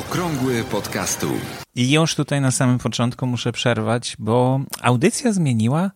Okrągły 0.00 0.64
podcastu. 0.64 1.26
I 1.74 1.90
już 1.90 2.14
tutaj 2.14 2.40
na 2.40 2.50
samym 2.50 2.78
początku 2.78 3.26
muszę 3.26 3.52
przerwać, 3.52 4.16
bo 4.18 4.60
audycja 4.82 5.32
zmieniła 5.32 5.90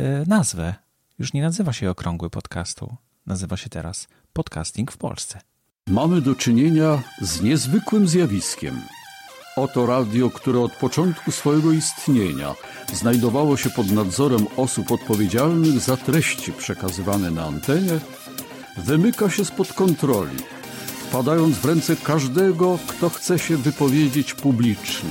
y, 0.00 0.02
nazwę. 0.26 0.74
Już 1.18 1.32
nie 1.32 1.42
nazywa 1.42 1.72
się 1.72 1.90
Okrągły 1.90 2.30
podcastu. 2.30 2.96
Nazywa 3.26 3.56
się 3.56 3.68
teraz 3.68 4.08
Podcasting 4.32 4.92
w 4.92 4.96
Polsce. 4.96 5.40
Mamy 5.86 6.20
do 6.20 6.34
czynienia 6.34 7.02
z 7.20 7.42
niezwykłym 7.42 8.08
zjawiskiem. 8.08 8.80
Oto 9.56 9.86
radio, 9.86 10.30
które 10.30 10.60
od 10.60 10.72
początku 10.72 11.32
swojego 11.32 11.72
istnienia 11.72 12.54
znajdowało 12.92 13.56
się 13.56 13.70
pod 13.70 13.90
nadzorem 13.90 14.46
osób 14.56 14.92
odpowiedzialnych 14.92 15.80
za 15.80 15.96
treści 15.96 16.52
przekazywane 16.52 17.30
na 17.30 17.44
antenie, 17.44 17.98
wymyka 18.76 19.30
się 19.30 19.44
spod 19.44 19.72
kontroli, 19.72 20.36
wpadając 21.14 21.58
w 21.58 21.64
ręce 21.64 21.96
każdego, 21.96 22.78
kto 22.86 23.10
chce 23.10 23.38
się 23.38 23.56
wypowiedzieć 23.56 24.34
publicznie, 24.34 25.10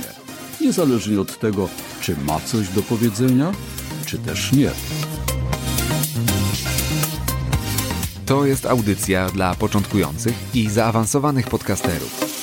niezależnie 0.60 1.20
od 1.20 1.38
tego, 1.38 1.68
czy 2.00 2.16
ma 2.16 2.40
coś 2.40 2.68
do 2.68 2.82
powiedzenia, 2.82 3.52
czy 4.06 4.18
też 4.18 4.52
nie. 4.52 4.70
To 8.26 8.46
jest 8.46 8.66
audycja 8.66 9.28
dla 9.28 9.54
początkujących 9.54 10.34
i 10.54 10.70
zaawansowanych 10.70 11.48
podcasterów. 11.48 12.33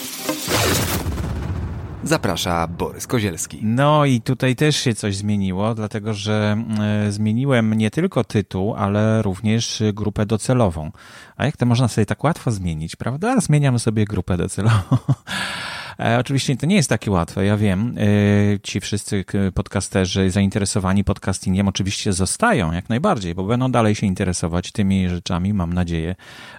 Zaprasza 2.04 2.68
Borys 2.68 3.08
Kozielski. 3.08 3.60
No 3.64 4.06
i 4.06 4.22
tutaj 4.22 4.56
też 4.56 4.76
się 4.76 4.96
coś 4.96 5.16
zmieniło, 5.16 5.76
dlatego 5.76 6.14
że 6.14 6.58
e, 6.80 7.12
zmieniłem 7.12 7.74
nie 7.74 7.92
tylko 7.92 8.24
tytuł, 8.24 8.74
ale 8.76 9.22
również 9.22 9.84
grupę 9.94 10.26
docelową. 10.26 10.92
A 11.38 11.46
jak 11.46 11.58
to 11.58 11.66
można 11.66 11.88
sobie 11.88 12.06
tak 12.06 12.24
łatwo 12.24 12.52
zmienić, 12.52 12.96
prawda? 12.96 13.40
Zmieniam 13.40 13.80
sobie 13.80 14.06
grupę 14.06 14.38
docelową. 14.38 14.98
E, 16.02 16.20
oczywiście 16.20 16.58
to 16.58 16.66
nie 16.66 16.76
jest 16.76 16.90
takie 16.90 17.12
łatwe, 17.12 17.46
ja 17.46 17.58
wiem. 17.58 17.96
E, 17.98 18.60
ci 18.60 18.80
wszyscy 18.80 19.26
podcasterzy 19.54 20.32
zainteresowani 20.32 21.04
podcastingiem 21.04 21.68
oczywiście 21.68 22.14
zostają 22.14 22.72
jak 22.72 22.90
najbardziej, 22.90 23.36
bo 23.36 23.44
będą 23.44 23.72
dalej 23.72 23.96
się 23.96 24.08
interesować 24.08 24.72
tymi 24.72 25.10
rzeczami, 25.10 25.54
mam 25.54 25.74
nadzieję, 25.74 26.16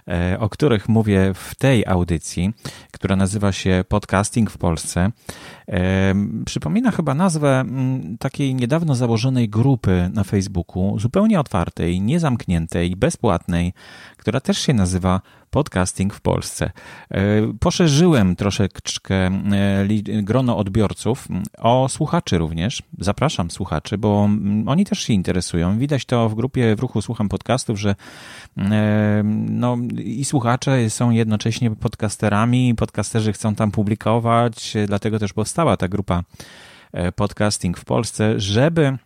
e, 0.07 0.37
o 0.39 0.49
których 0.49 0.89
mówię 0.89 1.31
w 1.33 1.55
tej 1.55 1.85
audycji, 1.85 2.53
która 2.91 3.15
nazywa 3.15 3.51
się 3.51 3.83
Podcasting 3.87 4.51
w 4.51 4.57
Polsce. 4.57 5.11
Przypomina 6.45 6.91
chyba 6.91 7.13
nazwę 7.13 7.59
mm, 7.59 8.17
takiej 8.17 8.55
niedawno 8.55 8.95
założonej 8.95 9.49
grupy 9.49 10.09
na 10.13 10.23
Facebooku, 10.23 10.99
zupełnie 10.99 11.39
otwartej, 11.39 12.01
niezamkniętej, 12.01 12.95
bezpłatnej, 12.95 13.73
która 14.17 14.39
też 14.39 14.57
się 14.57 14.73
nazywa 14.73 15.21
podcasting 15.53 16.13
w 16.13 16.21
Polsce. 16.21 16.71
E, 17.11 17.21
poszerzyłem 17.59 18.35
troszeczkę 18.35 19.15
e, 19.15 19.31
grono 20.23 20.57
odbiorców 20.57 21.27
o 21.57 21.89
słuchaczy 21.89 22.37
również. 22.37 22.83
Zapraszam 22.99 23.51
słuchaczy, 23.51 23.97
bo 23.97 24.29
oni 24.65 24.85
też 24.85 24.99
się 24.99 25.13
interesują. 25.13 25.77
Widać 25.77 26.05
to 26.05 26.29
w 26.29 26.35
grupie 26.35 26.75
w 26.75 26.79
ruchu 26.79 27.01
Słucham 27.01 27.29
Podcastów, 27.29 27.79
że 27.79 27.95
e, 28.57 29.21
no, 29.49 29.77
i 29.97 30.25
słuchacze 30.25 30.89
są 30.89 31.11
jednocześnie 31.11 31.71
podcasterami, 31.71 32.75
podcasterzy 32.75 33.33
chcą 33.33 33.55
tam 33.55 33.71
publikować, 33.71 34.73
dlatego 34.87 35.19
też 35.19 35.33
powstała 35.53 35.77
ta 35.77 35.87
grupa 35.87 36.23
podcasting 37.15 37.77
w 37.77 37.85
Polsce, 37.85 38.39
żeby 38.39 38.97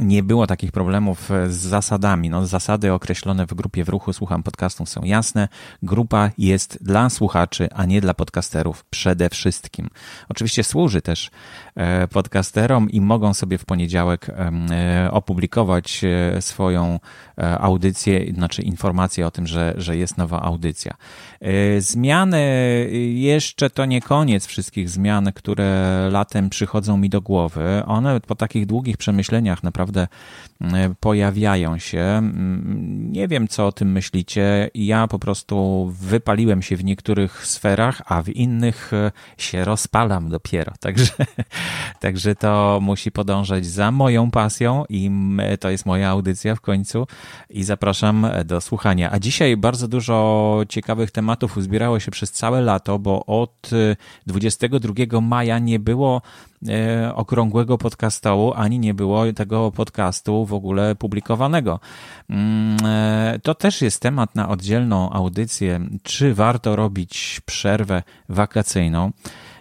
nie 0.00 0.22
było 0.22 0.46
takich 0.46 0.72
problemów 0.72 1.30
z 1.48 1.56
zasadami. 1.56 2.30
No, 2.30 2.46
zasady 2.46 2.92
określone 2.92 3.46
w 3.46 3.54
grupie 3.54 3.84
w 3.84 3.88
ruchu 3.88 4.12
Słucham 4.12 4.42
Podcastów 4.42 4.88
są 4.88 5.04
jasne. 5.04 5.48
Grupa 5.82 6.30
jest 6.38 6.78
dla 6.80 7.10
słuchaczy, 7.10 7.68
a 7.74 7.84
nie 7.84 8.00
dla 8.00 8.14
podcasterów 8.14 8.84
przede 8.84 9.30
wszystkim. 9.30 9.90
Oczywiście 10.28 10.64
służy 10.64 11.02
też 11.02 11.30
e, 11.74 12.08
podcasterom 12.08 12.90
i 12.90 13.00
mogą 13.00 13.34
sobie 13.34 13.58
w 13.58 13.64
poniedziałek 13.64 14.28
e, 14.28 15.08
opublikować 15.10 16.00
e, 16.04 16.42
swoją 16.42 17.00
audycję, 17.58 18.32
znaczy 18.34 18.62
informację 18.62 19.26
o 19.26 19.30
tym, 19.30 19.46
że, 19.46 19.74
że 19.76 19.96
jest 19.96 20.18
nowa 20.18 20.42
audycja. 20.42 20.94
Zmiany 21.78 22.40
jeszcze 23.14 23.70
to 23.70 23.84
nie 23.84 24.00
koniec 24.00 24.46
wszystkich 24.46 24.90
zmian, 24.90 25.32
które 25.34 26.08
latem 26.12 26.50
przychodzą 26.50 26.96
mi 26.96 27.10
do 27.10 27.20
głowy. 27.20 27.82
One 27.86 28.20
po 28.20 28.34
takich 28.34 28.66
długich 28.66 28.96
przemyśleniach 28.96 29.62
naprawdę 29.62 29.89
naprawdę 29.90 30.06
pojawiają 31.00 31.78
się. 31.78 32.00
Mm, 32.00 33.12
nie 33.12 33.28
wiem, 33.28 33.48
co 33.48 33.66
o 33.66 33.72
tym 33.72 33.92
myślicie. 33.92 34.70
Ja 34.74 35.08
po 35.08 35.18
prostu 35.18 35.86
wypaliłem 36.00 36.62
się 36.62 36.76
w 36.76 36.84
niektórych 36.84 37.46
sferach, 37.46 38.02
a 38.06 38.22
w 38.22 38.28
innych 38.28 38.92
e, 38.92 39.12
się 39.36 39.64
rozpalam 39.64 40.28
dopiero. 40.28 40.72
Także, 40.80 41.12
także 42.00 42.34
to 42.34 42.78
musi 42.82 43.12
podążać 43.12 43.66
za 43.66 43.90
moją 43.90 44.30
pasją 44.30 44.84
i 44.88 45.10
to 45.60 45.70
jest 45.70 45.86
moja 45.86 46.10
audycja 46.10 46.54
w 46.54 46.60
końcu 46.60 47.06
i 47.50 47.64
zapraszam 47.64 48.26
do 48.44 48.60
słuchania. 48.60 49.10
A 49.12 49.18
dzisiaj 49.18 49.56
bardzo 49.56 49.88
dużo 49.88 50.60
ciekawych 50.68 51.10
tematów 51.10 51.56
uzbierało 51.56 52.00
się 52.00 52.10
przez 52.10 52.32
całe 52.32 52.60
lato, 52.60 52.98
bo 52.98 53.26
od 53.26 53.70
22 54.26 54.94
e, 55.18 55.20
maja 55.20 55.58
nie 55.58 55.78
było 55.78 56.22
E, 56.68 57.14
okrągłego 57.14 57.78
podcastu, 57.78 58.52
ani 58.54 58.78
nie 58.78 58.94
było 58.94 59.32
tego 59.32 59.70
podcastu 59.70 60.46
w 60.50 60.54
ogóle 60.54 60.94
publikowanego. 60.94 61.80
Mm, 62.30 62.76
e, 62.84 63.38
to 63.42 63.54
też 63.54 63.82
jest 63.82 64.02
temat 64.02 64.34
na 64.34 64.48
oddzielną 64.48 65.10
audycję, 65.10 65.80
czy 66.02 66.34
warto 66.34 66.76
robić 66.76 67.40
przerwę 67.46 68.02
wakacyjną. 68.28 69.12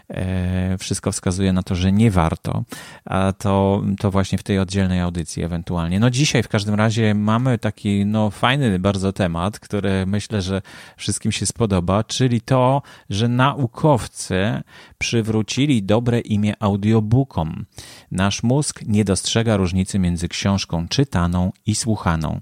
E, 0.09 0.77
wszystko 0.77 1.11
wskazuje 1.11 1.53
na 1.53 1.63
to, 1.63 1.75
że 1.75 1.91
nie 1.91 2.11
warto, 2.11 2.63
a 3.05 3.33
to, 3.33 3.83
to 3.99 4.11
właśnie 4.11 4.37
w 4.37 4.43
tej 4.43 4.59
oddzielnej 4.59 4.99
audycji 4.99 5.43
ewentualnie. 5.43 5.99
No 5.99 6.09
dzisiaj 6.09 6.43
w 6.43 6.47
każdym 6.47 6.75
razie 6.75 7.15
mamy 7.15 7.57
taki 7.57 8.05
no 8.05 8.29
fajny 8.29 8.79
bardzo 8.79 9.13
temat, 9.13 9.59
który 9.59 10.05
myślę, 10.05 10.41
że 10.41 10.61
wszystkim 10.97 11.31
się 11.31 11.45
spodoba, 11.45 12.03
czyli 12.03 12.41
to, 12.41 12.81
że 13.09 13.27
naukowcy 13.27 14.61
przywrócili 14.97 15.83
dobre 15.83 16.19
imię 16.19 16.53
audiobookom. 16.59 17.65
Nasz 18.11 18.43
mózg 18.43 18.81
nie 18.87 19.05
dostrzega 19.05 19.57
różnicy 19.57 19.99
między 19.99 20.27
książką 20.27 20.87
czytaną 20.87 21.51
i 21.65 21.75
słuchaną. 21.75 22.41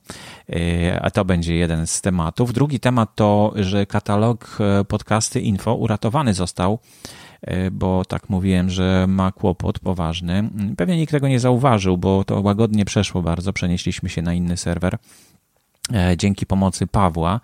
E, 0.49 1.01
a 1.01 1.11
to 1.11 1.25
będzie 1.25 1.55
jeden 1.55 1.87
z 1.87 2.01
tematów. 2.01 2.53
Drugi 2.53 2.79
temat 2.79 3.15
to, 3.15 3.53
że 3.55 3.85
katalog 3.85 4.57
e, 4.59 4.85
podcasty 4.85 5.41
info 5.41 5.75
uratowany 5.75 6.33
został 6.33 6.79
bo 7.71 8.05
tak 8.05 8.29
mówiłem, 8.29 8.69
że 8.69 9.05
ma 9.07 9.31
kłopot 9.31 9.79
poważny. 9.79 10.49
Pewnie 10.77 10.97
nikt 10.97 11.11
tego 11.11 11.27
nie 11.27 11.39
zauważył, 11.39 11.97
bo 11.97 12.23
to 12.23 12.41
łagodnie 12.41 12.85
przeszło 12.85 13.21
bardzo. 13.21 13.53
Przenieśliśmy 13.53 14.09
się 14.09 14.21
na 14.21 14.33
inny 14.33 14.57
serwer. 14.57 14.97
E, 15.93 16.17
dzięki 16.17 16.45
pomocy 16.45 16.87
Pawła. 16.87 17.39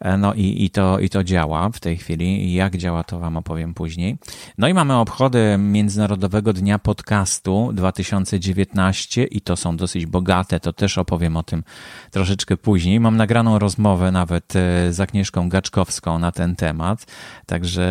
E, 0.00 0.16
no 0.16 0.34
i, 0.34 0.64
i, 0.64 0.70
to, 0.70 0.98
i 0.98 1.08
to 1.08 1.24
działa 1.24 1.70
w 1.70 1.80
tej 1.80 1.96
chwili. 1.96 2.54
Jak 2.54 2.76
działa, 2.76 3.04
to 3.04 3.18
Wam 3.18 3.36
opowiem 3.36 3.74
później. 3.74 4.16
No 4.58 4.68
i 4.68 4.74
mamy 4.74 4.96
obchody 4.96 5.56
Międzynarodowego 5.58 6.52
Dnia 6.52 6.78
Podcastu 6.78 7.70
2019 7.72 9.24
i 9.24 9.40
to 9.40 9.56
są 9.56 9.76
dosyć 9.76 10.06
bogate, 10.06 10.60
to 10.60 10.72
też 10.72 10.98
opowiem 10.98 11.36
o 11.36 11.42
tym 11.42 11.64
troszeczkę 12.10 12.56
później. 12.56 13.00
Mam 13.00 13.16
nagraną 13.16 13.58
rozmowę 13.58 14.12
nawet 14.12 14.56
e, 14.56 14.92
z 14.92 15.00
Agnieszką 15.00 15.48
Gaczkowską 15.48 16.18
na 16.18 16.32
ten 16.32 16.56
temat, 16.56 17.06
także 17.46 17.84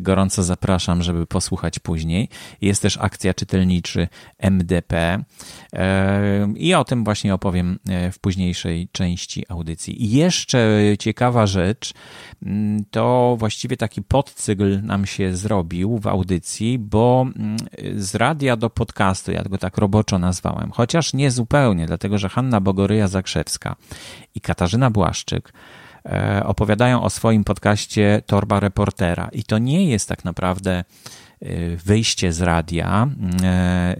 gorąco 0.00 0.42
zapraszam, 0.42 1.02
żeby 1.02 1.26
posłuchać 1.26 1.78
później. 1.78 2.28
Jest 2.60 2.82
też 2.82 2.98
akcja 3.00 3.34
czytelniczy 3.34 4.08
MDP 4.38 5.18
i 6.56 6.74
o 6.74 6.84
tym 6.84 7.04
właśnie 7.04 7.34
opowiem 7.34 7.78
w 8.12 8.18
późniejszej 8.18 8.88
części 8.92 9.31
audycji. 9.48 10.04
I 10.04 10.10
jeszcze 10.10 10.80
ciekawa 10.98 11.46
rzecz, 11.46 11.94
mm, 12.42 12.84
to 12.90 13.36
właściwie 13.38 13.76
taki 13.76 14.02
podcykl 14.02 14.82
nam 14.82 15.06
się 15.06 15.36
zrobił 15.36 15.98
w 15.98 16.06
audycji, 16.06 16.78
bo 16.78 17.26
mm, 17.36 17.56
z 17.96 18.14
radia 18.14 18.56
do 18.56 18.70
podcastu, 18.70 19.32
ja 19.32 19.42
go 19.42 19.58
tak 19.58 19.78
roboczo 19.78 20.18
nazwałem, 20.18 20.70
chociaż 20.70 21.14
nie 21.14 21.30
zupełnie, 21.30 21.86
dlatego 21.86 22.18
że 22.18 22.28
Hanna 22.28 22.60
Bogoryja-Zakrzewska 22.60 23.74
i 24.34 24.40
Katarzyna 24.40 24.90
Błaszczyk 24.90 25.52
e, 26.06 26.42
opowiadają 26.46 27.02
o 27.02 27.10
swoim 27.10 27.44
podcaście 27.44 28.22
Torba 28.26 28.60
Reportera. 28.60 29.28
I 29.32 29.44
to 29.44 29.58
nie 29.58 29.90
jest 29.90 30.08
tak 30.08 30.24
naprawdę 30.24 30.72
e, 30.72 30.84
wyjście 31.76 32.32
z 32.32 32.40
radia 32.40 33.08
e, 33.42 33.96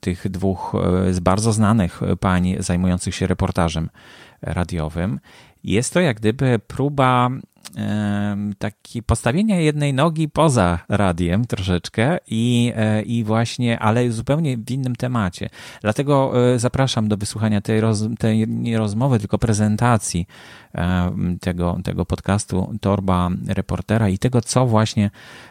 tych 0.00 0.30
dwóch 0.30 0.72
z 1.10 1.20
bardzo 1.20 1.52
znanych 1.52 2.00
pań 2.20 2.56
zajmujących 2.58 3.14
się 3.14 3.26
reportażem 3.26 3.88
radiowym. 4.44 5.20
jest 5.64 5.94
to 5.94 6.00
jak 6.00 6.16
gdyby 6.16 6.58
próba 6.58 7.30
taki 8.58 9.02
postawienia 9.02 9.60
jednej 9.60 9.94
nogi 9.94 10.28
poza 10.28 10.78
radiem 10.88 11.44
troszeczkę 11.44 12.18
i, 12.26 12.72
e, 12.76 13.02
i 13.02 13.24
właśnie, 13.24 13.78
ale 13.78 14.10
zupełnie 14.10 14.56
w 14.56 14.70
innym 14.70 14.96
temacie. 14.96 15.50
Dlatego 15.80 16.32
e, 16.54 16.58
zapraszam 16.58 17.08
do 17.08 17.16
wysłuchania 17.16 17.60
tej, 17.60 17.80
roz, 17.80 18.04
tej 18.18 18.48
nie 18.48 18.78
rozmowy, 18.78 19.18
tylko 19.18 19.38
prezentacji 19.38 20.26
tego, 21.40 21.78
tego 21.84 22.06
podcastu 22.06 22.74
Torba 22.80 23.30
Reportera 23.48 24.08
i 24.08 24.18
tego, 24.18 24.40
co 24.40 24.66
właśnie 24.66 25.10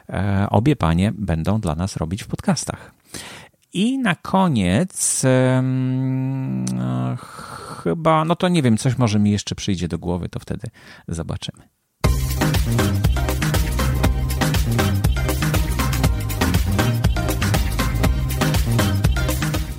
e, 0.10 0.48
obie 0.50 0.76
panie 0.76 1.12
będą 1.18 1.60
dla 1.60 1.76
nas 1.76 1.98
robić 1.98 2.24
w 2.24 2.28
podcastach. 2.28 2.92
I 3.74 3.98
na 3.98 4.16
koniec 4.16 5.22
chyba, 7.84 8.26
no 8.26 8.36
to 8.36 8.48
nie 8.48 8.62
wiem, 8.62 8.78
coś 8.78 8.98
może 8.98 9.20
mi 9.20 9.32
jeszcze 9.32 9.56
przyjdzie 9.56 9.88
do 9.88 10.00
głowy, 10.00 10.30
to 10.30 10.40
wtedy 10.40 10.68
zobaczymy. 11.08 11.64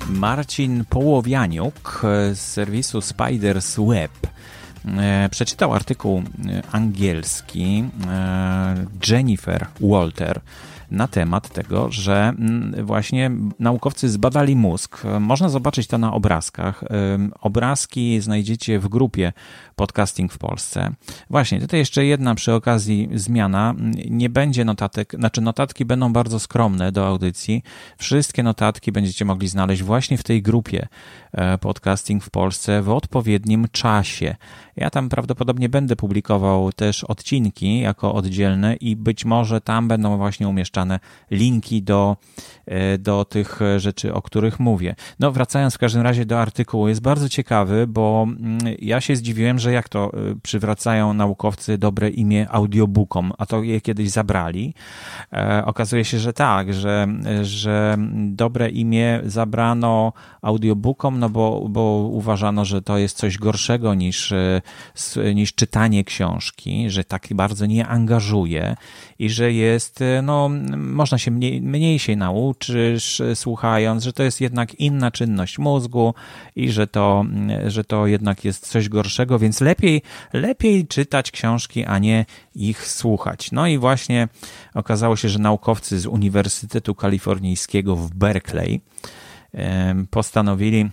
Marcin 0.09 0.85
Połowianiuk 0.85 2.01
z 2.33 2.39
serwisu 2.39 3.01
Spiders 3.01 3.75
Web 3.79 4.11
e, 4.85 5.29
przeczytał 5.31 5.73
artykuł 5.73 6.17
e, 6.17 6.23
angielski 6.71 7.83
e, 8.07 8.85
Jennifer 9.09 9.67
Walter 9.79 10.41
na 10.95 11.07
temat 11.07 11.49
tego, 11.49 11.91
że 11.91 12.33
mm, 12.39 12.85
właśnie 12.85 13.31
naukowcy 13.59 14.09
zbadali 14.09 14.55
mózg. 14.55 15.03
Można 15.19 15.49
zobaczyć 15.49 15.87
to 15.87 15.97
na 15.97 16.13
obrazkach. 16.13 16.83
Obrazki 17.41 18.21
znajdziecie 18.21 18.79
w 18.79 18.87
grupie 18.87 19.33
Podcasting 19.75 20.33
w 20.33 20.37
Polsce. 20.37 20.93
Właśnie, 21.29 21.59
tutaj 21.59 21.79
jeszcze 21.79 22.05
jedna 22.05 22.35
przy 22.35 22.53
okazji 22.53 23.09
zmiana. 23.13 23.75
Nie 24.09 24.29
będzie 24.29 24.65
notatek, 24.65 25.13
znaczy 25.19 25.41
notatki 25.41 25.85
będą 25.85 26.13
bardzo 26.13 26.39
skromne 26.39 26.91
do 26.91 27.07
audycji. 27.07 27.63
Wszystkie 27.97 28.43
notatki 28.43 28.91
będziecie 28.91 29.25
mogli 29.25 29.47
znaleźć 29.47 29.83
właśnie 29.83 30.17
w 30.17 30.23
tej 30.23 30.41
grupie 30.41 30.81
e, 30.81 30.87
Podcasting 31.61 32.23
w 32.23 32.29
Polsce 32.29 32.81
w 32.81 32.89
odpowiednim 32.89 33.67
czasie. 33.71 34.35
Ja 34.75 34.89
tam 34.89 35.09
prawdopodobnie 35.09 35.69
będę 35.69 35.95
publikował 35.95 36.71
też 36.71 37.03
odcinki 37.03 37.79
jako 37.79 38.13
oddzielne 38.13 38.75
i 38.75 38.95
być 38.95 39.25
może 39.25 39.61
tam 39.61 39.87
będą 39.87 40.17
właśnie 40.17 40.47
umieszczane 40.47 40.99
linki 41.31 41.83
do, 41.83 42.17
e, 42.65 42.97
do 42.97 43.25
tych 43.25 43.59
rzeczy, 43.77 44.13
o 44.13 44.21
których 44.21 44.59
mówię. 44.59 44.95
No, 45.19 45.31
wracając 45.31 45.75
w 45.75 45.77
każdym 45.77 46.01
razie 46.01 46.25
do 46.25 46.41
artykułu, 46.41 46.87
jest 46.87 47.01
bardzo 47.01 47.29
ciekawy, 47.29 47.87
bo 47.87 48.27
mm, 48.27 48.57
ja 48.79 49.01
się 49.01 49.15
zdziwiłem, 49.15 49.59
że 49.59 49.71
jak 49.71 49.89
to 49.89 50.11
y, 50.31 50.35
przywracają 50.43 51.13
naukowcy 51.13 51.77
dobre 51.77 52.09
imię 52.09 52.47
audiobookom, 52.49 53.33
a 53.37 53.45
to 53.45 53.63
je 53.63 53.81
kiedyś 53.81 54.09
zabrali. 54.09 54.73
E, 55.33 55.63
okazuje 55.65 56.05
się, 56.05 56.19
że 56.19 56.33
tak, 56.33 56.73
że, 56.73 57.07
że 57.41 57.97
dobre 58.15 58.69
imię 58.69 59.21
zabrano 59.25 60.13
audiobookom, 60.41 61.19
no 61.25 61.29
bo, 61.29 61.65
bo 61.69 62.09
uważano, 62.11 62.65
że 62.65 62.81
to 62.81 62.97
jest 62.97 63.17
coś 63.17 63.37
gorszego 63.37 63.93
niż, 63.93 64.31
y, 64.31 64.61
niż 65.35 65.53
czytanie 65.53 66.03
książki, 66.03 66.89
że 66.89 67.03
tak 67.03 67.27
bardzo 67.31 67.65
nie 67.65 67.87
angażuje 67.87 68.75
i 69.19 69.29
że 69.29 69.53
jest, 69.53 70.01
y, 70.01 70.21
no, 70.23 70.49
można 70.77 71.17
się 71.17 71.31
mniej, 71.31 71.61
mniej 71.61 71.99
się 71.99 72.15
nauczysz 72.15 73.21
słuchając, 73.35 74.03
że 74.03 74.13
to 74.13 74.23
jest 74.23 74.41
jednak 74.41 74.75
inna 74.75 75.11
czynność 75.11 75.59
mózgu 75.59 76.13
i 76.55 76.71
że 76.71 76.87
to, 76.87 77.25
że 77.67 77.83
to 77.83 78.07
jednak 78.07 78.45
jest 78.45 78.67
coś 78.67 78.89
gorszego, 78.89 79.39
więc 79.39 79.61
lepiej, 79.61 80.01
lepiej 80.33 80.87
czytać 80.87 81.31
książki, 81.31 81.85
a 81.85 81.99
nie 81.99 82.25
ich 82.55 82.87
słuchać. 82.87 83.51
No 83.51 83.67
i 83.67 83.77
właśnie 83.77 84.27
okazało 84.73 85.15
się, 85.15 85.29
że 85.29 85.39
naukowcy 85.39 85.99
z 85.99 86.05
Uniwersytetu 86.05 86.95
Kalifornijskiego 86.95 87.95
w 87.95 88.13
Berkeley 88.13 88.81
postanowili 90.09 90.89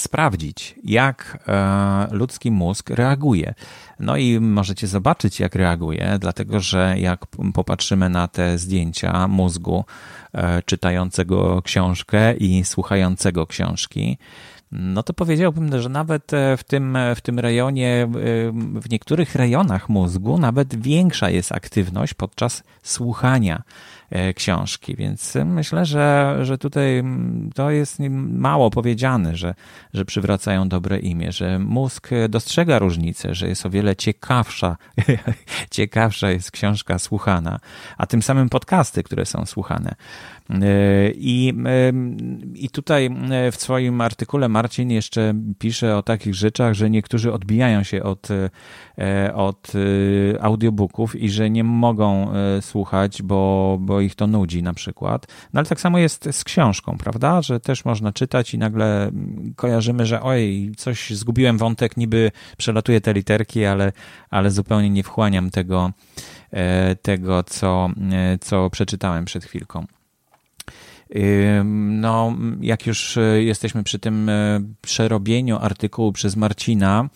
sprawdzić, 0.00 0.74
jak 0.84 1.38
e, 1.48 2.08
ludzki 2.10 2.50
mózg 2.50 2.90
reaguje. 2.90 3.54
No 4.00 4.16
i 4.16 4.40
możecie 4.40 4.86
zobaczyć, 4.86 5.40
jak 5.40 5.54
reaguje, 5.54 6.16
dlatego 6.20 6.60
że 6.60 6.94
jak 6.98 7.26
popatrzymy 7.54 8.08
na 8.08 8.28
te 8.28 8.58
zdjęcia 8.58 9.28
mózgu 9.28 9.84
e, 10.32 10.62
czytającego 10.62 11.62
książkę 11.62 12.34
i 12.34 12.64
słuchającego 12.64 13.46
książki, 13.46 14.18
no 14.72 15.02
to 15.02 15.12
powiedziałbym, 15.12 15.80
że 15.80 15.88
nawet 15.88 16.32
e, 16.34 16.56
w 16.56 16.64
tym, 16.64 16.98
w 17.16 17.20
tym 17.20 17.38
rejonie, 17.38 18.08
w 18.74 18.90
niektórych 18.90 19.34
rejonach 19.34 19.88
mózgu, 19.88 20.38
nawet 20.38 20.82
większa 20.82 21.30
jest 21.30 21.52
aktywność 21.52 22.14
podczas 22.14 22.62
słuchania 22.82 23.62
książki. 24.34 24.96
Więc 24.96 25.34
myślę, 25.44 25.86
że, 25.86 26.38
że 26.42 26.58
tutaj 26.58 27.02
to 27.54 27.70
jest 27.70 27.98
mało 28.30 28.70
powiedziane, 28.70 29.36
że, 29.36 29.54
że 29.94 30.04
przywracają 30.04 30.68
dobre 30.68 30.98
imię, 30.98 31.32
że 31.32 31.58
mózg 31.58 32.10
dostrzega 32.28 32.78
różnicę, 32.78 33.34
że 33.34 33.48
jest 33.48 33.66
o 33.66 33.70
wiele 33.70 33.96
ciekawsza, 33.96 34.76
ciekawsza 35.70 36.30
jest 36.30 36.50
książka 36.50 36.98
słuchana, 36.98 37.60
a 37.98 38.06
tym 38.06 38.22
samym 38.22 38.48
podcasty, 38.48 39.02
które 39.02 39.26
są 39.26 39.46
słuchane. 39.46 39.94
E, 40.50 41.10
I, 41.14 41.54
I 42.54 42.70
tutaj 42.70 43.10
w 43.52 43.56
swoim 43.56 44.00
artykule 44.00 44.48
Marcin 44.48 44.90
jeszcze 44.90 45.34
pisze 45.58 45.96
o 45.96 46.02
takich 46.02 46.34
rzeczach, 46.34 46.74
że 46.74 46.90
niektórzy 46.90 47.32
odbijają 47.32 47.82
się 47.82 48.02
od, 48.02 48.28
e, 48.98 49.34
od 49.34 49.72
audiobooków 50.40 51.16
i 51.16 51.30
że 51.30 51.50
nie 51.50 51.64
mogą 51.64 52.32
słuchać, 52.60 53.22
bo, 53.22 53.76
bo 53.80 54.00
ich 54.00 54.14
to 54.14 54.26
nudzi 54.26 54.62
na 54.62 54.74
przykład. 54.74 55.26
No 55.52 55.58
ale 55.58 55.66
tak 55.66 55.80
samo 55.80 55.98
jest 55.98 56.28
z 56.32 56.44
książką, 56.44 56.98
prawda? 56.98 57.42
Że 57.42 57.60
też 57.60 57.84
można 57.84 58.12
czytać 58.12 58.54
i 58.54 58.58
nagle 58.58 59.10
kojarzymy, 59.56 60.06
że 60.06 60.22
oj, 60.22 60.72
coś 60.76 61.10
zgubiłem 61.10 61.58
wątek, 61.58 61.96
niby 61.96 62.30
przelatuję 62.56 63.00
te 63.00 63.12
literki, 63.12 63.64
ale, 63.64 63.92
ale 64.30 64.50
zupełnie 64.50 64.90
nie 64.90 65.02
wchłaniam 65.02 65.50
tego, 65.50 65.90
e, 66.50 66.96
tego 66.96 67.42
co, 67.42 67.88
e, 68.12 68.38
co 68.38 68.70
przeczytałem 68.70 69.24
przed 69.24 69.44
chwilką. 69.44 69.86
No, 71.64 72.36
jak 72.60 72.86
już 72.86 73.16
e, 73.16 73.42
jesteśmy 73.42 73.84
przy 73.84 73.98
tym 73.98 74.30
przerobieniu 74.82 75.58
artykułu 75.60 76.12
przez 76.12 76.36
Marcina, 76.36 77.08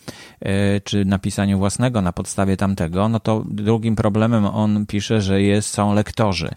czy 0.83 1.05
napisaniu 1.05 1.57
własnego 1.57 2.01
na 2.01 2.13
podstawie 2.13 2.57
tamtego, 2.57 3.09
no 3.09 3.19
to 3.19 3.43
drugim 3.49 3.95
problemem 3.95 4.45
on 4.45 4.85
pisze, 4.85 5.21
że 5.21 5.41
jest, 5.41 5.69
są 5.69 5.93
lektorzy. 5.93 6.49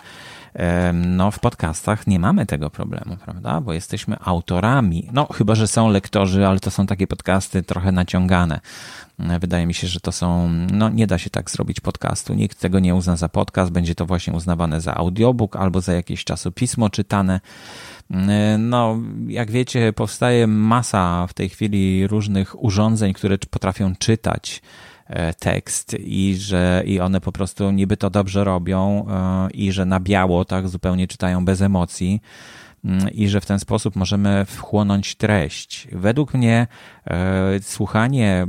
No, 0.92 1.30
w 1.30 1.38
podcastach 1.38 2.06
nie 2.06 2.18
mamy 2.18 2.46
tego 2.46 2.70
problemu, 2.70 3.16
prawda? 3.24 3.60
Bo 3.60 3.72
jesteśmy 3.72 4.16
autorami. 4.20 5.08
No, 5.12 5.26
chyba, 5.26 5.54
że 5.54 5.68
są 5.68 5.88
lektorzy, 5.88 6.46
ale 6.46 6.60
to 6.60 6.70
są 6.70 6.86
takie 6.86 7.06
podcasty 7.06 7.62
trochę 7.62 7.92
naciągane. 7.92 8.60
Wydaje 9.18 9.66
mi 9.66 9.74
się, 9.74 9.86
że 9.86 10.00
to 10.00 10.12
są, 10.12 10.48
no 10.72 10.88
nie 10.88 11.06
da 11.06 11.18
się 11.18 11.30
tak 11.30 11.50
zrobić 11.50 11.80
podcastu. 11.80 12.34
Nikt 12.34 12.60
tego 12.60 12.78
nie 12.78 12.94
uzna 12.94 13.16
za 13.16 13.28
podcast, 13.28 13.72
będzie 13.72 13.94
to 13.94 14.06
właśnie 14.06 14.32
uznawane 14.32 14.80
za 14.80 14.94
audiobook 14.94 15.56
albo 15.56 15.80
za 15.80 15.92
jakieś 15.92 16.24
czasopismo 16.24 16.90
czytane. 16.90 17.40
No, 18.58 18.98
jak 19.26 19.50
wiecie, 19.50 19.92
powstaje 19.92 20.46
masa 20.46 21.26
w 21.26 21.34
tej 21.34 21.48
chwili 21.48 22.06
różnych 22.06 22.64
urządzeń, 22.64 23.12
które 23.12 23.38
potrafią 23.38 23.94
czytać 23.96 24.62
E, 24.62 24.91
tekst 25.38 25.96
i 26.00 26.34
że 26.38 26.82
i 26.86 27.00
one 27.00 27.20
po 27.20 27.32
prostu 27.32 27.70
niby 27.70 27.96
to 27.96 28.10
dobrze 28.10 28.44
robią 28.44 29.06
e, 29.08 29.50
i 29.50 29.72
że 29.72 29.84
na 29.84 30.00
biało 30.00 30.44
tak 30.44 30.68
zupełnie 30.68 31.08
czytają 31.08 31.44
bez 31.44 31.62
emocji 31.62 32.20
mm, 32.84 33.10
i 33.10 33.28
że 33.28 33.40
w 33.40 33.46
ten 33.46 33.58
sposób 33.58 33.96
możemy 33.96 34.44
wchłonąć 34.44 35.14
treść. 35.14 35.88
Według 35.92 36.34
mnie 36.34 36.66
e, 37.06 37.60
słuchanie 37.62 38.46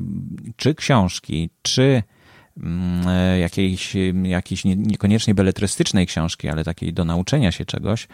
czy 0.56 0.76
książki, 0.76 1.50
czy 1.62 2.04
mm, 2.58 3.40
jakiejś, 3.40 3.94
jakiejś 4.24 4.66
niekoniecznie 4.66 5.36
beletrystycznej 5.36 6.08
książki, 6.08 6.50
ale 6.50 6.64
takiej 6.64 6.94
do 6.94 7.06
nauczenia 7.06 7.52
się 7.52 7.66
czegoś, 7.66 8.08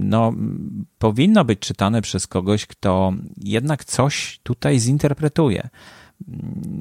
no, 0.00 0.32
powinno 0.98 1.44
być 1.44 1.58
czytane 1.58 2.02
przez 2.02 2.26
kogoś, 2.26 2.66
kto 2.66 3.12
jednak 3.44 3.84
coś 3.84 4.40
tutaj 4.42 4.78
zinterpretuje 4.78 5.68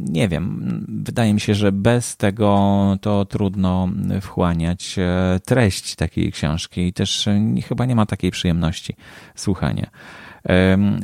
nie 0.09 0.27
wiem, 0.27 0.85
wydaje 0.89 1.33
mi 1.33 1.39
się, 1.39 1.55
że 1.55 1.71
bez 1.71 2.17
tego 2.17 2.97
to 3.01 3.25
trudno 3.25 3.89
wchłaniać 4.21 4.95
e, 4.99 5.39
treść 5.45 5.95
takiej 5.95 6.31
książki 6.31 6.81
i 6.87 6.93
też 6.93 7.29
chyba 7.67 7.85
nie 7.85 7.95
ma 7.95 8.05
takiej 8.05 8.31
przyjemności 8.31 8.95
słuchania. 9.35 9.89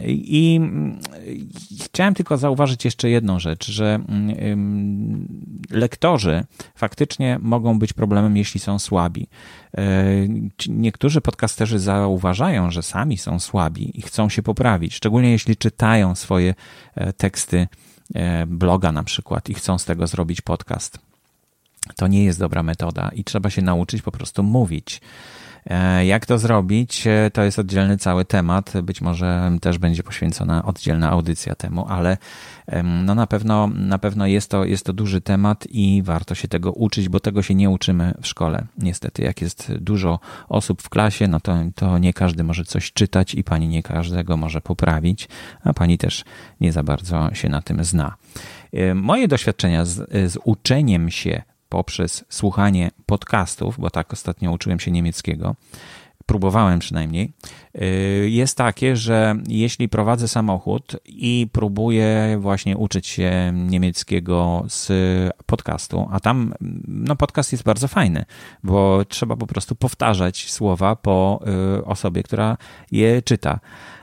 I 0.07 0.61
chciałem 1.83 2.13
tylko 2.13 2.37
zauważyć 2.37 2.85
jeszcze 2.85 3.09
jedną 3.09 3.39
rzecz, 3.39 3.71
że 3.71 3.99
lektorzy 5.71 6.43
faktycznie 6.75 7.39
mogą 7.41 7.79
być 7.79 7.93
problemem, 7.93 8.37
jeśli 8.37 8.59
są 8.59 8.79
słabi. 8.79 9.27
E, 9.77 9.83
niektórzy 10.67 11.21
podcasterzy 11.21 11.79
zauważają, 11.79 12.71
że 12.71 12.83
sami 12.83 13.17
są 13.17 13.39
słabi 13.39 13.99
i 13.99 14.01
chcą 14.01 14.29
się 14.29 14.43
poprawić, 14.43 14.95
szczególnie 14.95 15.31
jeśli 15.31 15.55
czytają 15.55 16.15
swoje 16.15 16.53
e, 16.95 17.13
teksty 17.13 17.67
bloga 18.47 18.91
na 18.91 19.03
przykład 19.03 19.49
i 19.49 19.53
chcą 19.53 19.77
z 19.77 19.85
tego 19.85 20.07
zrobić 20.07 20.41
podcast. 20.41 20.99
To 21.95 22.07
nie 22.07 22.23
jest 22.23 22.39
dobra 22.39 22.63
metoda 22.63 23.09
i 23.13 23.23
trzeba 23.23 23.49
się 23.49 23.61
nauczyć 23.61 24.01
po 24.01 24.11
prostu 24.11 24.43
mówić. 24.43 25.01
E, 25.65 26.05
jak 26.05 26.25
to 26.25 26.37
zrobić? 26.37 27.07
E, 27.07 27.31
to 27.33 27.43
jest 27.43 27.59
oddzielny 27.59 27.97
cały 27.97 28.25
temat. 28.25 28.73
Być 28.83 29.01
może 29.01 29.51
też 29.61 29.77
będzie 29.77 30.03
poświęcona 30.03 30.65
oddzielna 30.65 31.09
audycja 31.09 31.55
temu, 31.55 31.85
ale 31.89 32.17
no 32.83 33.15
na 33.15 33.27
pewno, 33.27 33.67
na 33.67 33.99
pewno 33.99 34.27
jest, 34.27 34.51
to, 34.51 34.65
jest 34.65 34.85
to 34.85 34.93
duży 34.93 35.21
temat 35.21 35.67
i 35.69 36.01
warto 36.05 36.35
się 36.35 36.47
tego 36.47 36.71
uczyć, 36.71 37.09
bo 37.09 37.19
tego 37.19 37.41
się 37.41 37.55
nie 37.55 37.69
uczymy 37.69 38.13
w 38.21 38.27
szkole. 38.27 38.65
Niestety, 38.77 39.23
jak 39.23 39.41
jest 39.41 39.73
dużo 39.79 40.19
osób 40.49 40.81
w 40.81 40.89
klasie, 40.89 41.27
no 41.27 41.39
to, 41.39 41.57
to 41.75 41.97
nie 41.97 42.13
każdy 42.13 42.43
może 42.43 42.65
coś 42.65 42.93
czytać 42.93 43.35
i 43.35 43.43
pani 43.43 43.67
nie 43.67 43.83
każdego 43.83 44.37
może 44.37 44.61
poprawić, 44.61 45.27
a 45.63 45.73
pani 45.73 45.97
też 45.97 46.25
nie 46.61 46.71
za 46.71 46.83
bardzo 46.83 47.29
się 47.33 47.49
na 47.49 47.61
tym 47.61 47.83
zna. 47.83 48.15
E, 48.73 48.93
moje 48.93 49.27
doświadczenia 49.27 49.85
z, 49.85 50.11
z 50.31 50.37
uczeniem 50.43 51.09
się 51.09 51.41
poprzez 51.71 52.25
słuchanie 52.29 52.91
podcastów, 53.05 53.79
bo 53.79 53.89
tak 53.89 54.13
ostatnio 54.13 54.51
uczyłem 54.51 54.79
się 54.79 54.91
niemieckiego, 54.91 55.55
próbowałem 56.25 56.79
przynajmniej, 56.79 57.31
y, 57.81 58.29
jest 58.29 58.57
takie, 58.57 58.95
że 58.95 59.35
jeśli 59.47 59.89
prowadzę 59.89 60.27
samochód 60.27 60.95
i 61.05 61.47
próbuję 61.51 62.37
właśnie 62.39 62.77
uczyć 62.77 63.07
się 63.07 63.51
niemieckiego 63.53 64.65
z 64.69 64.89
podcastu, 65.45 66.07
a 66.11 66.19
tam 66.19 66.53
no 66.87 67.15
podcast 67.15 67.51
jest 67.51 67.63
bardzo 67.63 67.87
fajny, 67.87 68.25
bo 68.63 69.05
trzeba 69.05 69.35
po 69.35 69.47
prostu 69.47 69.75
powtarzać 69.75 70.51
słowa 70.51 70.95
po 70.95 71.43
y, 71.79 71.85
osobie, 71.85 72.23
która 72.23 72.57
je 72.91 73.21
czyta. 73.21 73.59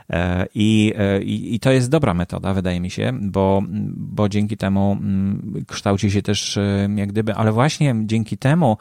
E, 0.09 0.47
I, 0.55 0.93
e, 0.97 1.21
i, 1.21 1.55
I, 1.55 1.59
to 1.59 1.71
jest 1.71 1.89
dobra 1.89 2.13
metoda, 2.13 2.53
wydaje 2.53 2.79
mi 2.79 2.89
się, 2.89 3.13
bo, 3.21 3.61
bo 3.95 4.29
dzięki 4.29 4.57
temu 4.57 4.91
mm, 4.91 5.65
kształci 5.67 6.11
się 6.11 6.21
też 6.21 6.57
e, 6.57 6.89
jak 6.95 7.09
gdyby, 7.09 7.35
ale 7.35 7.51
właśnie 7.51 7.95
dzięki 8.03 8.37
temu 8.37 8.77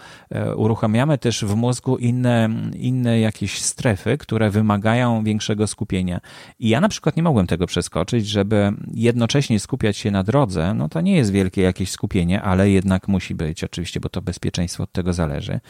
uruchamiamy 0.56 1.18
też 1.18 1.44
w 1.44 1.54
mózgu 1.54 1.96
inne, 1.96 2.48
inne 2.74 3.20
jakieś 3.20 3.62
strefy, 3.62 4.18
które 4.18 4.50
wymagają 4.50 5.24
większego 5.24 5.66
skupienia. 5.66 6.20
I 6.58 6.68
ja 6.68 6.80
na 6.80 6.88
przykład 6.88 7.16
nie 7.16 7.22
mogłem 7.22 7.46
tego 7.46 7.66
przeskoczyć, 7.66 8.28
żeby 8.28 8.72
jednocześnie 8.94 9.60
skupiać 9.60 9.96
się 9.96 10.10
na 10.10 10.22
drodze, 10.22 10.74
no 10.74 10.88
to 10.88 11.00
nie 11.00 11.16
jest 11.16 11.32
wielkie 11.32 11.62
jakieś 11.62 11.90
skupienie, 11.90 12.42
ale 12.42 12.70
jednak 12.70 13.08
musi 13.08 13.34
być, 13.34 13.64
oczywiście, 13.64 14.00
bo 14.00 14.08
to 14.08 14.22
bezpieczeństwo 14.22 14.82
od 14.82 14.92
tego 14.92 15.12
zależy 15.12 15.60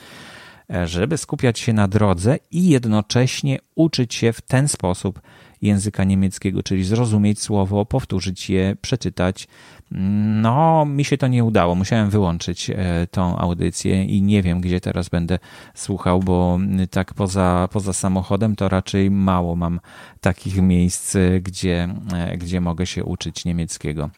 żeby 0.84 1.18
skupiać 1.18 1.58
się 1.58 1.72
na 1.72 1.88
drodze 1.88 2.38
i 2.50 2.68
jednocześnie 2.68 3.58
uczyć 3.74 4.14
się 4.14 4.32
w 4.32 4.40
ten 4.40 4.68
sposób 4.68 5.20
języka 5.62 6.04
niemieckiego, 6.04 6.62
czyli 6.62 6.84
zrozumieć 6.84 7.42
słowo, 7.42 7.86
powtórzyć 7.86 8.50
je, 8.50 8.76
przeczytać. 8.80 9.48
No, 9.90 10.84
mi 10.86 11.04
się 11.04 11.18
to 11.18 11.28
nie 11.28 11.44
udało. 11.44 11.74
Musiałem 11.74 12.10
wyłączyć 12.10 12.70
e, 12.70 13.06
tą 13.10 13.36
audycję 13.38 14.04
i 14.04 14.22
nie 14.22 14.42
wiem, 14.42 14.60
gdzie 14.60 14.80
teraz 14.80 15.08
będę 15.08 15.38
słuchał, 15.74 16.20
bo 16.20 16.58
tak 16.90 17.14
poza, 17.14 17.68
poza 17.72 17.92
samochodem 17.92 18.56
to 18.56 18.68
raczej 18.68 19.10
mało 19.10 19.56
mam 19.56 19.80
takich 20.20 20.62
miejsc, 20.62 21.16
e, 21.16 21.40
gdzie, 21.40 21.88
e, 22.14 22.38
gdzie 22.38 22.60
mogę 22.60 22.86
się 22.86 23.04
uczyć 23.04 23.44
niemieckiego. 23.44 24.10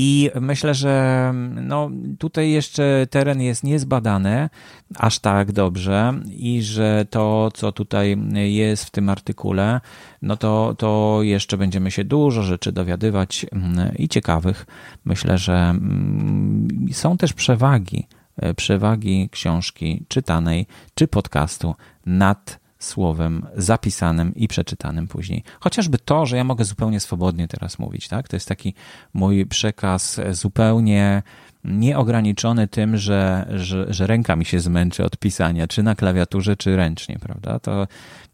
I 0.00 0.30
myślę, 0.40 0.74
że 0.74 1.32
no, 1.54 1.90
tutaj 2.18 2.50
jeszcze 2.50 3.06
teren 3.10 3.40
jest 3.40 3.64
niezbadany 3.64 4.48
aż 4.96 5.18
tak 5.18 5.52
dobrze 5.52 6.14
i 6.30 6.62
że 6.62 7.06
to, 7.10 7.50
co 7.54 7.72
tutaj 7.72 8.18
jest 8.34 8.84
w 8.84 8.90
tym 8.90 9.08
artykule, 9.08 9.80
no 10.22 10.36
to, 10.36 10.74
to 10.78 11.18
jeszcze 11.22 11.56
będziemy 11.56 11.90
się 11.90 12.04
dużo 12.04 12.42
rzeczy 12.42 12.72
dowiadywać 12.72 13.46
mm, 13.52 13.96
i 13.96 14.08
ciekawych. 14.08 14.66
Myślę, 15.04 15.38
że 15.38 15.54
mm, 15.54 16.68
są 16.92 17.16
też 17.16 17.32
przewagi, 17.32 18.06
e, 18.36 18.54
przewagi 18.54 19.28
książki 19.32 20.04
czytanej 20.08 20.66
czy 20.94 21.08
podcastu 21.08 21.74
nad 22.06 22.67
słowem 22.78 23.46
zapisanym 23.56 24.34
i 24.34 24.48
przeczytanym 24.48 25.08
później. 25.08 25.42
Chociażby 25.60 25.98
to, 25.98 26.26
że 26.26 26.36
ja 26.36 26.44
mogę 26.44 26.64
zupełnie 26.64 27.00
swobodnie 27.00 27.48
teraz 27.48 27.78
mówić, 27.78 28.08
tak? 28.08 28.28
To 28.28 28.36
jest 28.36 28.48
taki 28.48 28.74
mój 29.14 29.46
przekaz 29.46 30.20
zupełnie 30.30 31.22
nieograniczony 31.64 32.68
tym, 32.68 32.96
że, 32.96 33.46
że, 33.54 33.86
że 33.94 34.06
ręka 34.06 34.36
mi 34.36 34.44
się 34.44 34.60
zmęczy 34.60 35.04
od 35.04 35.16
pisania, 35.16 35.66
czy 35.66 35.82
na 35.82 35.94
klawiaturze, 35.94 36.56
czy 36.56 36.76
ręcznie, 36.76 37.18
prawda? 37.18 37.58
To, 37.58 37.86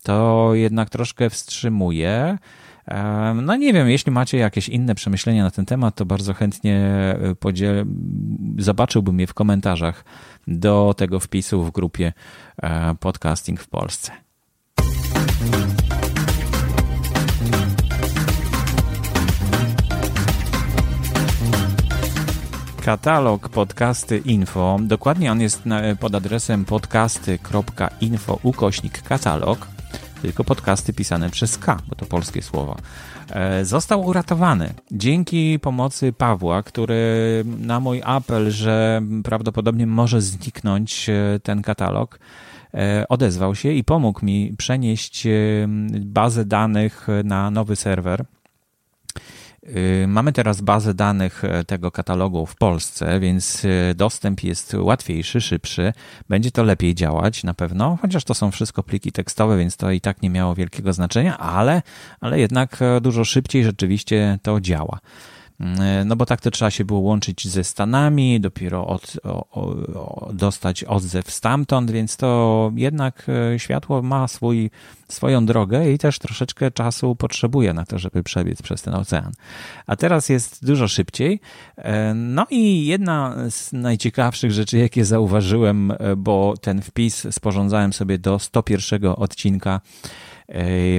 to 0.02 0.50
jednak 0.54 0.90
troszkę 0.90 1.30
wstrzymuje. 1.30 2.38
No 3.42 3.56
nie 3.56 3.72
wiem, 3.72 3.88
jeśli 3.88 4.12
macie 4.12 4.38
jakieś 4.38 4.68
inne 4.68 4.94
przemyślenia 4.94 5.44
na 5.44 5.50
ten 5.50 5.66
temat, 5.66 5.94
to 5.94 6.06
bardzo 6.06 6.34
chętnie 6.34 6.76
e, 6.76 7.34
podziel... 7.34 7.86
zobaczyłbym 8.58 9.20
je 9.20 9.26
w 9.26 9.34
komentarzach 9.34 10.04
do 10.46 10.94
tego 10.96 11.20
wpisu 11.20 11.64
w 11.64 11.70
grupie 11.70 12.12
e, 12.62 12.94
Podcasting 13.00 13.60
w 13.60 13.68
Polsce. 13.68 14.23
Katalog 22.84 23.48
podcasty 23.48 24.18
info. 24.18 24.78
Dokładnie 24.82 25.32
on 25.32 25.40
jest 25.40 25.62
pod 26.00 26.14
adresem 26.14 26.64
podcasty.info 26.64 28.38
ukośnik 28.42 29.02
katalog. 29.02 29.66
Tylko 30.22 30.44
podcasty 30.44 30.92
pisane 30.92 31.30
przez 31.30 31.58
K, 31.58 31.78
bo 31.88 31.94
to 31.94 32.06
polskie 32.06 32.42
słowo. 32.42 32.76
E, 33.30 33.64
został 33.64 34.06
uratowany 34.06 34.74
dzięki 34.90 35.58
pomocy 35.58 36.12
Pawła, 36.12 36.62
który 36.62 37.44
na 37.58 37.80
mój 37.80 38.02
apel, 38.04 38.50
że 38.50 39.02
prawdopodobnie 39.24 39.86
może 39.86 40.20
zniknąć 40.20 41.08
e, 41.08 41.40
ten 41.42 41.62
katalog, 41.62 42.18
odezwał 43.08 43.54
się 43.54 43.72
i 43.72 43.84
pomógł 43.84 44.24
mi 44.26 44.54
przenieść 44.58 45.26
e, 45.26 45.30
bazę 46.00 46.44
danych 46.44 47.06
na 47.24 47.50
nowy 47.50 47.76
serwer. 47.76 48.24
E, 49.62 50.06
mamy 50.06 50.32
teraz 50.32 50.60
bazę 50.60 50.94
danych 50.94 51.42
tego 51.66 51.90
katalogu 51.90 52.46
w 52.46 52.56
Polsce, 52.56 53.20
więc 53.20 53.66
dostęp 53.94 54.42
jest 54.42 54.74
łatwiejszy, 54.74 55.40
szybszy. 55.40 55.92
Będzie 56.28 56.50
to 56.50 56.62
lepiej 56.62 56.94
działać 56.94 57.44
na 57.44 57.54
pewno, 57.54 57.98
chociaż 58.02 58.24
to 58.24 58.34
są 58.34 58.50
wszystko 58.50 58.82
pliki 58.82 59.12
tekstowe, 59.12 59.58
więc 59.58 59.76
to 59.76 59.90
i 59.90 60.00
tak 60.00 60.22
nie 60.22 60.30
miało 60.30 60.54
wielkiego 60.54 60.92
znaczenia, 60.92 61.38
ale, 61.38 61.82
ale 62.20 62.40
jednak 62.40 62.78
dużo 63.00 63.24
szybciej 63.24 63.64
rzeczywiście 63.64 64.38
to 64.42 64.60
działa. 64.60 64.98
Mm, 65.60 66.08
no 66.08 66.16
bo 66.16 66.26
tak 66.26 66.40
to 66.40 66.50
trzeba 66.50 66.70
się 66.70 66.84
było 66.84 67.00
łączyć 67.00 67.48
ze 67.48 67.64
Stanami, 67.64 68.40
dopiero 68.40 68.86
od, 68.86 69.16
o, 69.24 69.46
o, 69.50 70.32
dostać 70.32 70.84
odzew 70.84 71.30
stamtąd, 71.30 71.90
więc 71.90 72.16
to 72.16 72.72
jednak 72.76 73.26
e, 73.54 73.58
światło 73.58 74.02
ma 74.02 74.28
swój, 74.28 74.70
swoją 75.08 75.46
drogę 75.46 75.92
i 75.92 75.98
też 75.98 76.18
troszeczkę 76.18 76.70
czasu 76.70 77.16
potrzebuje 77.16 77.72
na 77.72 77.84
to, 77.84 77.98
żeby 77.98 78.22
przebiec 78.22 78.62
przez 78.62 78.82
ten 78.82 78.94
ocean. 78.94 79.32
A 79.86 79.96
teraz 79.96 80.28
jest 80.28 80.66
dużo 80.66 80.88
szybciej. 80.88 81.40
E, 81.76 82.14
no 82.14 82.46
i 82.50 82.86
jedna 82.86 83.36
z 83.50 83.72
najciekawszych 83.72 84.52
rzeczy, 84.52 84.78
jakie 84.78 85.04
zauważyłem, 85.04 85.90
e, 85.90 86.16
bo 86.16 86.54
ten 86.60 86.82
wpis 86.82 87.26
sporządzałem 87.30 87.92
sobie 87.92 88.18
do 88.18 88.38
101 88.38 89.06
odcinka 89.16 89.80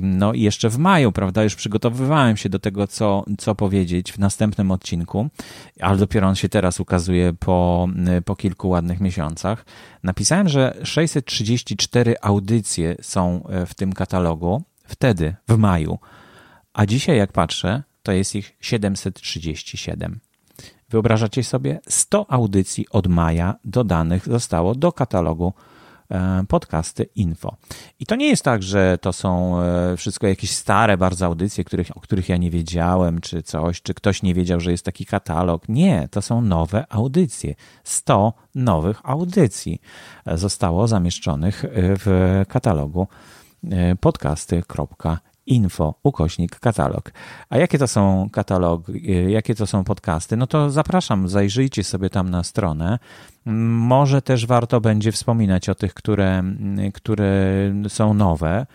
no 0.02 0.34
i 0.34 0.42
jeszcze 0.42 0.70
w 0.70 0.78
maju, 0.78 1.12
prawda, 1.12 1.44
już 1.44 1.56
przygotowywałem 1.56 2.38
się 2.38 2.50
do 2.50 2.60
tego, 2.60 2.88
co, 2.88 3.26
co 3.38 3.56
powiedzieć 3.56 4.12
w 4.12 4.20
następnym 4.20 4.72
odcinku, 4.72 5.30
ale 5.80 5.98
dopiero 5.98 6.28
on 6.28 6.36
się 6.36 6.50
teraz 6.50 6.80
ukazuje 6.80 7.34
po, 7.34 7.88
po 8.26 8.36
kilku 8.36 8.70
ładnych 8.70 9.02
miesiącach. 9.02 9.66
Napisałem, 10.04 10.50
że 10.50 10.78
634 10.84 12.16
audycje 12.22 12.96
są 13.02 13.48
e, 13.48 13.66
w 13.66 13.74
tym 13.74 13.94
katalogu, 13.94 14.64
wtedy, 14.88 15.36
w 15.48 15.58
maju, 15.58 16.00
a 16.74 16.86
dzisiaj, 16.86 17.18
jak 17.18 17.32
patrzę, 17.32 17.84
to 18.04 18.12
jest 18.12 18.36
ich 18.36 18.58
737. 18.62 20.20
Wyobrażacie 20.90 21.44
sobie? 21.44 21.80
100 21.90 22.32
audycji 22.32 22.86
od 22.90 23.08
maja 23.08 23.56
dodanych 23.66 24.26
zostało 24.26 24.76
do 24.76 24.92
katalogu 24.92 25.54
podcasty 26.48 27.04
info. 27.16 27.56
I 28.00 28.06
to 28.06 28.16
nie 28.16 28.28
jest 28.28 28.44
tak, 28.44 28.64
że 28.64 28.98
to 29.02 29.14
są 29.14 29.62
e, 29.62 29.98
wszystko 29.98 30.28
jakieś 30.28 30.52
stare 30.52 30.98
bardzo 30.98 31.26
audycje, 31.26 31.64
których, 31.64 31.98
o 31.98 32.00
których 32.00 32.30
ja 32.30 32.38
nie 32.38 32.52
wiedziałem, 32.52 33.22
czy 33.22 33.44
coś, 33.44 33.82
czy 33.82 33.94
ktoś 33.94 34.24
nie 34.24 34.34
wiedział, 34.34 34.60
że 34.60 34.72
jest 34.72 34.86
taki 34.86 35.06
katalog. 35.06 35.70
Nie, 35.70 36.08
to 36.12 36.22
są 36.22 36.42
nowe 36.42 36.86
audycje. 36.90 37.56
100 37.84 38.34
nowych 38.56 39.02
audycji 39.04 39.82
e, 40.26 40.38
zostało 40.38 40.88
zamieszczonych 40.88 41.66
w 41.74 42.42
katalogu 42.48 43.08
podcasty.info 44.00 45.35
info, 45.46 45.96
ukośnik, 46.04 46.60
katalog. 46.60 47.12
A 47.50 47.58
jakie 47.58 47.78
to 47.78 47.88
są 47.88 48.30
katalogi, 48.32 49.12
y, 49.12 49.32
jakie 49.32 49.56
to 49.56 49.68
są 49.68 49.84
podcasty? 49.84 50.38
No 50.38 50.48
to 50.48 50.70
zapraszam, 50.70 51.28
zajrzyjcie 51.28 51.84
sobie 51.84 52.10
tam 52.10 52.30
na 52.30 52.44
stronę. 52.44 53.00
Może 53.46 54.22
też 54.22 54.46
warto 54.46 54.82
będzie 54.82 55.12
wspominać 55.12 55.70
o 55.70 55.76
tych, 55.76 55.94
które, 55.94 56.44
które 56.94 57.74
są 57.88 58.14
nowe. 58.14 58.66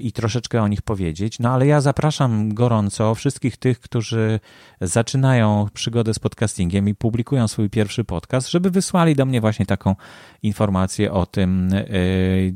i 0.00 0.12
troszeczkę 0.12 0.62
o 0.62 0.68
nich 0.68 0.82
powiedzieć. 0.82 1.38
No 1.38 1.50
ale 1.50 1.66
ja 1.66 1.80
zapraszam 1.80 2.54
gorąco 2.54 3.14
wszystkich 3.14 3.56
tych, 3.56 3.80
którzy 3.80 4.40
zaczynają 4.80 5.68
przygodę 5.74 6.14
z 6.14 6.18
podcastingiem 6.18 6.88
i 6.88 6.94
publikują 6.94 7.48
swój 7.48 7.70
pierwszy 7.70 8.04
podcast, 8.04 8.50
żeby 8.50 8.70
wysłali 8.70 9.14
do 9.16 9.26
mnie 9.26 9.40
właśnie 9.40 9.66
taką 9.66 9.96
informację 10.42 11.12
o 11.12 11.26
tym, 11.26 11.70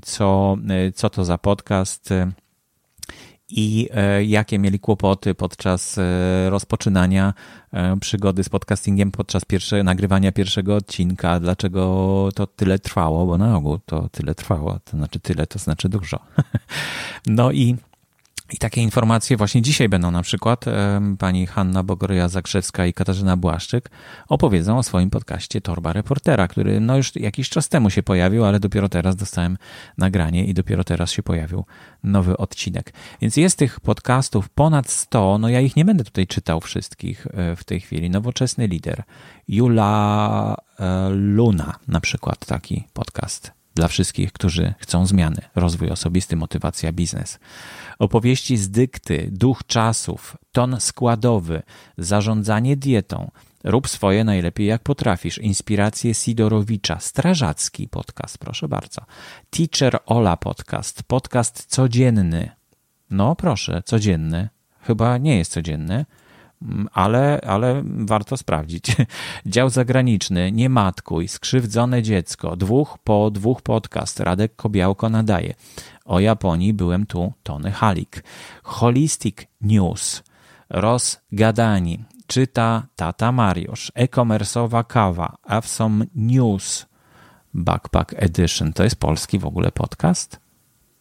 co, 0.02 0.56
co 0.94 1.10
to 1.10 1.24
za 1.24 1.38
podcast 1.38 2.10
i 3.50 3.88
e, 3.94 4.24
jakie 4.24 4.58
mieli 4.58 4.78
kłopoty 4.78 5.34
podczas 5.34 5.98
e, 5.98 6.50
rozpoczynania 6.50 7.34
e, 7.72 7.96
przygody 7.96 8.44
z 8.44 8.48
podcastingiem, 8.48 9.10
podczas 9.10 9.44
pierwsze, 9.44 9.82
nagrywania 9.82 10.32
pierwszego 10.32 10.76
odcinka, 10.76 11.40
dlaczego 11.40 12.28
to 12.34 12.46
tyle 12.46 12.78
trwało, 12.78 13.26
bo 13.26 13.38
na 13.38 13.56
ogół 13.56 13.78
to 13.86 14.08
tyle 14.08 14.34
trwało, 14.34 14.78
to 14.84 14.96
znaczy 14.96 15.20
tyle, 15.20 15.46
to 15.46 15.58
znaczy 15.58 15.88
dużo. 15.88 16.18
No 17.26 17.52
i 17.52 17.76
i 18.52 18.56
takie 18.56 18.82
informacje 18.82 19.36
właśnie 19.36 19.62
dzisiaj 19.62 19.88
będą 19.88 20.10
na 20.10 20.22
przykład 20.22 20.64
pani 21.18 21.46
Hanna 21.46 21.84
Bogoryja-Zakrzewska 21.84 22.88
i 22.88 22.92
Katarzyna 22.92 23.36
Błaszczyk 23.36 23.90
opowiedzą 24.28 24.78
o 24.78 24.82
swoim 24.82 25.10
podcaście 25.10 25.60
Torba 25.60 25.92
Reportera, 25.92 26.48
który 26.48 26.80
no 26.80 26.96
już 26.96 27.16
jakiś 27.16 27.48
czas 27.48 27.68
temu 27.68 27.90
się 27.90 28.02
pojawił, 28.02 28.44
ale 28.44 28.60
dopiero 28.60 28.88
teraz 28.88 29.16
dostałem 29.16 29.58
nagranie 29.98 30.44
i 30.44 30.54
dopiero 30.54 30.84
teraz 30.84 31.10
się 31.10 31.22
pojawił 31.22 31.64
nowy 32.04 32.36
odcinek. 32.36 32.92
Więc 33.20 33.36
jest 33.36 33.58
tych 33.58 33.80
podcastów 33.80 34.48
ponad 34.48 34.90
100, 34.90 35.38
no 35.38 35.48
ja 35.48 35.60
ich 35.60 35.76
nie 35.76 35.84
będę 35.84 36.04
tutaj 36.04 36.26
czytał 36.26 36.60
wszystkich 36.60 37.26
e, 37.26 37.56
w 37.56 37.64
tej 37.64 37.80
chwili. 37.80 38.10
Nowoczesny 38.10 38.66
lider, 38.66 39.02
Jula 39.48 40.56
e, 40.78 41.08
Luna 41.10 41.74
na 41.88 42.00
przykład 42.00 42.46
taki 42.46 42.84
podcast 42.92 43.57
dla 43.78 43.88
wszystkich, 43.88 44.32
którzy 44.32 44.74
chcą 44.78 45.06
zmiany, 45.06 45.40
rozwój 45.54 45.90
osobisty, 45.90 46.36
motywacja, 46.36 46.92
biznes. 46.92 47.38
Opowieści 47.98 48.56
z 48.56 48.70
dykty, 48.70 49.28
duch 49.32 49.60
czasów, 49.66 50.36
ton 50.52 50.80
składowy, 50.80 51.62
zarządzanie 51.98 52.76
dietą. 52.76 53.30
Rób 53.64 53.88
swoje 53.88 54.24
najlepiej 54.24 54.66
jak 54.66 54.82
potrafisz. 54.82 55.38
Inspiracje 55.38 56.14
Sidorowicza, 56.14 57.00
strażacki 57.00 57.88
podcast, 57.88 58.38
proszę 58.38 58.68
bardzo. 58.68 59.02
Teacher 59.50 59.98
Ola 60.06 60.36
podcast, 60.36 61.02
podcast 61.02 61.66
codzienny. 61.68 62.50
No 63.10 63.36
proszę, 63.36 63.82
codzienny. 63.84 64.48
Chyba 64.80 65.18
nie 65.18 65.38
jest 65.38 65.52
codzienny 65.52 66.04
ale, 66.92 67.40
ale 67.46 67.82
warto 67.84 68.36
sprawdzić. 68.36 68.96
Dział 69.46 69.70
zagraniczny, 69.70 70.52
nie 70.52 70.68
matkuj, 70.68 71.28
skrzywdzone 71.28 72.02
dziecko, 72.02 72.56
dwóch 72.56 72.98
po 73.04 73.30
dwóch 73.30 73.62
podcast, 73.62 74.20
Radek 74.20 74.56
Kobiałko 74.56 75.08
nadaje. 75.08 75.54
O 76.04 76.20
Japonii 76.20 76.72
byłem 76.74 77.06
tu, 77.06 77.32
Tony 77.42 77.70
Halik. 77.70 78.24
Holistic 78.62 79.36
News, 79.60 80.22
Rozgadani, 80.70 82.04
czyta 82.26 82.86
Tata 82.96 83.32
Mariusz, 83.32 83.92
e-commerce'owa 83.94 84.84
kawa, 84.84 85.36
Awesome 85.42 86.04
News, 86.14 86.86
Backpack 87.54 88.14
Edition. 88.16 88.72
To 88.72 88.84
jest 88.84 88.96
polski 88.96 89.38
w 89.38 89.46
ogóle 89.46 89.72
podcast? 89.72 90.40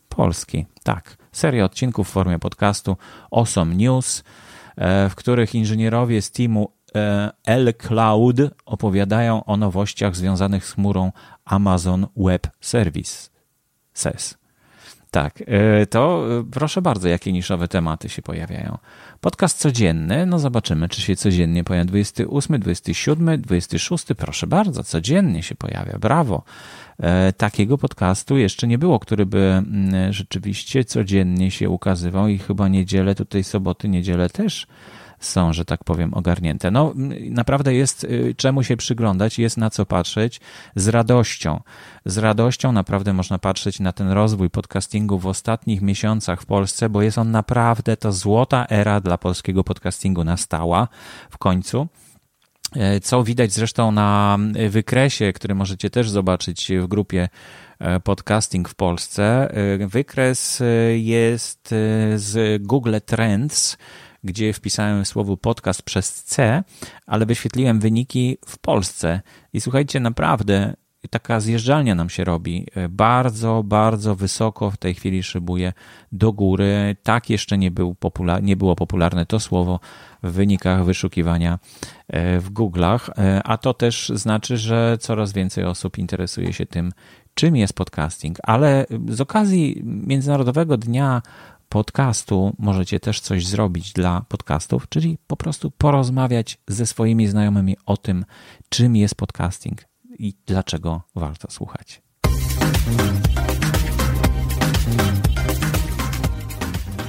Polski, 0.09 0.65
tak. 0.83 1.17
Seria 1.31 1.65
odcinków 1.65 2.07
w 2.07 2.11
formie 2.11 2.39
podcastu 2.39 2.97
Awesome 3.31 3.75
News, 3.75 4.23
w 5.09 5.15
których 5.15 5.55
inżynierowie 5.55 6.21
z 6.21 6.31
teamu 6.31 6.71
e, 6.95 7.31
L 7.45 7.73
Cloud 7.77 8.35
opowiadają 8.65 9.43
o 9.43 9.57
nowościach 9.57 10.15
związanych 10.15 10.65
z 10.65 10.71
chmurą 10.71 11.11
Amazon 11.45 12.07
Web 12.17 12.47
Service. 12.61 13.29
Tak, 15.17 15.43
e, 15.47 15.85
to 15.85 16.25
proszę 16.51 16.81
bardzo, 16.81 17.07
jakie 17.07 17.33
niszowe 17.33 17.67
tematy 17.67 18.09
się 18.09 18.21
pojawiają. 18.21 18.77
Podcast 19.21 19.59
codzienny, 19.59 20.25
no 20.25 20.39
zobaczymy, 20.39 20.89
czy 20.89 21.01
się 21.01 21.15
codziennie 21.15 21.63
pojawia. 21.63 21.85
28, 21.85 22.59
27, 22.59 23.41
26, 23.41 24.05
proszę 24.17 24.47
bardzo, 24.47 24.83
codziennie 24.83 25.43
się 25.43 25.55
pojawia, 25.55 25.99
brawo. 25.99 26.43
Takiego 27.37 27.77
podcastu 27.77 28.37
jeszcze 28.37 28.67
nie 28.67 28.77
było, 28.77 28.99
który 28.99 29.25
by 29.25 29.39
mm, 29.39 30.13
rzeczywiście 30.13 30.83
codziennie 30.83 31.51
się 31.51 31.69
ukazywał 31.69 32.27
i 32.27 32.37
chyba 32.37 32.67
niedzielę, 32.67 33.15
tutaj 33.15 33.43
soboty, 33.43 33.89
niedzielę 33.89 34.29
też 34.29 34.67
są, 35.19 35.53
że 35.53 35.65
tak 35.65 35.83
powiem, 35.83 36.13
ogarnięte. 36.13 36.71
No, 36.71 36.93
naprawdę 37.29 37.73
jest 37.73 38.03
y, 38.03 38.35
czemu 38.37 38.63
się 38.63 38.77
przyglądać, 38.77 39.39
jest 39.39 39.57
na 39.57 39.69
co 39.69 39.85
patrzeć 39.85 40.41
z 40.75 40.87
radością. 40.87 41.61
Z 42.05 42.17
radością 42.17 42.71
naprawdę 42.71 43.13
można 43.13 43.39
patrzeć 43.39 43.79
na 43.79 43.91
ten 43.91 44.09
rozwój 44.09 44.49
podcastingu 44.49 45.19
w 45.19 45.27
ostatnich 45.27 45.81
miesiącach 45.81 46.41
w 46.41 46.45
Polsce, 46.45 46.89
bo 46.89 47.01
jest 47.01 47.17
on 47.17 47.31
naprawdę, 47.31 47.97
to 47.97 48.11
złota 48.11 48.65
era 48.69 48.99
dla 48.99 49.17
polskiego 49.17 49.63
podcastingu 49.63 50.23
nastała 50.23 50.87
w 51.29 51.37
końcu. 51.37 51.87
E, 52.75 52.99
co 52.99 53.23
widać 53.23 53.51
zresztą 53.51 53.91
na 53.91 54.37
wykresie, 54.69 55.33
który 55.33 55.55
możecie 55.55 55.89
też 55.89 56.09
zobaczyć 56.09 56.71
w 56.81 56.87
grupie 56.87 57.29
e, 57.79 57.99
Podcasting 57.99 58.69
w 58.69 58.75
Polsce. 58.75 59.51
E, 59.51 59.87
wykres 59.87 60.63
jest 60.95 61.69
z 62.15 62.63
Google 62.63 62.95
Trends, 63.05 63.77
gdzie 64.23 64.53
wpisałem 64.53 65.05
słowo 65.05 65.37
podcast 65.37 65.81
przez 65.81 66.23
C, 66.23 66.63
ale 67.05 67.25
wyświetliłem 67.25 67.79
wyniki 67.79 68.37
w 68.45 68.57
Polsce. 68.57 69.21
I 69.53 69.61
słuchajcie, 69.61 69.99
naprawdę 69.99 70.73
taka 71.09 71.39
zjeżdżalnia 71.39 71.95
nam 71.95 72.09
się 72.09 72.23
robi. 72.23 72.67
Bardzo, 72.89 73.63
bardzo 73.63 74.15
wysoko 74.15 74.71
w 74.71 74.77
tej 74.77 74.93
chwili 74.93 75.23
szybuje 75.23 75.73
do 76.11 76.33
góry. 76.33 76.95
Tak 77.03 77.29
jeszcze 77.29 77.57
nie, 77.57 77.71
był 77.71 77.95
popular, 77.95 78.43
nie 78.43 78.55
było 78.55 78.75
popularne 78.75 79.25
to 79.25 79.39
słowo 79.39 79.79
w 80.23 80.31
wynikach 80.31 80.85
wyszukiwania 80.85 81.59
e, 82.07 82.39
w 82.39 82.53
Google'ach, 82.53 83.09
e, 83.17 83.43
a 83.43 83.57
to 83.57 83.73
też 83.73 84.11
znaczy, 84.15 84.57
że 84.57 84.97
coraz 84.99 85.33
więcej 85.33 85.63
osób 85.63 85.97
interesuje 85.97 86.53
się 86.53 86.65
tym, 86.65 86.91
czym 87.33 87.55
jest 87.55 87.73
podcasting. 87.73 88.37
Ale 88.43 88.85
z 89.09 89.21
okazji 89.21 89.81
Międzynarodowego 89.83 90.77
Dnia 90.77 91.21
podcastu 91.69 92.55
możecie 92.59 92.99
też 92.99 93.19
coś 93.19 93.47
zrobić 93.47 93.93
dla 93.93 94.25
podcastów, 94.29 94.89
czyli 94.89 95.17
po 95.27 95.37
prostu 95.37 95.71
porozmawiać 95.71 96.57
ze 96.67 96.85
swoimi 96.85 97.27
znajomymi 97.27 97.77
o 97.85 97.97
tym, 97.97 98.25
czym 98.69 98.95
jest 98.95 99.15
podcasting 99.15 99.85
i 100.19 100.33
dlaczego 100.45 101.01
warto 101.15 101.51
słuchać. 101.51 102.01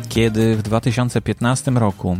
Kiedy 0.09 0.57
w 0.57 0.63
2015 0.63 1.71
roku 1.71 2.19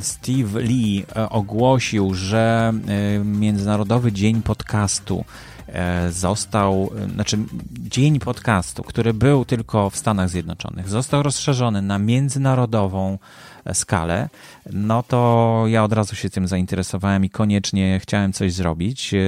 Steve 0.00 0.60
Lee 0.60 1.04
e, 1.16 1.28
ogłosił, 1.28 2.14
że 2.14 2.72
e, 2.88 3.18
Międzynarodowy 3.24 4.12
Dzień 4.12 4.42
Podcastu 4.42 5.24
E, 5.72 6.12
został, 6.12 6.90
znaczy 7.14 7.38
dzień 7.92 8.18
podcastu, 8.18 8.82
który 8.82 9.14
był 9.14 9.44
tylko 9.44 9.90
w 9.90 9.96
Stanach 9.96 10.28
Zjednoczonych, 10.28 10.88
został 10.88 11.22
rozszerzony 11.22 11.82
na 11.82 11.98
międzynarodową 11.98 13.18
skalę, 13.72 14.28
no 14.72 15.02
to 15.02 15.64
ja 15.66 15.84
od 15.84 15.92
razu 15.92 16.16
się 16.16 16.30
tym 16.30 16.48
zainteresowałem 16.48 17.24
i 17.24 17.30
koniecznie 17.30 18.00
chciałem 18.02 18.32
coś 18.32 18.52
zrobić 18.52 19.14
e, 19.14 19.18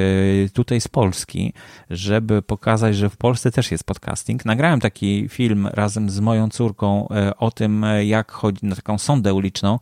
tutaj 0.52 0.80
z 0.80 0.88
Polski, 0.88 1.52
żeby 1.90 2.42
pokazać, 2.42 2.96
że 2.96 3.10
w 3.10 3.16
Polsce 3.16 3.50
też 3.50 3.70
jest 3.70 3.84
podcasting. 3.84 4.44
Nagrałem 4.44 4.80
taki 4.80 5.28
film 5.28 5.66
razem 5.72 6.10
z 6.10 6.20
moją 6.20 6.48
córką 6.48 7.08
e, 7.08 7.36
o 7.36 7.50
tym, 7.50 7.86
jak 8.04 8.32
chodzi 8.32 8.66
na 8.66 8.76
taką 8.76 8.98
sondę 8.98 9.34
uliczną. 9.34 9.78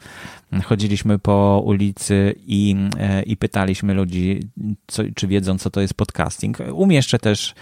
Chodziliśmy 0.65 1.19
po 1.19 1.63
ulicy 1.65 2.35
i, 2.47 2.77
e, 2.99 3.23
i 3.23 3.37
pytaliśmy 3.37 3.95
ludzi, 3.95 4.41
co, 4.87 5.03
czy 5.15 5.27
wiedzą, 5.27 5.59
co 5.59 5.71
to 5.71 5.81
jest 5.81 5.95
podcasting. 5.95 6.59
Umieszczę 6.73 7.19
też 7.19 7.55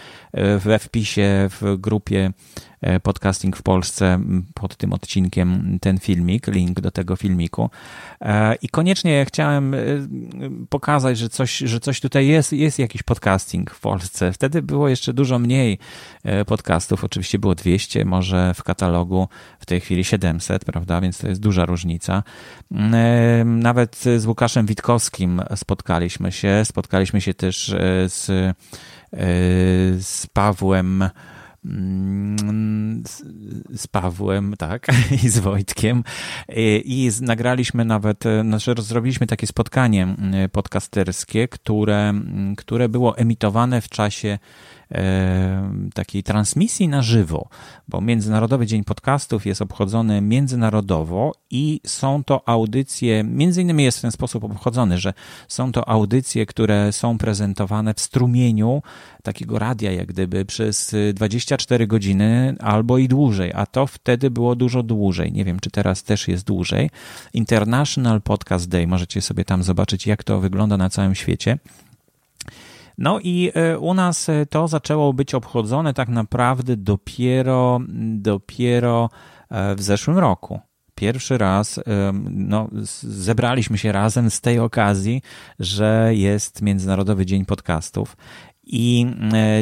we 0.58 0.78
wpisie 0.78 1.09
w 1.50 1.76
grupie 1.78 2.32
E, 2.80 3.00
podcasting 3.00 3.56
w 3.56 3.62
Polsce 3.62 4.20
pod 4.54 4.76
tym 4.76 4.92
odcinkiem 4.92 5.78
ten 5.80 5.98
filmik, 5.98 6.46
link 6.46 6.80
do 6.80 6.90
tego 6.90 7.16
filmiku. 7.16 7.70
E, 8.20 8.54
I 8.54 8.68
koniecznie 8.68 9.24
chciałem 9.28 9.74
e, 9.74 9.78
pokazać, 10.68 11.18
że 11.18 11.28
coś, 11.28 11.58
że 11.58 11.80
coś 11.80 12.00
tutaj 12.00 12.26
jest, 12.26 12.52
jest 12.52 12.78
jakiś 12.78 13.02
podcasting 13.02 13.70
w 13.70 13.80
Polsce. 13.80 14.32
Wtedy 14.32 14.62
było 14.62 14.88
jeszcze 14.88 15.12
dużo 15.12 15.38
mniej 15.38 15.78
podcastów, 16.46 17.04
oczywiście 17.04 17.38
było 17.38 17.54
200, 17.54 18.04
może 18.04 18.54
w 18.54 18.62
katalogu 18.62 19.28
w 19.58 19.66
tej 19.66 19.80
chwili 19.80 20.04
700, 20.04 20.64
prawda, 20.64 21.00
więc 21.00 21.18
to 21.18 21.28
jest 21.28 21.40
duża 21.40 21.66
różnica. 21.66 22.22
Nawet 23.44 23.96
z 24.16 24.26
Łukaszem 24.26 24.66
Witkowskim 24.66 25.42
spotkaliśmy 25.56 26.32
się, 26.32 26.62
spotkaliśmy 26.64 27.20
się 27.20 27.34
też 27.34 27.74
z, 28.06 28.30
z 29.98 30.26
Pawłem 30.32 31.04
mm, 31.64 33.02
z, 33.74 33.86
Pawłem, 33.86 34.54
tak, 34.58 34.86
i 35.24 35.28
z 35.28 35.38
Wojtkiem. 35.38 36.04
I, 36.56 36.82
i 36.86 37.10
nagraliśmy 37.24 37.84
nawet, 37.84 38.24
znaczy 38.42 38.74
zrobiliśmy 38.78 39.26
takie 39.26 39.46
spotkanie 39.46 40.16
podcasterskie, 40.52 41.48
które, 41.48 42.14
które 42.56 42.88
było 42.88 43.18
emitowane 43.18 43.80
w 43.80 43.88
czasie 43.88 44.38
takiej 45.94 46.22
transmisji 46.22 46.88
na 46.88 47.02
żywo, 47.02 47.48
bo 47.88 48.00
Międzynarodowy 48.00 48.66
Dzień 48.66 48.84
Podcastów 48.84 49.46
jest 49.46 49.62
obchodzony 49.62 50.20
międzynarodowo 50.20 51.32
i 51.50 51.80
są 51.86 52.24
to 52.24 52.48
audycje, 52.48 53.24
między 53.24 53.62
innymi 53.62 53.84
jest 53.84 53.98
w 53.98 54.02
ten 54.02 54.12
sposób 54.12 54.44
obchodzony, 54.44 54.98
że 54.98 55.12
są 55.48 55.72
to 55.72 55.88
audycje, 55.88 56.46
które 56.46 56.92
są 56.92 57.18
prezentowane 57.18 57.94
w 57.94 58.00
strumieniu 58.00 58.82
takiego 59.22 59.58
radia, 59.58 59.92
jak 59.92 60.06
gdyby 60.06 60.44
przez 60.44 60.96
24 61.14 61.86
godziny 61.86 62.54
albo 62.60 62.98
i 62.98 63.08
dłużej, 63.08 63.52
a 63.54 63.66
to 63.66 63.86
wtedy 63.86 64.30
było 64.30 64.56
dużo 64.56 64.82
dłużej. 64.82 65.32
Nie 65.32 65.44
wiem, 65.44 65.60
czy 65.60 65.70
teraz 65.70 66.02
też 66.02 66.28
jest 66.28 66.44
dłużej. 66.44 66.90
International 67.34 68.22
Podcast 68.22 68.68
Day, 68.68 68.86
możecie 68.86 69.22
sobie 69.22 69.44
tam 69.44 69.62
zobaczyć, 69.62 70.06
jak 70.06 70.24
to 70.24 70.40
wygląda 70.40 70.76
na 70.76 70.90
całym 70.90 71.14
świecie. 71.14 71.58
No 73.00 73.20
i 73.20 73.50
e, 73.54 73.78
u 73.78 73.94
nas 73.94 74.28
e, 74.28 74.46
to 74.46 74.68
zaczęło 74.68 75.12
być 75.12 75.34
obchodzone 75.34 75.94
tak 75.94 76.08
naprawdę 76.08 76.76
dopiero, 76.76 77.80
dopiero 78.14 79.10
e, 79.50 79.74
w 79.74 79.82
zeszłym 79.82 80.18
roku 80.18 80.60
pierwszy 80.94 81.38
raz 81.38 81.80
no, 82.30 82.68
zebraliśmy 83.02 83.78
się 83.78 83.92
razem 83.92 84.30
z 84.30 84.40
tej 84.40 84.58
okazji, 84.58 85.22
że 85.58 86.10
jest 86.14 86.62
Międzynarodowy 86.62 87.26
Dzień 87.26 87.44
Podcastów. 87.44 88.16
I 88.64 89.06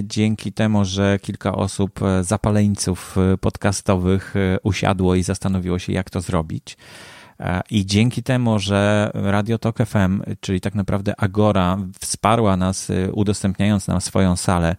dzięki 0.02 0.52
temu, 0.52 0.84
że 0.84 1.18
kilka 1.22 1.52
osób, 1.52 2.00
zapaleńców 2.20 3.16
podcastowych 3.40 4.34
usiadło 4.62 5.14
i 5.14 5.22
zastanowiło 5.22 5.78
się, 5.78 5.92
jak 5.92 6.10
to 6.10 6.20
zrobić, 6.20 6.76
I 7.70 7.86
dzięki 7.86 8.22
temu, 8.22 8.58
że 8.58 9.10
Radio 9.14 9.58
Tok 9.58 9.78
FM, 9.78 10.22
czyli 10.40 10.60
tak 10.60 10.74
naprawdę 10.74 11.14
Agora, 11.20 11.78
wsparła 12.00 12.56
nas, 12.56 12.90
e, 12.90 13.12
udostępniając 13.12 13.88
nam 13.88 14.00
swoją 14.00 14.36
salę, 14.36 14.76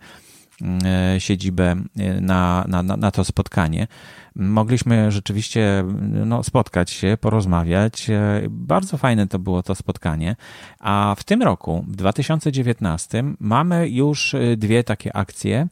e, 0.86 1.20
siedzibę 1.20 1.76
na, 2.22 2.66
na, 2.68 2.84
na 2.84 3.12
to 3.12 3.24
spotkanie. 3.24 3.88
Mogliśmy 4.36 5.12
rzeczywiście 5.12 5.84
no, 6.26 6.44
spotkać 6.44 6.92
się, 6.92 7.18
porozmawiać. 7.22 8.08
Bardzo 8.50 8.98
fajne 8.98 9.28
to 9.28 9.40
było 9.40 9.64
to 9.64 9.76
spotkanie. 9.76 10.36
A 10.80 11.16
w 11.18 11.24
tym 11.24 11.44
roku, 11.44 11.86
w 11.88 11.96
2019, 11.96 13.24
mamy 13.40 13.90
już 13.90 14.36
dwie 14.58 14.84
takie 14.84 15.16
akcje. 15.16 15.68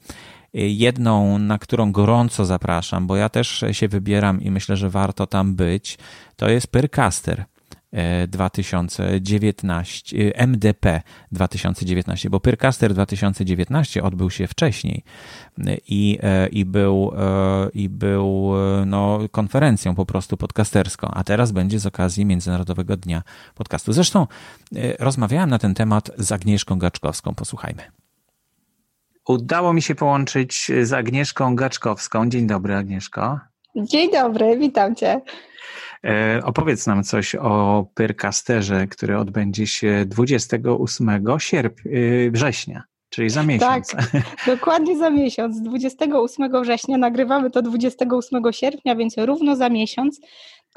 Jedną, 0.53 1.37
na 1.37 1.57
którą 1.57 1.91
gorąco 1.91 2.45
zapraszam, 2.45 3.07
bo 3.07 3.15
ja 3.15 3.29
też 3.29 3.65
się 3.71 3.87
wybieram 3.87 4.41
i 4.41 4.51
myślę, 4.51 4.77
że 4.77 4.89
warto 4.89 5.27
tam 5.27 5.55
być, 5.55 5.97
to 6.35 6.49
jest 6.49 6.67
Pyrcaster. 6.67 7.45
2019, 8.27 10.33
MDP 10.35 11.01
2019, 11.31 12.29
bo 12.29 12.39
Pyrcaster 12.39 12.93
2019 12.93 14.03
odbył 14.03 14.29
się 14.29 14.47
wcześniej 14.47 15.03
i, 15.87 16.19
e, 16.23 16.47
i 16.47 16.65
był, 16.65 17.11
e, 17.17 17.69
i 17.73 17.89
był 17.89 18.53
e, 18.55 18.85
no, 18.85 19.19
konferencją 19.31 19.95
po 19.95 20.05
prostu 20.05 20.37
podcasterską, 20.37 21.07
a 21.11 21.23
teraz 21.23 21.51
będzie 21.51 21.79
z 21.79 21.85
okazji 21.85 22.25
Międzynarodowego 22.25 22.97
Dnia 22.97 23.23
Podcastu. 23.55 23.93
Zresztą 23.93 24.27
rozmawiałem 24.99 25.49
na 25.49 25.59
ten 25.59 25.73
temat 25.73 26.11
z 26.17 26.31
Agnieszką 26.31 26.79
Gaczkowską, 26.79 27.35
posłuchajmy. 27.35 28.06
Udało 29.27 29.73
mi 29.73 29.81
się 29.81 29.95
połączyć 29.95 30.71
z 30.81 30.93
Agnieszką 30.93 31.55
Gaczkowską. 31.55 32.29
Dzień 32.29 32.47
dobry, 32.47 32.75
Agnieszko. 32.75 33.39
Dzień 33.75 34.11
dobry, 34.11 34.57
witam 34.57 34.95
Cię. 34.95 35.21
E, 36.03 36.39
opowiedz 36.43 36.87
nam 36.87 37.03
coś 37.03 37.35
o 37.35 37.85
Pyrcasterze, 37.93 38.87
który 38.87 39.17
odbędzie 39.17 39.67
się 39.67 40.05
28 40.05 41.39
sierp 41.39 41.85
y, 41.85 42.29
września. 42.33 42.83
Czyli 43.09 43.29
za 43.29 43.43
miesiąc. 43.43 43.87
Tak, 43.87 44.05
dokładnie 44.55 44.97
za 44.97 45.09
miesiąc. 45.09 45.61
28 45.61 46.61
września 46.61 46.97
nagrywamy 46.97 47.51
to 47.51 47.61
28 47.61 48.43
sierpnia, 48.51 48.95
więc 48.95 49.17
równo 49.17 49.55
za 49.55 49.69
miesiąc 49.69 50.19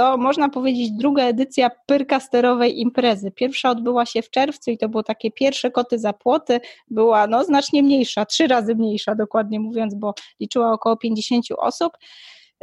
to 0.01 0.17
można 0.17 0.49
powiedzieć 0.49 0.91
druga 0.91 1.25
edycja 1.25 1.71
pyrkasterowej 1.87 2.81
imprezy. 2.81 3.31
Pierwsza 3.31 3.71
odbyła 3.71 4.07
się 4.07 4.23
w 4.23 4.31
czerwcu 4.31 4.71
i 4.71 4.79
to 4.79 4.89
było 4.89 5.03
takie 5.03 5.31
pierwsze 5.31 5.71
koty 5.71 5.99
za 5.99 6.13
płoty. 6.13 6.61
Była 6.91 7.27
no, 7.27 7.45
znacznie 7.45 7.83
mniejsza, 7.83 8.27
trzy 8.27 8.47
razy 8.47 8.75
mniejsza 8.75 9.15
dokładnie 9.15 9.61
mówiąc, 9.61 9.95
bo 9.95 10.15
liczyła 10.41 10.73
około 10.73 10.97
50 10.97 11.45
osób. 11.59 11.93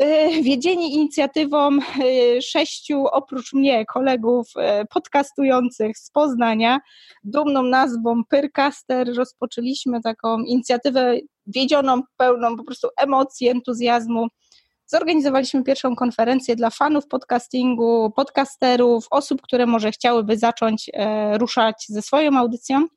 Y, 0.01 0.41
wiedzieni 0.41 0.93
inicjatywą 0.93 1.77
y, 1.77 2.41
sześciu, 2.41 3.05
oprócz 3.11 3.53
mnie, 3.53 3.85
kolegów 3.85 4.47
y, 4.81 4.85
podcastujących 4.85 5.97
z 5.97 6.11
Poznania, 6.11 6.79
dumną 7.23 7.63
nazwą 7.63 8.23
Pyrcaster, 8.29 9.15
rozpoczęliśmy 9.15 10.01
taką 10.01 10.39
inicjatywę 10.39 11.15
wiedzioną, 11.47 12.01
pełną 12.17 12.57
po 12.57 12.63
prostu 12.63 12.87
emocji, 12.97 13.47
entuzjazmu 13.47 14.27
zorganizowaliśmy 14.87 15.63
pierwszą 15.63 15.95
konferencję 15.95 16.55
dla 16.55 16.69
fanów 16.69 17.07
podcastingu, 17.07 18.11
podcasterów, 18.15 19.07
osób, 19.11 19.41
które 19.41 19.65
może 19.65 19.91
chciałyby 19.91 20.37
zacząć 20.37 20.89
e, 20.93 21.37
ruszać 21.37 21.85
ze 21.89 22.01
swoją 22.01 22.37
audycją. 22.37 22.87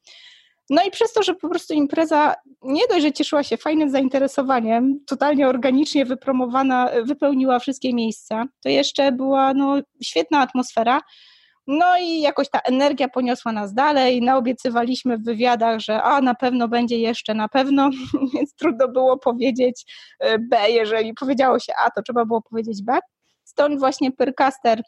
No 0.70 0.82
i 0.84 0.90
przez 0.90 1.12
to, 1.12 1.22
że 1.22 1.34
po 1.34 1.48
prostu 1.48 1.74
impreza 1.74 2.34
nie 2.62 2.82
dość, 2.90 3.02
że 3.02 3.12
cieszyła 3.12 3.42
się 3.42 3.56
fajnym 3.56 3.90
zainteresowaniem, 3.90 5.00
totalnie 5.06 5.48
organicznie 5.48 6.04
wypromowana, 6.04 6.90
wypełniła 7.04 7.58
wszystkie 7.58 7.94
miejsca, 7.94 8.44
to 8.62 8.68
jeszcze 8.68 9.12
była 9.12 9.54
no, 9.54 9.76
świetna 10.02 10.40
atmosfera. 10.40 11.00
No 11.72 11.98
i 11.98 12.20
jakoś 12.20 12.50
ta 12.50 12.60
energia 12.60 13.08
poniosła 13.08 13.52
nas 13.52 13.74
dalej. 13.74 14.22
Naobiecywaliśmy 14.22 15.18
w 15.18 15.24
wywiadach, 15.24 15.80
że 15.80 16.02
a 16.02 16.20
na 16.20 16.34
pewno 16.34 16.68
będzie 16.68 16.98
jeszcze, 16.98 17.34
na 17.34 17.48
pewno, 17.48 17.90
więc 18.34 18.54
trudno 18.54 18.88
było 18.88 19.18
powiedzieć 19.18 19.84
e, 20.18 20.38
B, 20.38 20.70
jeżeli 20.70 21.14
powiedziało 21.14 21.58
się 21.58 21.72
A, 21.86 21.90
to 21.90 22.02
trzeba 22.02 22.24
było 22.24 22.42
powiedzieć 22.42 22.82
B. 22.82 22.98
Stąd 23.44 23.78
właśnie 23.78 24.12
Pyrcaster 24.12 24.82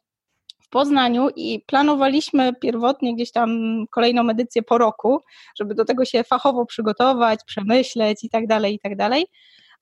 w 0.63 0.69
Poznaniu 0.69 1.29
i 1.37 1.61
planowaliśmy 1.67 2.53
pierwotnie 2.55 3.15
gdzieś 3.15 3.33
tam 3.33 3.51
kolejną 3.91 4.31
edycję 4.31 4.63
po 4.63 4.79
roku, 4.79 5.21
żeby 5.59 5.75
do 5.75 5.85
tego 5.85 6.05
się 6.05 6.25
fachowo 6.25 6.67
przygotować, 6.67 7.41
przemyśleć 7.47 8.25
i 8.25 8.31
tak 8.31 8.47
dalej, 8.47 8.75
i 8.75 8.79
tak 8.79 8.97
dalej 8.97 9.27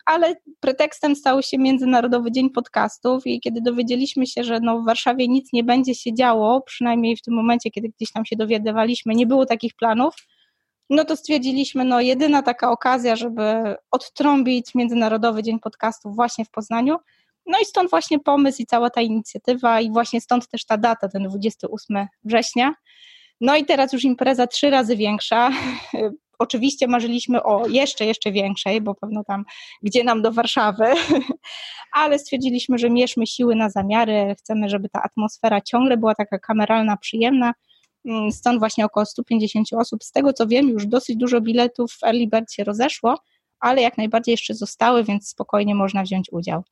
ale 0.06 0.34
pretekstem 0.60 1.16
stał 1.16 1.42
się 1.42 1.58
Międzynarodowy 1.58 2.32
Dzień 2.32 2.50
Podcastów 2.50 3.26
i 3.26 3.40
kiedy 3.40 3.60
dowiedzieliśmy 3.60 4.26
się, 4.26 4.44
że 4.44 4.60
no 4.60 4.80
w 4.80 4.84
Warszawie 4.84 5.28
nic 5.28 5.52
nie 5.52 5.64
będzie 5.64 5.94
się 5.94 6.14
działo, 6.14 6.60
przynajmniej 6.60 7.16
w 7.16 7.22
tym 7.22 7.34
momencie, 7.34 7.70
kiedy 7.70 7.88
gdzieś 7.88 8.12
tam 8.12 8.24
się 8.24 8.36
dowiadywaliśmy, 8.36 9.14
nie 9.14 9.26
było 9.26 9.46
takich 9.46 9.74
planów, 9.74 10.14
no 10.90 11.04
to 11.04 11.16
stwierdziliśmy, 11.16 11.84
no 11.84 12.00
jedyna 12.00 12.42
taka 12.42 12.70
okazja, 12.70 13.16
żeby 13.16 13.42
odtrąbić 13.90 14.74
Międzynarodowy 14.74 15.42
Dzień 15.42 15.60
Podcastów 15.60 16.16
właśnie 16.16 16.44
w 16.44 16.50
Poznaniu. 16.50 16.96
No 17.46 17.58
i 17.62 17.64
stąd 17.64 17.90
właśnie 17.90 18.18
pomysł 18.18 18.62
i 18.62 18.66
cała 18.66 18.90
ta 18.90 19.00
inicjatywa 19.00 19.80
i 19.80 19.90
właśnie 19.90 20.20
stąd 20.20 20.48
też 20.48 20.64
ta 20.64 20.76
data, 20.76 21.08
ten 21.08 21.22
28 21.22 22.06
września. 22.24 22.74
No 23.40 23.56
i 23.56 23.64
teraz 23.64 23.92
już 23.92 24.04
impreza 24.04 24.46
trzy 24.46 24.70
razy 24.70 24.96
większa. 24.96 25.50
Oczywiście 26.40 26.88
marzyliśmy 26.88 27.42
o 27.42 27.68
jeszcze, 27.68 28.05
jeszcze 28.05 28.33
większej, 28.33 28.81
bo 28.81 28.94
pewno 28.94 29.24
tam, 29.24 29.44
gdzie 29.83 30.05
nam 30.05 30.22
do 30.22 30.33
Warszawy, 30.33 30.85
ale 31.92 32.18
stwierdziliśmy, 32.18 32.79
że 32.79 32.90
mierzmy 32.90 33.26
siły 33.26 33.57
na 33.57 33.70
zamiary, 33.70 34.35
chcemy, 34.38 34.68
żeby 34.68 34.88
ta 34.88 35.03
atmosfera 35.03 35.61
ciągle 35.61 35.96
była 35.96 36.14
taka 36.14 36.38
kameralna, 36.38 36.96
przyjemna, 36.96 37.53
mm, 38.05 38.33
stąd 38.33 38.59
właśnie 38.59 38.85
około 38.85 39.07
150 39.07 39.68
osób. 39.72 40.05
Z 40.05 40.12
tego 40.12 40.33
co 40.33 40.46
wiem, 40.46 40.68
już 40.68 40.87
dosyć 40.87 41.16
dużo 41.16 41.40
biletów 41.40 41.92
w 41.92 42.05
Early 42.05 42.26
Bird 42.26 42.53
się 42.53 42.64
rozeszło, 42.64 43.14
ale 43.61 43.83
jak 43.83 43.98
najbardziej 43.98 44.33
jeszcze 44.33 44.55
zostały, 44.55 45.05
więc 45.05 45.29
spokojnie 45.29 45.74
można 45.74 46.03
wziąć 46.03 46.33
udział. 46.33 46.62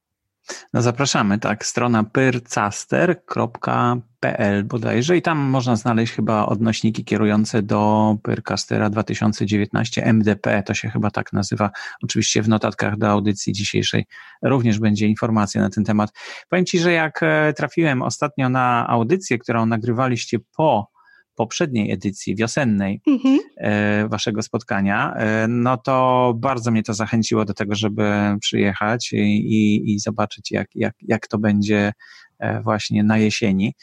No 0.72 0.82
zapraszamy, 0.82 1.38
tak, 1.38 1.66
strona 1.66 2.04
pyrcaster.pl 2.04 4.64
bodajże 4.64 5.16
i 5.16 5.22
tam 5.22 5.38
można 5.38 5.76
znaleźć 5.76 6.12
chyba 6.12 6.46
odnośniki 6.46 7.04
kierujące 7.04 7.62
do 7.62 8.16
Pyrcastera 8.22 8.90
2019 8.90 10.04
MDP, 10.04 10.62
to 10.62 10.74
się 10.74 10.88
chyba 10.88 11.10
tak 11.10 11.32
nazywa, 11.32 11.70
oczywiście 12.02 12.42
w 12.42 12.48
notatkach 12.48 12.98
do 12.98 13.08
audycji 13.08 13.52
dzisiejszej 13.52 14.06
również 14.42 14.78
będzie 14.78 15.06
informacja 15.06 15.60
na 15.60 15.70
ten 15.70 15.84
temat. 15.84 16.10
Powiem 16.48 16.64
Ci, 16.64 16.78
że 16.78 16.92
jak 16.92 17.22
e, 17.22 17.52
trafiłem 17.52 18.02
ostatnio 18.02 18.48
na 18.48 18.88
audycję, 18.88 19.38
którą 19.38 19.66
nagrywaliście 19.66 20.38
po 20.56 20.97
poprzedniej 21.38 21.92
edycji 21.92 22.36
wiosennej 22.36 23.00
mhm. 23.06 23.38
E, 23.56 24.08
waszego 24.08 24.42
spotkania, 24.42 25.14
e, 25.14 25.48
no 25.48 25.76
to 25.76 26.34
bardzo 26.36 26.70
mnie 26.70 26.82
to 26.82 26.94
zachęciło 26.94 27.44
do 27.44 27.54
tego, 27.54 27.74
żeby 27.74 28.12
przyjechać 28.40 29.12
i, 29.12 29.16
i, 29.16 29.94
i 29.94 29.98
zobaczyć, 29.98 30.50
jak, 30.50 30.68
jak, 30.74 30.94
jak 31.02 31.28
to 31.28 31.38
będzie 31.38 31.92
e, 32.38 32.62
właśnie 32.62 33.04
na 33.04 33.18
jesieni. 33.18 33.74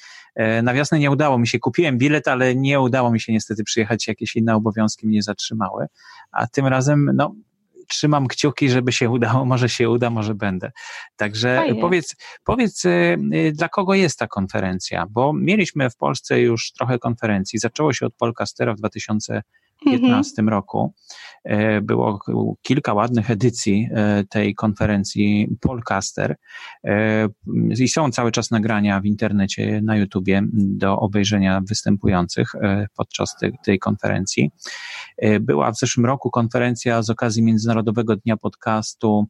Na 0.63 0.74
wiosnę 0.74 1.00
nie 1.00 1.12
udało 1.12 1.39
mi 1.39 1.48
się, 1.48 1.60
kupiłem 1.60 1.98
bilet, 1.98 2.28
ale 2.28 2.56
nie 2.56 2.82
udało 2.82 3.12
mi 3.12 3.20
się 3.20 3.34
niestety 3.34 3.63
przyjechać, 3.63 4.08
jakieś 4.08 4.36
inne 4.36 4.56
obowiązki 4.56 5.08
mnie 5.08 5.22
zatrzymały, 5.22 5.86
a 6.32 6.48
tym 6.48 6.68
razem, 6.68 7.12
no, 7.15 7.36
trzymam 7.88 8.28
kciuki, 8.28 8.69
żeby 8.69 8.91
się 8.91 9.10
udało, 9.10 9.45
może 9.45 9.69
się 9.69 9.89
uda, 9.89 10.10
może 10.10 10.36
będę. 10.36 10.71
Także 11.15 11.56
Fajnie. 11.56 11.82
powiedz, 11.82 12.15
powiedz, 12.43 12.84
dla 13.52 13.69
kogo 13.69 13.93
jest 13.93 14.19
ta 14.19 14.28
konferencja? 14.28 15.06
Bo 15.10 15.34
mieliśmy 15.34 15.89
w 15.89 15.98
Polsce 15.98 16.41
już 16.41 16.71
trochę 16.71 17.00
konferencji. 17.00 17.60
Zaczęło 17.60 17.93
się 17.93 18.06
od 18.06 18.15
Polkastera 18.15 18.74
w 18.74 18.78
2000 18.78 19.41
2015 19.86 20.41
mhm. 20.41 20.50
roku. 20.50 20.93
E, 21.45 21.82
było 21.82 22.19
kilka 22.62 22.93
ładnych 22.93 23.32
edycji 23.32 23.89
e, 23.91 24.24
tej 24.30 24.56
konferencji 24.56 25.48
Polcaster 25.62 26.36
e, 26.84 27.28
i 27.80 27.88
są 27.88 28.12
cały 28.12 28.32
czas 28.32 28.52
nagrania 28.52 29.02
w 29.02 29.06
internecie, 29.06 29.82
na 29.84 29.98
YouTubie 29.98 30.41
do 30.54 31.00
obejrzenia 31.00 31.62
występujących 31.69 32.52
podczas 32.98 33.36
tej, 33.38 33.54
tej 33.65 33.80
konferencji. 33.80 34.52
Była 35.41 35.71
w 35.71 35.78
zeszłym 35.78 36.06
roku 36.06 36.30
konferencja 36.30 37.02
z 37.02 37.10
okazji 37.10 37.43
Międzynarodowego 37.43 38.15
Dnia 38.15 38.38
Podcastu 38.38 39.26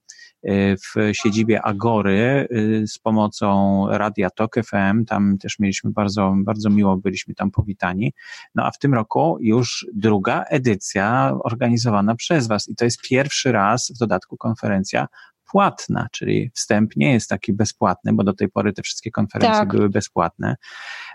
w 0.96 1.12
siedzibie 1.14 1.62
Agory 1.62 2.48
z 2.88 3.00
pomocą 3.00 3.88
Radia 3.90 4.30
Tok 4.30 4.56
FM. 4.66 5.06
Tam 5.06 5.38
też 5.38 5.60
mieliśmy 5.60 5.92
bardzo, 5.92 6.34
bardzo 6.38 6.70
miło, 6.70 6.98
byliśmy 6.98 7.36
tam 7.36 7.52
powitani. 7.52 8.14
No 8.56 8.66
a 8.66 8.72
w 8.72 8.80
tym 8.80 8.94
roku 8.94 9.38
już 9.42 9.88
druga 9.94 10.45
edycja 10.50 11.38
organizowana 11.44 12.16
przez 12.16 12.48
Was 12.48 12.68
i 12.68 12.76
to 12.76 12.86
jest 12.86 13.02
pierwszy 13.02 13.52
raz 13.52 13.92
w 13.96 13.98
dodatku 13.98 14.38
konferencja 14.38 15.08
płatna, 15.52 16.08
czyli 16.12 16.52
wstęp 16.54 16.96
nie 16.96 17.14
jest 17.14 17.30
taki 17.30 17.54
bezpłatny, 17.54 18.14
bo 18.14 18.24
do 18.24 18.34
tej 18.34 18.50
pory 18.50 18.74
te 18.74 18.82
wszystkie 18.82 19.12
konferencje 19.12 19.60
tak. 19.60 19.70
były 19.70 19.90
bezpłatne. 19.90 20.56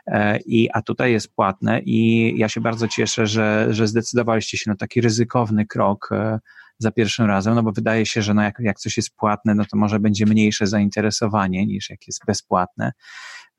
E, 0.06 0.38
I, 0.38 0.70
a 0.72 0.82
tutaj 0.82 1.12
jest 1.12 1.34
płatne 1.34 1.80
i 1.80 2.32
ja 2.38 2.48
się 2.48 2.60
bardzo 2.60 2.88
cieszę, 2.88 3.26
że, 3.26 3.66
że 3.70 3.86
zdecydowaliście 3.86 4.58
się 4.58 4.70
na 4.70 4.76
taki 4.76 5.00
ryzykowny 5.00 5.66
krok 5.66 6.08
e, 6.12 6.38
za 6.78 6.90
pierwszym 6.90 7.26
razem, 7.26 7.54
no 7.54 7.62
bo 7.62 7.72
wydaje 7.72 8.06
się, 8.06 8.22
że 8.22 8.34
no 8.34 8.42
jak, 8.42 8.58
jak 8.60 8.78
coś 8.78 8.96
jest 8.96 9.10
płatne, 9.10 9.54
no 9.54 9.64
to 9.70 9.76
może 9.76 10.00
będzie 10.00 10.26
mniejsze 10.26 10.66
zainteresowanie 10.66 11.66
niż 11.66 11.90
jak 11.90 12.06
jest 12.06 12.20
bezpłatne. 12.26 12.92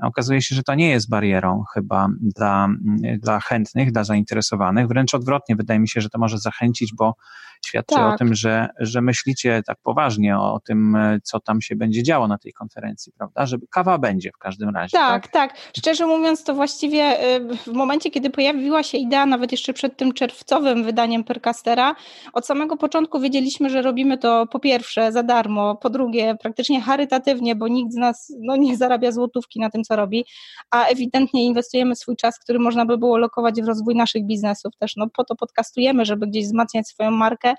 Okazuje 0.01 0.41
się, 0.41 0.55
że 0.55 0.63
to 0.63 0.75
nie 0.75 0.89
jest 0.89 1.09
barierą 1.09 1.63
chyba 1.73 2.07
dla, 2.21 2.67
dla 3.19 3.39
chętnych, 3.39 3.91
dla 3.91 4.03
zainteresowanych. 4.03 4.87
Wręcz 4.87 5.13
odwrotnie, 5.13 5.55
wydaje 5.55 5.79
mi 5.79 5.89
się, 5.89 6.01
że 6.01 6.09
to 6.09 6.19
może 6.19 6.37
zachęcić, 6.37 6.93
bo 6.93 7.15
świadczy 7.65 7.95
tak. 7.95 8.13
o 8.13 8.17
tym, 8.17 8.35
że, 8.35 8.69
że 8.79 9.01
myślicie 9.01 9.61
tak 9.65 9.77
poważnie 9.83 10.37
o, 10.37 10.59
tym, 10.59 10.97
co 11.23 11.39
tam 11.39 11.61
się 11.61 11.75
będzie 11.75 12.03
działo 12.03 12.27
na 12.27 12.37
tej 12.37 12.53
konferencji, 12.53 13.11
prawda? 13.17 13.45
Żeby 13.45 13.67
kawa 13.67 13.97
będzie 13.97 14.31
w 14.31 14.37
każdym 14.37 14.69
razie. 14.69 14.97
Tak, 14.97 15.27
tak. 15.27 15.51
tak. 15.51 15.59
Szczerze 15.77 16.05
mówiąc, 16.05 16.43
to 16.43 16.53
właściwie 16.53 17.35
y, 17.35 17.57
w 17.57 17.67
momencie, 17.67 18.11
kiedy 18.11 18.29
pojawiła 18.29 18.83
się 18.83 18.97
idea, 18.97 19.25
nawet 19.25 19.51
jeszcze 19.51 19.73
przed 19.73 19.97
tym 19.97 20.13
czerwcowym 20.13 20.83
wydaniem 20.83 21.23
Percastera, 21.23 21.95
od 22.33 22.45
samego 22.45 22.77
początku 22.77 23.19
wiedzieliśmy, 23.19 23.69
że 23.69 23.81
robimy 23.81 24.17
to 24.17 24.47
po 24.47 24.59
pierwsze 24.59 25.11
za 25.11 25.23
darmo, 25.23 25.75
po 25.75 25.89
drugie 25.89 26.35
praktycznie 26.41 26.81
charytatywnie, 26.81 27.55
bo 27.55 27.67
nikt 27.67 27.93
z 27.93 27.97
nas 27.97 28.33
no, 28.39 28.55
nie 28.55 28.77
zarabia 28.77 29.11
złotówki 29.11 29.59
na 29.59 29.69
tym, 29.69 29.83
co 29.83 29.90
robi, 29.95 30.25
a 30.71 30.85
ewidentnie 30.85 31.45
inwestujemy 31.45 31.95
swój 31.95 32.15
czas, 32.15 32.39
który 32.39 32.59
można 32.59 32.85
by 32.85 32.97
było 32.97 33.17
lokować 33.17 33.61
w 33.61 33.67
rozwój 33.67 33.95
naszych 33.95 34.25
biznesów 34.25 34.73
też. 34.79 34.95
No, 34.95 35.07
po 35.09 35.23
to 35.23 35.35
podcastujemy, 35.35 36.05
żeby 36.05 36.27
gdzieś 36.27 36.45
wzmacniać 36.45 36.87
swoją 36.87 37.11
markę, 37.11 37.53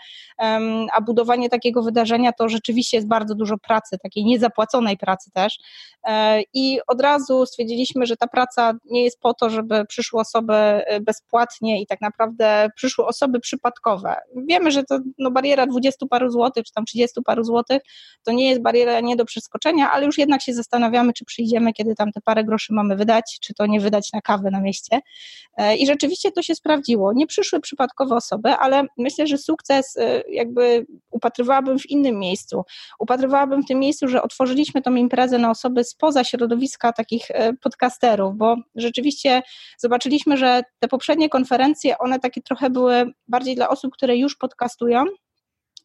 a 0.92 1.00
budowanie 1.00 1.48
takiego 1.48 1.82
wydarzenia 1.82 2.32
to 2.32 2.48
rzeczywiście 2.48 2.96
jest 2.96 3.08
bardzo 3.08 3.34
dużo 3.34 3.58
pracy, 3.58 3.98
takiej 4.02 4.24
niezapłaconej 4.24 4.96
pracy 4.96 5.30
też. 5.30 5.58
E, 6.06 6.42
I 6.54 6.80
od 6.86 7.00
razu 7.00 7.46
stwierdziliśmy, 7.46 8.06
że 8.06 8.16
ta 8.16 8.26
praca 8.26 8.72
nie 8.84 9.04
jest 9.04 9.20
po 9.20 9.34
to, 9.34 9.50
żeby 9.50 9.84
przyszły 9.84 10.20
osoby 10.20 10.54
e, 10.54 11.00
bezpłatnie 11.00 11.82
i 11.82 11.86
tak 11.86 12.00
naprawdę 12.00 12.68
przyszły 12.76 13.06
osoby 13.06 13.40
przypadkowe. 13.40 14.16
Wiemy, 14.48 14.70
że 14.70 14.84
to 14.84 14.98
no, 15.18 15.30
bariera 15.30 15.66
20 15.66 16.06
paru 16.06 16.30
złotych, 16.30 16.64
czy 16.64 16.72
tam 16.72 16.84
30 16.84 17.20
paru 17.24 17.44
złotych, 17.44 17.82
to 18.24 18.32
nie 18.32 18.48
jest 18.48 18.62
bariera 18.62 19.00
nie 19.00 19.16
do 19.16 19.24
przeskoczenia, 19.24 19.90
ale 19.92 20.06
już 20.06 20.18
jednak 20.18 20.42
się 20.42 20.54
zastanawiamy, 20.54 21.12
czy 21.12 21.24
przyjdziemy, 21.24 21.72
kiedy 21.72 21.94
tam 21.94 22.11
te 22.12 22.20
parę 22.20 22.44
groszy 22.44 22.72
mamy 22.72 22.96
wydać, 22.96 23.38
czy 23.40 23.54
to 23.54 23.66
nie 23.66 23.80
wydać 23.80 24.12
na 24.12 24.20
kawę 24.20 24.50
na 24.50 24.60
mieście. 24.60 25.00
E, 25.56 25.76
I 25.76 25.86
rzeczywiście 25.86 26.32
to 26.32 26.42
się 26.42 26.54
sprawdziło. 26.54 27.12
Nie 27.12 27.26
przyszły 27.26 27.60
przypadkowe 27.60 28.16
osoby, 28.16 28.50
ale 28.50 28.86
myślę, 28.98 29.26
że 29.26 29.38
sukces 29.38 29.96
e, 29.96 30.22
jakby 30.28 30.86
upatrywałabym 31.10 31.78
w 31.78 31.90
innym 31.90 32.18
miejscu. 32.18 32.62
Upatrywałabym 32.98 33.62
w 33.62 33.66
tym 33.66 33.78
miejscu, 33.78 34.08
że 34.08 34.22
otworzyliśmy 34.22 34.82
tą 34.82 34.94
imprezę 34.94 35.38
na 35.38 35.50
osoby 35.50 35.84
spoza 35.84 36.24
środowiska 36.24 36.92
takich 36.92 37.30
e, 37.30 37.52
podcasterów, 37.52 38.36
bo 38.36 38.56
rzeczywiście 38.74 39.42
zobaczyliśmy, 39.78 40.36
że 40.36 40.62
te 40.78 40.88
poprzednie 40.88 41.28
konferencje, 41.28 41.98
one 41.98 42.18
takie 42.18 42.42
trochę 42.42 42.70
były 42.70 43.12
bardziej 43.28 43.56
dla 43.56 43.68
osób, 43.68 43.92
które 43.92 44.16
już 44.16 44.36
podcastują, 44.36 45.04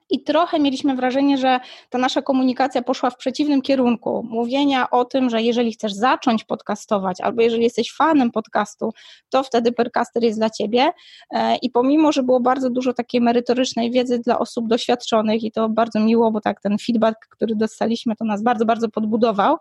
i 0.09 0.23
trochę 0.23 0.59
mieliśmy 0.59 0.95
wrażenie, 0.95 1.37
że 1.37 1.59
ta 1.89 1.97
nasza 1.97 2.21
komunikacja 2.21 2.81
poszła 2.81 3.09
w 3.09 3.17
przeciwnym 3.17 3.61
kierunku. 3.61 4.25
Mówienia 4.29 4.89
o 4.89 5.05
tym, 5.05 5.29
że 5.29 5.41
jeżeli 5.41 5.71
chcesz 5.73 5.93
zacząć 5.93 6.43
podcastować, 6.43 7.21
albo 7.21 7.41
jeżeli 7.41 7.63
jesteś 7.63 7.93
fanem 7.93 8.31
podcastu, 8.31 8.93
to 9.29 9.43
wtedy 9.43 9.71
Percaster 9.71 10.23
jest 10.23 10.39
dla 10.39 10.49
ciebie. 10.49 10.91
E, 11.31 11.55
I 11.55 11.69
pomimo, 11.69 12.11
że 12.11 12.23
było 12.23 12.39
bardzo 12.39 12.69
dużo 12.69 12.93
takiej 12.93 13.21
merytorycznej 13.21 13.91
wiedzy 13.91 14.19
dla 14.19 14.39
osób 14.39 14.67
doświadczonych, 14.67 15.43
i 15.43 15.51
to 15.51 15.69
bardzo 15.69 15.99
miło, 15.99 16.31
bo 16.31 16.41
tak 16.41 16.61
ten 16.61 16.77
feedback, 16.77 17.17
który 17.29 17.55
dostaliśmy, 17.55 18.15
to 18.15 18.25
nas 18.25 18.43
bardzo, 18.43 18.65
bardzo 18.65 18.89
podbudował. 18.89 19.57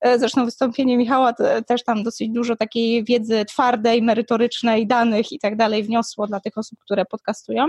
E, 0.00 0.18
zresztą 0.18 0.44
wystąpienie 0.44 0.96
Michała 0.96 1.32
też 1.66 1.84
tam 1.84 2.02
dosyć 2.02 2.28
dużo 2.28 2.56
takiej 2.56 3.04
wiedzy 3.04 3.44
twardej, 3.44 4.02
merytorycznej, 4.02 4.86
danych 4.86 5.32
i 5.32 5.38
tak 5.38 5.56
dalej 5.56 5.82
wniosło 5.82 6.26
dla 6.26 6.40
tych 6.40 6.58
osób, 6.58 6.78
które 6.78 7.04
podcastują 7.04 7.66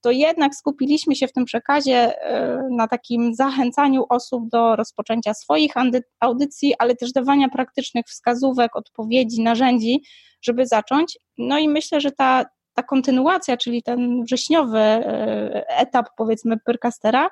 to 0.00 0.10
jednak 0.10 0.54
skupiliśmy 0.54 1.16
się 1.16 1.28
w 1.28 1.32
tym 1.32 1.44
przekazie 1.44 2.22
e, 2.22 2.68
na 2.70 2.88
takim 2.88 3.34
zachęcaniu 3.34 4.04
osób 4.08 4.48
do 4.48 4.76
rozpoczęcia 4.76 5.34
swoich 5.34 5.72
audycji, 6.20 6.74
ale 6.78 6.94
też 6.94 7.12
dawania 7.12 7.48
praktycznych 7.48 8.06
wskazówek, 8.06 8.76
odpowiedzi, 8.76 9.42
narzędzi, 9.42 10.02
żeby 10.42 10.66
zacząć. 10.66 11.18
No 11.38 11.58
i 11.58 11.68
myślę, 11.68 12.00
że 12.00 12.10
ta, 12.12 12.44
ta 12.74 12.82
kontynuacja, 12.82 13.56
czyli 13.56 13.82
ten 13.82 14.24
wrześniowy 14.24 14.78
e, 14.78 15.64
etap, 15.68 16.06
powiedzmy, 16.16 16.56
Pyrkastera, 16.66 17.30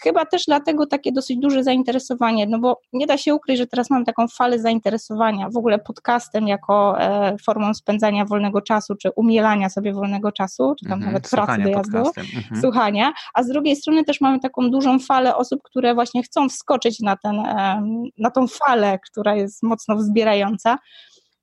Chyba 0.00 0.26
też 0.26 0.44
dlatego 0.46 0.86
takie 0.86 1.12
dosyć 1.12 1.38
duże 1.38 1.64
zainteresowanie, 1.64 2.46
no 2.46 2.58
bo 2.58 2.80
nie 2.92 3.06
da 3.06 3.18
się 3.18 3.34
ukryć, 3.34 3.58
że 3.58 3.66
teraz 3.66 3.90
mam 3.90 4.04
taką 4.04 4.28
falę 4.28 4.58
zainteresowania 4.58 5.48
w 5.50 5.56
ogóle 5.56 5.78
podcastem 5.78 6.48
jako 6.48 7.00
e, 7.00 7.36
formą 7.44 7.74
spędzania 7.74 8.24
wolnego 8.24 8.60
czasu, 8.60 8.94
czy 8.94 9.10
umielania 9.16 9.68
sobie 9.68 9.92
wolnego 9.92 10.32
czasu, 10.32 10.74
czy 10.78 10.84
tam 10.84 10.92
mhm, 10.98 11.12
nawet 11.12 11.30
pracy 11.30 11.62
dojazdu, 11.62 11.98
mhm. 11.98 12.60
słuchania, 12.60 13.12
a 13.34 13.42
z 13.42 13.48
drugiej 13.48 13.76
strony 13.76 14.04
też 14.04 14.20
mamy 14.20 14.40
taką 14.40 14.70
dużą 14.70 14.98
falę 14.98 15.36
osób, 15.36 15.60
które 15.62 15.94
właśnie 15.94 16.22
chcą 16.22 16.48
wskoczyć 16.48 17.00
na, 17.00 17.16
ten, 17.16 17.38
e, 17.38 17.82
na 18.18 18.30
tą 18.30 18.46
falę, 18.48 18.98
która 19.10 19.34
jest 19.34 19.62
mocno 19.62 19.96
wzbierająca. 19.96 20.78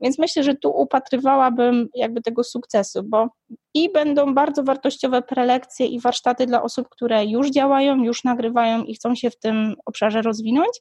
Więc 0.01 0.19
myślę, 0.19 0.43
że 0.43 0.55
tu 0.55 0.69
upatrywałabym 0.69 1.88
jakby 1.95 2.21
tego 2.21 2.43
sukcesu, 2.43 3.03
bo 3.03 3.27
i 3.73 3.91
będą 3.91 4.33
bardzo 4.33 4.63
wartościowe 4.63 5.21
prelekcje 5.21 5.85
i 5.85 5.99
warsztaty 5.99 6.45
dla 6.45 6.63
osób, 6.63 6.89
które 6.89 7.25
już 7.25 7.49
działają, 7.49 8.03
już 8.03 8.23
nagrywają 8.23 8.83
i 8.83 8.95
chcą 8.95 9.15
się 9.15 9.29
w 9.29 9.39
tym 9.39 9.75
obszarze 9.85 10.21
rozwinąć, 10.21 10.79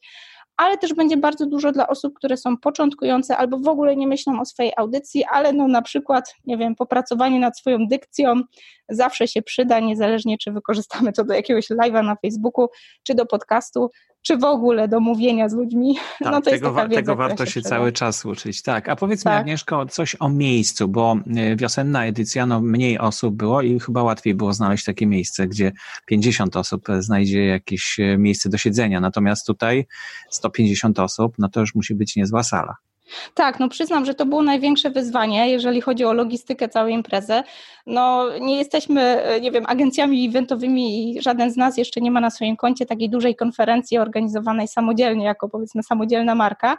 ale 0.59 0.79
też 0.79 0.95
będzie 0.95 1.17
bardzo 1.17 1.47
dużo 1.47 1.73
dla 1.73 1.89
osób, 1.89 2.15
które 2.15 2.37
są 2.37 2.57
początkujące 2.57 3.37
albo 3.37 3.59
w 3.59 3.69
ogóle 3.69 3.97
nie 3.97 4.07
myślą 4.07 4.41
o 4.41 4.45
swojej 4.45 4.73
audycji, 4.77 5.25
ale 5.25 5.53
no 5.53 5.69
na 5.69 5.83
przykład, 5.83 6.35
nie 6.45 6.57
wiem, 6.57 6.75
popracowanie 6.75 7.41
nad 7.41 7.59
swoją 7.59 7.87
dykcją 7.87 8.35
zawsze 8.89 9.29
się 9.29 9.43
przyda, 9.43 9.81
niezależnie 9.81 10.39
czy 10.39 10.53
wykorzystamy 10.53 11.13
to 11.13 11.25
do 11.25 11.35
jakiegoś 11.35 11.71
live'a 11.71 12.05
na 12.05 12.17
Facebooku, 12.17 12.67
czy 13.03 13.15
do 13.15 13.27
podcastu, 13.27 13.91
czy 14.23 14.37
w 14.37 14.45
ogóle 14.45 14.89
do 14.89 15.01
mówienia 15.01 15.49
z 15.49 15.55
ludźmi. 15.55 15.97
Tak, 16.19 16.33
no 16.33 16.41
to 16.41 16.51
tego, 16.51 16.75
wiedza, 16.75 16.89
tego 16.89 17.17
warto 17.17 17.47
się, 17.47 17.53
się 17.53 17.63
cały 17.63 17.93
czas 17.93 18.25
uczyć. 18.25 18.63
Tak, 18.63 18.89
a 18.89 18.97
powiedz 18.97 19.23
tak. 19.23 19.33
mi 19.35 19.41
Agnieszko 19.41 19.87
coś 19.87 20.17
o 20.21 20.29
miejscu, 20.29 20.89
bo 20.89 21.17
e, 21.37 21.57
wiosenna 21.57 22.07
edycja, 22.07 22.47
no 22.47 22.61
mniej 22.61 22.99
osób 22.99 23.37
było 23.37 23.63
i 23.63 23.81
chyba 23.81 24.03
łatwiej 24.03 24.35
było 24.35 24.53
znaleźć 24.53 24.85
takie 24.85 25.07
miejsce, 25.07 25.49
gdzie 25.49 25.73
50 26.07 26.57
osób 26.57 26.89
znajdzie 26.99 27.45
jakieś 27.45 28.01
e, 28.01 28.19
miejsce 28.19 28.49
do 28.49 28.59
siedzenia, 28.59 29.01
natomiast 29.01 29.47
tutaj 29.47 29.87
150 30.31 30.99
osób, 30.99 31.35
no 31.39 31.49
to 31.49 31.61
już 31.61 31.75
musi 31.75 31.95
być 31.95 32.17
niezła 32.17 32.43
sala. 32.43 32.75
Tak, 33.35 33.61
no 33.61 33.69
przyznam, 33.69 34.05
że 34.05 34.15
to 34.15 34.27
było 34.27 34.43
największe 34.43 34.91
wyzwanie, 34.91 35.51
jeżeli 35.51 35.81
chodzi 35.81 36.05
o 36.05 36.13
logistykę 36.13 36.69
całej 36.69 36.95
imprezy. 36.95 37.43
No 37.87 38.27
nie 38.41 38.57
jesteśmy, 38.57 39.23
nie 39.41 39.51
wiem, 39.51 39.65
agencjami 39.67 40.29
eventowymi 40.29 41.11
i 41.11 41.23
żaden 41.23 41.51
z 41.51 41.57
nas 41.57 41.79
jeszcze 41.79 42.01
nie 42.01 42.11
ma 42.11 42.21
na 42.21 42.31
swoim 42.31 42.57
koncie 42.57 42.87
takiej 42.87 43.11
dużej 43.11 43.37
konferencji 43.37 43.99
organizowanej 43.99 44.69
samodzielnie, 44.69 45.25
jako 45.25 45.49
powiedzmy 45.49 45.83
samodzielna 45.83 46.35
marka. 46.35 46.77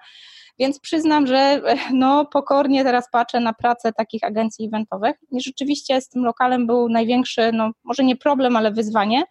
Więc 0.60 0.80
przyznam, 0.80 1.28
że 1.28 1.62
no, 1.94 2.26
pokornie 2.26 2.84
teraz 2.84 3.10
patrzę 3.12 3.40
na 3.40 3.54
pracę 3.54 3.94
takich 3.94 4.24
agencji 4.24 4.66
eventowych. 4.66 5.16
I 5.32 5.42
rzeczywiście 5.42 6.02
z 6.02 6.10
tym 6.10 6.24
lokalem 6.24 6.68
był 6.68 6.90
największy, 6.90 7.52
no 7.54 7.72
może 7.84 8.04
nie 8.04 8.16
problem, 8.16 8.56
ale 8.56 8.72
wyzwanie 8.72 9.24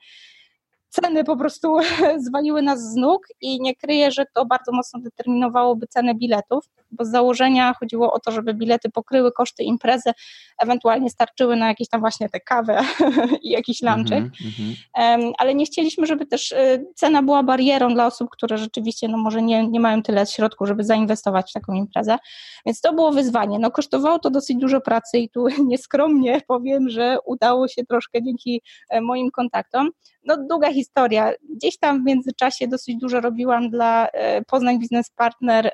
ceny 0.89 1.25
po 1.25 1.37
prostu 1.37 1.77
zwaliły 2.27 2.63
nas 2.63 2.93
z 2.93 2.97
nóg 2.97 3.27
i 3.41 3.61
nie 3.61 3.77
kryję, 3.77 4.11
że 4.11 4.25
to 4.35 4.47
bardzo 4.47 4.73
mocno 4.73 5.01
determinowałoby 5.01 5.87
cenę 5.87 6.15
biletów, 6.15 6.65
bo 6.91 7.05
z 7.05 7.11
założenia 7.11 7.75
chodziło 7.81 8.13
o 8.13 8.21
to, 8.21 8.33
żeby 8.33 8.55
bilety 8.55 8.91
pokryły 8.91 9.33
koszty 9.33 9.63
imprezy, 9.63 10.13
ewentualnie 10.59 11.11
starczyły 11.11 11.57
na 11.57 11.69
jakieś 11.69 11.89
tam 11.89 12.01
właśnie 12.01 12.29
tę 12.29 12.41
kawę 12.41 12.81
i 13.43 13.51
jakiś 13.51 13.83
lunchek, 13.83 14.19
mm 14.19 14.31
-hmm. 14.33 15.33
ale 15.39 15.55
nie 15.55 15.67
chcieliśmy, 15.67 16.07
żeby 16.07 16.27
też 16.27 16.53
y, 16.53 16.87
cena 16.95 17.23
była 17.23 17.43
barierą 17.43 17.95
dla 17.95 18.07
osób, 18.07 18.31
które 18.31 18.59
rzeczywiście 18.59 19.09
no 19.09 19.19
może 19.19 19.43
nie, 19.43 19.69
nie 19.69 19.81
mają 19.81 20.03
tyle 20.03 20.27
środków, 20.27 20.69
żeby 20.69 20.85
zainwestować 20.85 21.51
w 21.51 21.53
taką 21.53 21.73
imprezę, 21.73 22.19
więc 22.67 22.81
to 22.81 22.93
było 22.93 23.13
wyzwanie. 23.13 23.59
No 23.59 23.71
kosztowało 23.71 24.19
to 24.19 24.31
dosyć 24.31 24.57
dużo 24.57 24.81
pracy 24.81 25.19
i 25.19 25.29
tu 25.29 25.47
nieskromnie 25.67 26.41
powiem, 26.49 26.89
że 26.89 27.17
udało 27.27 27.69
się 27.69 27.85
troszkę 27.85 28.23
dzięki 28.23 28.63
e, 28.91 29.01
moim 29.01 29.31
kontaktom. 29.31 29.91
No 30.29 30.37
długa 30.37 30.73
historia. 30.73 31.33
Gdzieś 31.57 31.79
tam 31.79 32.03
w 32.03 32.07
międzyczasie 32.07 32.69
dosyć 32.69 32.97
dużo 32.97 33.21
robiłam 33.21 33.71
dla 33.71 34.09
e, 34.09 34.45
Poznań 34.45 34.79
Business 34.79 35.11
Partner 35.11 35.71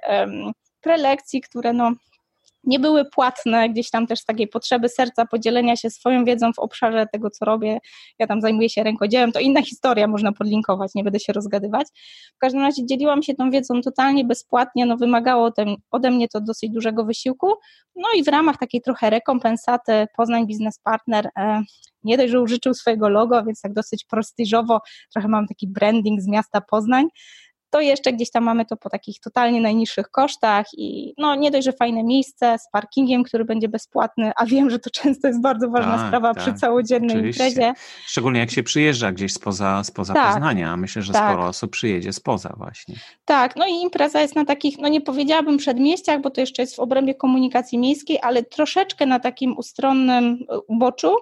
prelekcji, 0.81 1.41
które 1.41 1.73
no 1.73 1.93
nie 2.67 2.79
były 2.79 3.05
płatne, 3.05 3.69
gdzieś 3.71 3.91
tam 3.91 4.07
też 4.07 4.19
z 4.19 4.25
takiej 4.25 4.49
potrzeby 4.49 4.89
serca 4.89 5.27
podzielenia 5.27 5.77
się 5.77 5.91
swoją 5.91 6.25
wiedzą 6.25 6.53
w 6.53 6.59
obszarze 6.59 7.07
tego, 7.13 7.31
co 7.31 7.45
robię. 7.45 7.79
Ja 8.19 8.27
tam 8.27 8.41
zajmuję 8.41 8.69
się 8.71 8.83
rękodziełem, 8.83 9.33
to 9.33 9.41
inna 9.41 9.63
historia, 9.63 10.07
można 10.07 10.33
podlinkować, 10.33 10.91
nie 10.95 11.05
będę 11.05 11.21
się 11.21 11.33
rozgadywać. 11.33 11.87
W 12.35 12.39
każdym 12.39 12.63
razie 12.63 12.87
dzieliłam 12.87 13.23
się 13.23 13.35
tą 13.35 13.51
wiedzą 13.51 13.81
totalnie 13.81 14.25
bezpłatnie, 14.25 14.87
no 14.87 14.97
wymagało 14.97 15.51
ode 15.91 16.11
mnie 16.11 16.29
to 16.29 16.41
dosyć 16.41 16.71
dużego 16.71 17.05
wysiłku, 17.05 17.53
no 17.97 18.09
i 18.17 18.25
w 18.25 18.29
ramach 18.29 18.59
takiej 18.59 18.81
trochę 18.81 19.11
rekompensaty 19.11 20.07
Poznań 20.17 20.47
Business 20.47 20.79
Partner 20.79 21.31
e, 21.39 21.63
nie 22.05 22.17
dość, 22.17 22.31
że 22.33 22.41
użyczył 22.41 22.75
swojego 22.75 23.09
logo, 23.09 23.45
więc 23.45 23.61
tak 23.61 23.73
dosyć 23.73 24.05
prestiżowo, 24.05 24.81
trochę 25.13 25.29
mam 25.29 25.47
taki 25.47 25.69
branding 25.69 26.21
z 26.21 26.29
miasta 26.29 26.61
Poznań, 26.61 27.07
to 27.75 27.81
jeszcze 27.81 28.13
gdzieś 28.13 28.31
tam 28.31 28.45
mamy 28.45 28.65
to 28.65 28.77
po 28.77 28.91
takich 28.91 29.21
totalnie 29.21 29.61
najniższych 29.61 30.11
kosztach 30.11 30.67
i 30.77 31.15
no 31.19 31.35
nie 31.35 31.51
dość, 31.51 31.65
że 31.65 31.73
fajne 31.73 32.05
miejsce 32.05 32.59
z 32.59 32.71
parkingiem, 32.73 33.23
który 33.23 33.45
będzie 33.45 33.69
bezpłatny, 33.69 34.33
a 34.37 34.47
wiem, 34.47 34.71
że 34.71 34.79
to 34.79 34.91
często 34.91 35.29
jest 35.29 35.41
bardzo 35.41 35.71
ważna 35.71 35.97
tak, 35.97 36.07
sprawa 36.07 36.35
tak, 36.35 36.43
przy 36.43 36.55
całodziennej 36.55 37.17
oczywiście. 37.17 37.49
imprezie. 37.49 37.73
Szczególnie 38.07 38.41
jak 38.41 38.51
się 38.51 38.63
przyjeżdża 38.63 39.13
gdzieś 39.13 39.33
spoza, 39.33 39.85
spoza 39.85 40.15
tak, 40.15 40.33
Poznania. 40.33 40.77
Myślę, 40.77 41.03
że 41.03 41.13
tak. 41.13 41.31
sporo 41.31 41.49
osób 41.49 41.71
przyjedzie 41.71 42.13
spoza 42.13 42.55
właśnie. 42.57 42.95
Tak, 43.25 43.57
no 43.57 43.67
i 43.67 43.73
impreza 43.73 44.21
jest 44.21 44.37
na 44.37 44.45
takich, 44.45 44.79
no 44.79 44.89
nie 44.89 45.01
powiedziałabym 45.01 45.57
przedmieściach, 45.57 46.21
bo 46.21 46.31
to 46.31 46.41
jeszcze 46.41 46.63
jest 46.63 46.77
w 46.77 46.81
obrębie 46.81 47.15
komunikacji 47.15 47.79
miejskiej, 47.79 48.19
ale 48.23 48.43
troszeczkę 48.43 49.07
na 49.07 49.21
takim 49.21 49.59
ustronnym 49.59 50.39
uboczu, 50.67 51.17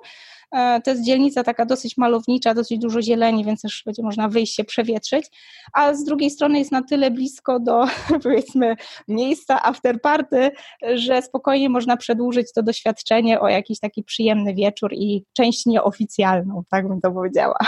to 0.84 0.90
jest 0.90 1.04
dzielnica 1.04 1.44
taka 1.44 1.66
dosyć 1.66 1.96
malownicza, 1.96 2.54
dosyć 2.54 2.78
dużo 2.78 3.02
zieleni, 3.02 3.44
więc 3.44 3.62
też 3.62 3.82
będzie 3.86 4.02
można 4.02 4.28
wyjść 4.28 4.54
się 4.54 4.64
przewietrzyć, 4.64 5.26
a 5.72 5.94
z 5.94 6.04
drugiej 6.04 6.30
strony 6.30 6.58
jest 6.58 6.72
na 6.72 6.82
tyle 6.82 7.10
blisko 7.10 7.60
do 7.60 7.84
powiedzmy 8.22 8.76
miejsca 9.08 9.62
afterparty, 9.62 10.50
że 10.94 11.22
spokojnie 11.22 11.68
można 11.68 11.96
przedłużyć 11.96 12.52
to 12.52 12.62
doświadczenie 12.62 13.40
o 13.40 13.48
jakiś 13.48 13.80
taki 13.80 14.02
przyjemny 14.02 14.54
wieczór 14.54 14.92
i 14.92 15.24
część 15.32 15.66
nieoficjalną, 15.66 16.62
tak 16.70 16.88
bym 16.88 17.00
to 17.00 17.10
powiedziała. 17.10 17.58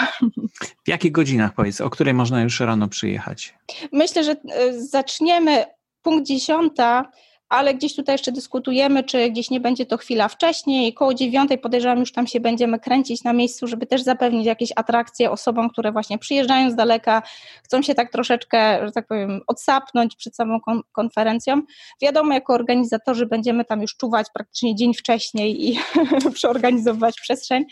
W 0.84 0.88
jakich 0.88 1.12
godzinach 1.12 1.54
powiedz, 1.54 1.80
o 1.80 1.90
której 1.90 2.14
można 2.14 2.42
już 2.42 2.60
rano 2.60 2.88
przyjechać? 2.88 3.54
Myślę, 3.92 4.24
że 4.24 4.32
e, 4.32 4.80
zaczniemy 4.80 5.64
punkt 6.02 6.26
dziesiąta 6.26 7.10
ale 7.54 7.74
gdzieś 7.74 7.96
tutaj 7.96 8.14
jeszcze 8.14 8.32
dyskutujemy, 8.32 9.04
czy 9.04 9.30
gdzieś 9.30 9.50
nie 9.50 9.60
będzie 9.60 9.86
to 9.86 9.96
chwila 9.96 10.28
wcześniej, 10.28 10.94
koło 10.94 11.14
dziewiątej 11.14 11.58
podejrzewam 11.58 11.98
już 11.98 12.12
tam 12.12 12.26
się 12.26 12.40
będziemy 12.40 12.78
kręcić 12.78 13.24
na 13.24 13.32
miejscu, 13.32 13.66
żeby 13.66 13.86
też 13.86 14.02
zapewnić 14.02 14.46
jakieś 14.46 14.72
atrakcje 14.76 15.30
osobom, 15.30 15.70
które 15.70 15.92
właśnie 15.92 16.18
przyjeżdżają 16.18 16.70
z 16.70 16.74
daleka, 16.74 17.22
chcą 17.62 17.82
się 17.82 17.94
tak 17.94 18.12
troszeczkę, 18.12 18.86
że 18.86 18.92
tak 18.92 19.06
powiem, 19.06 19.40
odsapnąć 19.46 20.16
przed 20.16 20.36
samą 20.36 20.60
konferencją. 20.92 21.62
Wiadomo, 22.02 22.34
jako 22.34 22.54
organizatorzy 22.54 23.26
będziemy 23.26 23.64
tam 23.64 23.82
już 23.82 23.96
czuwać 23.96 24.26
praktycznie 24.34 24.74
dzień 24.74 24.94
wcześniej 24.94 25.68
i 25.68 25.78
przeorganizować 26.34 27.20
przestrzeń, 27.20 27.64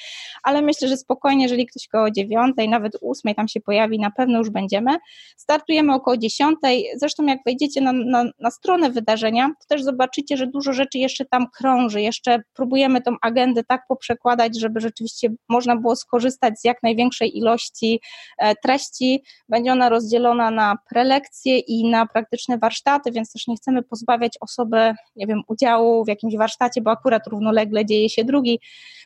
ale 0.42 0.62
myślę, 0.62 0.88
że 0.88 0.96
spokojnie, 0.96 1.42
jeżeli 1.42 1.66
ktoś 1.66 1.88
koło 1.88 2.10
dziewiątej, 2.10 2.68
nawet 2.68 2.92
ósmej 3.00 3.34
tam 3.34 3.48
się 3.48 3.60
pojawi, 3.60 3.98
na 3.98 4.10
pewno 4.10 4.38
już 4.38 4.50
będziemy. 4.50 4.90
Startujemy 5.36 5.94
około 5.94 6.16
dziesiątej, 6.16 6.86
zresztą 6.96 7.26
jak 7.26 7.38
wejdziecie 7.46 7.80
na, 7.80 7.92
na, 7.92 8.24
na 8.40 8.50
stronę 8.50 8.90
wydarzenia, 8.90 9.50
też 9.72 9.82
zobaczycie, 9.82 10.37
że 10.37 10.46
dużo 10.46 10.72
rzeczy 10.72 10.98
jeszcze 10.98 11.24
tam 11.24 11.46
krąży. 11.56 12.00
Jeszcze 12.02 12.42
próbujemy 12.54 13.02
tą 13.02 13.16
agendę 13.22 13.64
tak 13.64 13.87
poprzekładać, 13.88 14.61
żeby 14.61 14.80
rzeczywiście 14.80 15.28
można 15.48 15.76
było 15.76 15.96
skorzystać 15.96 16.61
z 16.61 16.64
jak 16.64 16.82
największej 16.82 17.38
ilości 17.38 18.00
e, 18.38 18.54
treści. 18.54 19.22
Będzie 19.48 19.72
ona 19.72 19.88
rozdzielona 19.88 20.50
na 20.50 20.76
prelekcje 20.90 21.58
i 21.58 21.90
na 21.90 22.06
praktyczne 22.06 22.58
warsztaty, 22.58 23.12
więc 23.12 23.32
też 23.32 23.46
nie 23.46 23.56
chcemy 23.56 23.82
pozbawiać 23.82 24.32
osoby, 24.40 24.94
nie 25.16 25.26
wiem, 25.26 25.42
udziału 25.48 26.04
w 26.04 26.08
jakimś 26.08 26.37
warsztacie, 26.37 26.80
bo 26.80 26.90
akurat 26.90 27.26
równolegle 27.26 27.87
dzieje 27.87 28.08
się 28.08 28.24
drugi. 28.24 28.61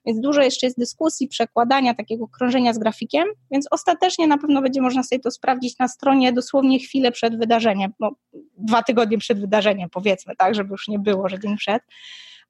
Więc 0.06 0.20
dużo 0.20 0.42
jeszcze 0.42 0.66
jest 0.66 0.78
dyskusji, 0.78 1.28
przekładania, 1.28 1.94
takiego 1.94 2.28
krążenia 2.28 2.72
z 2.72 2.78
grafikiem, 2.78 3.28
więc 3.50 3.66
ostatecznie 3.70 4.26
na 4.26 4.38
pewno 4.38 4.62
będzie 4.62 4.82
można 4.82 5.02
sobie 5.02 5.20
to 5.20 5.30
sprawdzić 5.30 5.78
na 5.78 5.88
stronie 5.88 6.32
dosłownie 6.32 6.78
chwilę 6.78 7.12
przed 7.12 7.38
wydarzeniem, 7.38 7.92
no, 8.00 8.10
dwa 8.58 8.82
tygodnie 8.82 9.18
przed 9.18 9.40
wydarzeniem, 9.40 9.90
powiedzmy, 9.90 10.36
tak, 10.36 10.45
żeby 10.54 10.70
już 10.70 10.88
nie 10.88 10.98
było, 10.98 11.28
że 11.28 11.38
dzień 11.38 11.56
przed 11.56 11.82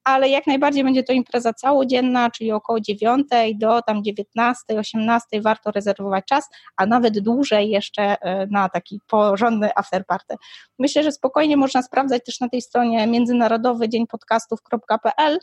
ale 0.06 0.28
jak 0.28 0.46
najbardziej 0.46 0.84
będzie 0.84 1.02
to 1.02 1.12
impreza 1.12 1.52
całodzienna, 1.52 2.30
czyli 2.30 2.52
około 2.52 2.80
9 2.80 3.26
do 3.54 3.82
tam 3.82 4.04
19, 4.04 4.62
18 4.78 5.42
warto 5.42 5.70
rezerwować 5.70 6.24
czas, 6.24 6.48
a 6.76 6.86
nawet 6.86 7.18
dłużej 7.18 7.70
jeszcze 7.70 8.02
e, 8.02 8.46
na 8.46 8.68
taki 8.68 9.00
porządny 9.06 9.70
afterparty. 9.76 10.34
Myślę, 10.78 11.02
że 11.02 11.12
spokojnie 11.12 11.56
można 11.56 11.82
sprawdzać 11.82 12.24
też 12.24 12.40
na 12.40 12.48
tej 12.48 12.62
stronie 12.62 13.06
międzynarodowy 13.06 13.88
dzień 13.88 14.06
podcastów.pl 14.06 15.38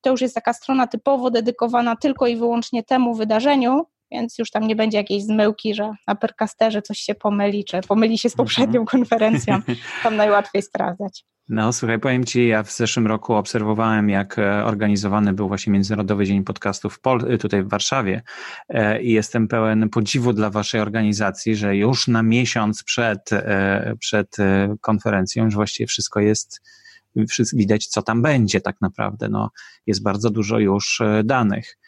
to 0.00 0.10
już 0.10 0.20
jest 0.20 0.34
taka 0.34 0.52
strona 0.52 0.86
typowo 0.86 1.30
dedykowana 1.30 1.96
tylko 1.96 2.26
i 2.26 2.36
wyłącznie 2.36 2.84
temu 2.84 3.14
wydarzeniu, 3.14 3.86
więc 4.10 4.38
już 4.38 4.50
tam 4.50 4.66
nie 4.66 4.76
będzie 4.76 4.98
jakiejś 4.98 5.22
zmyłki, 5.24 5.74
że 5.74 5.94
na 6.06 6.14
perkasterze 6.14 6.82
coś 6.82 6.98
się 6.98 7.14
pomyli, 7.14 7.64
czy 7.64 7.80
pomyli 7.80 8.18
się 8.18 8.28
z 8.28 8.32
mhm. 8.32 8.46
poprzednią 8.46 8.84
konferencją. 8.84 9.60
Tam 10.02 10.16
najłatwiej 10.16 10.62
sprawdzać. 10.62 11.24
No 11.52 11.72
słuchaj, 11.72 11.98
powiem 11.98 12.24
Ci, 12.24 12.48
ja 12.48 12.62
w 12.62 12.72
zeszłym 12.72 13.06
roku 13.06 13.34
obserwowałem, 13.34 14.08
jak 14.08 14.38
e, 14.38 14.64
organizowany 14.64 15.32
był 15.32 15.48
właśnie 15.48 15.72
Międzynarodowy 15.72 16.26
Dzień 16.26 16.44
Podcastów 16.44 17.00
Pol- 17.00 17.38
tutaj 17.38 17.62
w 17.62 17.68
Warszawie 17.68 18.22
e, 18.68 19.02
i 19.02 19.12
jestem 19.12 19.48
pełen 19.48 19.88
podziwu 19.88 20.32
dla 20.32 20.50
Waszej 20.50 20.80
organizacji, 20.80 21.56
że 21.56 21.76
już 21.76 22.08
na 22.08 22.22
miesiąc 22.22 22.82
przed, 22.82 23.32
e, 23.32 23.94
przed 23.98 24.36
konferencją 24.80 25.44
już 25.44 25.54
właściwie 25.54 25.86
wszystko 25.86 26.20
jest 26.20 26.60
widać, 27.52 27.86
co 27.86 28.02
tam 28.02 28.22
będzie 28.22 28.60
tak 28.60 28.76
naprawdę. 28.80 29.28
No, 29.28 29.50
jest 29.86 30.02
bardzo 30.02 30.30
dużo 30.30 30.58
już 30.58 31.00
e, 31.00 31.22
danych. 31.24 31.78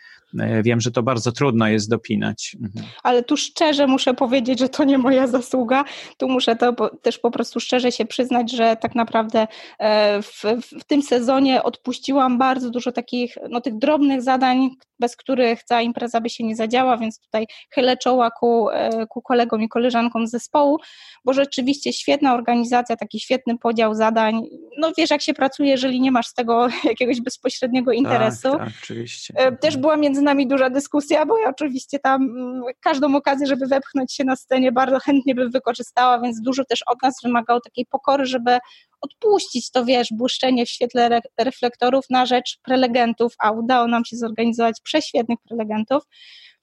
E, 0.41 0.63
wiem, 0.63 0.81
że 0.81 0.91
to 0.91 1.03
bardzo 1.03 1.33
trudno 1.33 1.69
jest 1.69 1.91
dopinać. 1.91 2.57
Mhm. 2.63 2.87
Ale 3.03 3.23
tu 3.23 3.37
szczerze 3.37 3.87
muszę 3.87 4.15
powiedzieć, 4.15 4.59
że 4.59 4.69
to 4.69 4.85
nie 4.85 4.99
moja 4.99 5.27
zasługa. 5.27 5.85
Tu 6.17 6.29
muszę 6.29 6.57
to 6.57 6.91
też 7.03 7.19
po 7.19 7.31
prostu 7.31 7.61
szczerze 7.61 7.93
się 7.93 8.05
przyznać, 8.05 8.53
że 8.53 8.77
tak 8.77 8.95
naprawdę 8.95 9.47
e, 9.79 10.23
w, 10.23 10.43
w 10.81 10.85
tym 10.85 11.03
sezonie 11.03 11.63
odpuściłam 11.63 12.39
bardzo 12.39 12.71
dużo 12.71 12.93
takich, 12.93 13.35
no 13.51 13.61
tych 13.61 13.79
drobnych 13.79 14.23
zadań, 14.23 14.71
bez 15.01 15.17
których 15.17 15.63
cała 15.63 15.81
impreza 15.83 16.21
by 16.21 16.31
się 16.31 16.45
nie 16.45 16.57
zadziała, 16.57 16.97
więc 16.97 17.21
tutaj 17.21 17.47
chylę 17.71 17.97
czoła 17.97 18.31
ku, 18.31 18.67
ku 19.09 19.23
kolegom 19.23 19.63
i 19.63 19.69
koleżankom 19.69 20.27
z 20.27 20.31
zespołu, 20.31 20.79
bo 21.25 21.33
rzeczywiście 21.33 21.93
świetna 21.93 22.35
organizacja, 22.35 22.97
taki 22.97 23.21
świetny 23.21 23.59
podział 23.59 23.95
zadań. 23.95 24.43
No 24.79 24.93
wiesz, 24.99 25.11
jak 25.11 25.23
się 25.23 25.35
pracuje, 25.35 25.71
jeżeli 25.71 26.01
nie 26.01 26.13
masz 26.13 26.27
z 26.27 26.35
tego 26.35 26.69
jakiegoś 26.85 27.21
bezpośredniego 27.21 27.91
tak, 27.91 27.99
interesu. 27.99 28.51
Tak, 28.51 28.59
tak, 28.59 28.69
oczywiście. 28.83 29.35
E, 29.37 29.53
też 29.57 29.77
była 29.77 29.97
między 29.97 30.22
nami 30.23 30.47
duża 30.47 30.71
dyskusja, 30.71 31.27
bo 31.27 31.39
ja 31.39 31.49
oczywiście 31.49 31.99
tam 31.99 32.23
mm, 32.23 32.63
każdą 32.81 33.17
okazję, 33.17 33.47
żeby 33.47 33.67
wepchnąć 33.67 34.15
się 34.15 34.25
na 34.25 34.37
scenie, 34.37 34.73
bardzo 34.73 34.99
chętnie 34.99 35.35
bym 35.35 35.51
wykorzystała, 35.51 36.21
więc 36.21 36.41
dużo 36.41 36.65
też 36.65 36.83
od 36.87 37.03
nas 37.03 37.15
wymagało 37.25 37.61
takiej 37.61 37.87
pokory, 37.87 38.27
żeby 38.27 38.59
odpuścić 39.01 39.71
to, 39.71 39.85
wiesz, 39.85 40.09
błyszczenie 40.13 40.67
w 40.67 40.71
świetle 40.71 41.07
re 41.07 41.21
reflektorów 41.39 42.05
na 42.11 42.27
rzecz 42.27 42.59
prelegentów, 42.63 43.35
a 43.39 43.51
udało 43.51 43.87
nam 43.87 44.05
się 44.05 44.17
zorganizować 44.17 44.81
prześwietnych 44.83 45.39
prelegentów. 45.49 46.03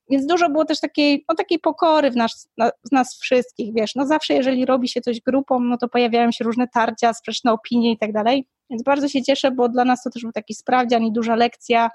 Więc 0.09 0.25
dużo 0.25 0.49
było 0.49 0.65
też 0.65 0.79
takiej, 0.79 1.25
no, 1.29 1.35
takiej 1.35 1.59
pokory 1.59 2.11
w 2.11 2.15
nas, 2.15 2.49
na, 2.57 2.69
w 2.89 2.91
nas 2.91 3.19
wszystkich, 3.19 3.73
wiesz, 3.73 3.95
no 3.95 4.05
zawsze 4.05 4.33
jeżeli 4.33 4.65
robi 4.65 4.89
się 4.89 5.01
coś 5.01 5.21
grupą, 5.21 5.59
no 5.59 5.77
to 5.77 5.87
pojawiają 5.87 6.31
się 6.31 6.43
różne 6.43 6.67
tarcia, 6.67 7.13
sprzeczne 7.13 7.51
opinie 7.51 7.91
i 7.91 7.97
tak 7.97 8.11
dalej, 8.11 8.47
więc 8.69 8.83
bardzo 8.83 9.07
się 9.07 9.23
cieszę, 9.23 9.51
bo 9.51 9.69
dla 9.69 9.85
nas 9.85 10.03
to 10.03 10.09
też 10.09 10.23
był 10.23 10.31
taki 10.31 10.53
sprawdzian 10.53 11.03
i 11.03 11.11
duża 11.11 11.35
lekcja, 11.35 11.89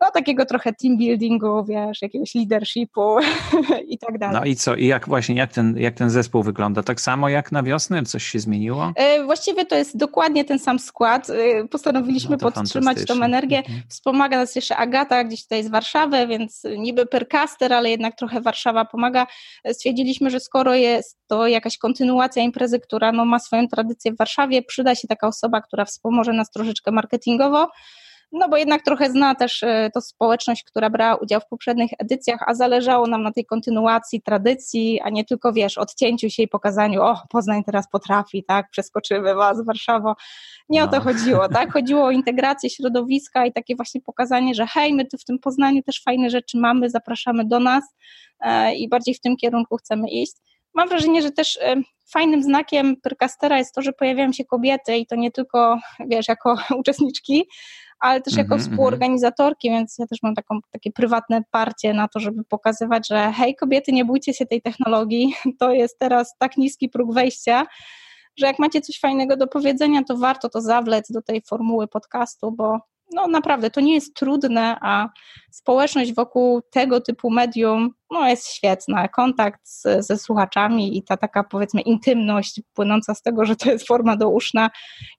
no 0.00 0.10
takiego 0.10 0.44
trochę 0.44 0.72
team 0.72 0.96
buildingu, 0.96 1.64
wiesz, 1.64 2.02
jakiegoś 2.02 2.34
leadershipu 2.34 3.16
i 3.88 3.98
tak 3.98 4.18
dalej. 4.18 4.36
No 4.40 4.44
i 4.44 4.56
co, 4.56 4.74
i 4.74 4.86
jak 4.86 5.08
właśnie, 5.08 5.34
jak 5.34 5.52
ten, 5.52 5.76
jak 5.78 5.94
ten 5.94 6.10
zespół 6.10 6.42
wygląda? 6.42 6.82
Tak 6.82 7.00
samo 7.00 7.28
jak 7.28 7.52
na 7.52 7.62
wiosnę? 7.62 8.02
Coś 8.02 8.24
się 8.24 8.38
zmieniło? 8.38 8.92
E, 8.96 9.24
właściwie 9.24 9.66
to 9.66 9.76
jest 9.76 9.96
dokładnie 9.96 10.44
ten 10.44 10.58
sam 10.58 10.78
skład. 10.78 11.30
E, 11.30 11.68
postanowiliśmy 11.68 12.36
no 12.40 12.50
podtrzymać 12.50 13.04
tą 13.06 13.22
energię. 13.22 13.58
Mhm. 13.58 13.82
Wspomaga 13.88 14.36
nas 14.36 14.56
jeszcze 14.56 14.76
Agata, 14.76 15.24
gdzieś 15.24 15.42
tutaj 15.42 15.64
z 15.64 15.68
Warszawy, 15.68 16.26
więc 16.26 16.62
niby 16.78 17.06
percaster, 17.06 17.72
ale 17.72 17.90
jednak 17.90 18.16
trochę 18.16 18.40
Warszawa 18.40 18.84
pomaga. 18.84 19.26
E, 19.64 19.74
stwierdziliśmy, 19.74 20.30
że 20.30 20.40
skoro 20.40 20.74
jest 20.74 21.18
to 21.26 21.46
jakaś 21.46 21.78
kontynuacja 21.78 22.42
imprezy, 22.42 22.80
która 22.80 23.12
no, 23.12 23.24
ma 23.24 23.38
swoją 23.38 23.68
tradycję 23.68 24.12
w 24.12 24.16
Warszawie, 24.16 24.62
przyda 24.62 24.94
się 24.94 25.08
taka 25.08 25.26
osoba, 25.26 25.60
która 25.60 25.84
wspomoże 25.84 26.32
nas 26.32 26.50
troszeczkę 26.50 26.90
marketingowo 26.90 27.68
no 28.32 28.48
bo 28.48 28.56
jednak 28.56 28.82
trochę 28.82 29.10
zna 29.10 29.34
też 29.34 29.62
e, 29.62 29.90
to 29.94 30.00
społeczność, 30.00 30.64
która 30.64 30.90
brała 30.90 31.16
udział 31.16 31.40
w 31.40 31.46
poprzednich 31.46 31.90
edycjach, 31.98 32.44
a 32.46 32.54
zależało 32.54 33.06
nam 33.06 33.22
na 33.22 33.32
tej 33.32 33.46
kontynuacji 33.46 34.22
tradycji, 34.22 35.00
a 35.00 35.10
nie 35.10 35.24
tylko, 35.24 35.52
wiesz, 35.52 35.78
odcięciu 35.78 36.30
się 36.30 36.42
i 36.42 36.48
pokazaniu, 36.48 37.02
o, 37.02 37.22
Poznań 37.30 37.64
teraz 37.64 37.88
potrafi, 37.90 38.44
tak, 38.44 38.70
przeskoczymy 38.70 39.34
was, 39.34 39.64
Warszawo. 39.64 40.16
Nie 40.68 40.80
no. 40.80 40.86
o 40.86 40.88
to 40.88 40.96
no. 40.96 41.02
chodziło, 41.02 41.48
tak, 41.58 41.72
chodziło 41.72 42.04
o 42.04 42.10
integrację 42.10 42.70
środowiska 42.70 43.46
i 43.46 43.52
takie 43.52 43.76
właśnie 43.76 44.00
pokazanie, 44.00 44.54
że 44.54 44.66
hej, 44.66 44.94
my 44.94 45.04
tu 45.04 45.18
w 45.18 45.24
tym 45.24 45.38
Poznaniu 45.38 45.82
też 45.82 46.02
fajne 46.02 46.30
rzeczy 46.30 46.58
mamy, 46.58 46.90
zapraszamy 46.90 47.44
do 47.44 47.60
nas 47.60 47.84
e, 48.40 48.74
i 48.74 48.88
bardziej 48.88 49.14
w 49.14 49.20
tym 49.20 49.36
kierunku 49.36 49.76
chcemy 49.76 50.10
iść. 50.10 50.32
Mam 50.74 50.88
wrażenie, 50.88 51.22
że 51.22 51.30
też 51.30 51.58
fajnym 52.12 52.42
znakiem 52.42 52.96
Pyrkastera 52.96 53.58
jest 53.58 53.74
to, 53.74 53.82
że 53.82 53.92
pojawiają 53.92 54.32
się 54.32 54.44
kobiety 54.44 54.96
i 54.96 55.06
to 55.06 55.16
nie 55.16 55.30
tylko, 55.30 55.78
wiesz, 56.06 56.28
jako 56.28 56.56
uczestniczki, 56.80 57.44
ale 58.00 58.20
też 58.20 58.36
jako 58.36 58.54
mm 58.54 58.66
-hmm, 58.66 58.70
współorganizatorki, 58.70 59.70
więc 59.70 59.98
ja 59.98 60.06
też 60.06 60.18
mam 60.22 60.34
taką, 60.34 60.58
takie 60.70 60.92
prywatne 60.92 61.42
parcie 61.50 61.94
na 61.94 62.08
to, 62.08 62.20
żeby 62.20 62.44
pokazywać, 62.44 63.08
że 63.08 63.32
hej 63.32 63.56
kobiety, 63.56 63.92
nie 63.92 64.04
bójcie 64.04 64.34
się 64.34 64.46
tej 64.46 64.62
technologii, 64.62 65.34
to 65.60 65.72
jest 65.72 65.98
teraz 65.98 66.34
tak 66.38 66.56
niski 66.56 66.88
próg 66.88 67.14
wejścia, 67.14 67.66
że 68.36 68.46
jak 68.46 68.58
macie 68.58 68.80
coś 68.80 69.00
fajnego 69.00 69.36
do 69.36 69.46
powiedzenia, 69.46 70.04
to 70.04 70.16
warto 70.16 70.48
to 70.48 70.60
zawlec 70.60 71.12
do 71.12 71.22
tej 71.22 71.42
formuły 71.48 71.88
podcastu, 71.88 72.52
bo 72.52 72.78
no 73.12 73.26
naprawdę 73.26 73.70
to 73.70 73.80
nie 73.80 73.94
jest 73.94 74.14
trudne, 74.14 74.76
a 74.80 75.08
społeczność 75.50 76.14
wokół 76.14 76.62
tego 76.70 77.00
typu 77.00 77.30
medium 77.30 77.90
no, 78.10 78.28
jest 78.28 78.48
świetna. 78.48 79.08
Kontakt 79.08 79.60
z, 79.64 80.06
ze 80.06 80.18
słuchaczami 80.18 80.98
i 80.98 81.02
ta 81.02 81.16
taka 81.16 81.44
powiedzmy 81.44 81.80
intymność 81.80 82.60
płynąca 82.74 83.14
z 83.14 83.22
tego, 83.22 83.44
że 83.44 83.56
to 83.56 83.70
jest 83.70 83.86
forma 83.86 84.16
douszna 84.16 84.70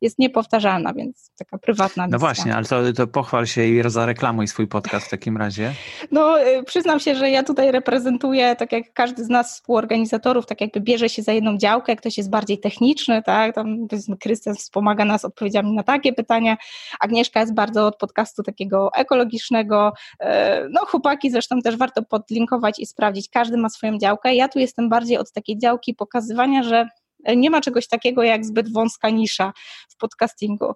jest 0.01 0.19
niepowtarzalna, 0.19 0.93
więc 0.93 1.31
taka 1.37 1.57
prywatna 1.57 2.07
No 2.07 2.19
właśnie, 2.19 2.55
ale 2.55 2.65
to, 2.65 2.93
to 2.93 3.07
pochwal 3.07 3.45
się 3.45 3.65
i 3.65 3.81
zareklamuj 3.85 4.47
swój 4.47 4.67
podcast 4.67 5.07
w 5.07 5.09
takim 5.09 5.37
razie. 5.37 5.73
No 6.11 6.41
y, 6.47 6.63
przyznam 6.63 6.99
się, 6.99 7.15
że 7.15 7.29
ja 7.29 7.43
tutaj 7.43 7.71
reprezentuję, 7.71 8.55
tak 8.55 8.71
jak 8.71 8.93
każdy 8.93 9.23
z 9.23 9.29
nas 9.29 9.53
współorganizatorów, 9.53 10.45
tak 10.45 10.61
jakby 10.61 10.81
bierze 10.81 11.09
się 11.09 11.21
za 11.21 11.31
jedną 11.31 11.57
działkę, 11.57 11.95
ktoś 11.95 12.17
jest 12.17 12.29
bardziej 12.29 12.59
techniczny, 12.59 13.23
tak, 13.23 13.55
tam 13.55 13.87
Krystian 14.19 14.55
wspomaga 14.55 15.05
nas 15.05 15.25
odpowiedziami 15.25 15.71
na 15.71 15.83
takie 15.83 16.13
pytania, 16.13 16.57
Agnieszka 16.99 17.39
jest 17.39 17.53
bardzo 17.53 17.87
od 17.87 17.97
podcastu 17.97 18.43
takiego 18.43 18.89
ekologicznego, 18.95 19.93
y, 20.21 20.25
no 20.69 20.85
chłopaki 20.85 21.31
zresztą 21.31 21.61
też 21.61 21.77
warto 21.77 22.03
podlinkować 22.03 22.78
i 22.79 22.85
sprawdzić. 22.85 23.29
Każdy 23.29 23.57
ma 23.57 23.69
swoją 23.69 23.97
działkę. 23.97 24.35
Ja 24.35 24.47
tu 24.47 24.59
jestem 24.59 24.89
bardziej 24.89 25.17
od 25.17 25.31
takiej 25.31 25.57
działki 25.57 25.95
pokazywania, 25.95 26.63
że 26.63 26.87
nie 27.35 27.49
ma 27.49 27.61
czegoś 27.61 27.87
takiego 27.87 28.23
jak 28.23 28.45
zbyt 28.45 28.73
wąska 28.73 29.09
nisza 29.09 29.53
w 29.89 29.97
podcastingu. 29.97 30.73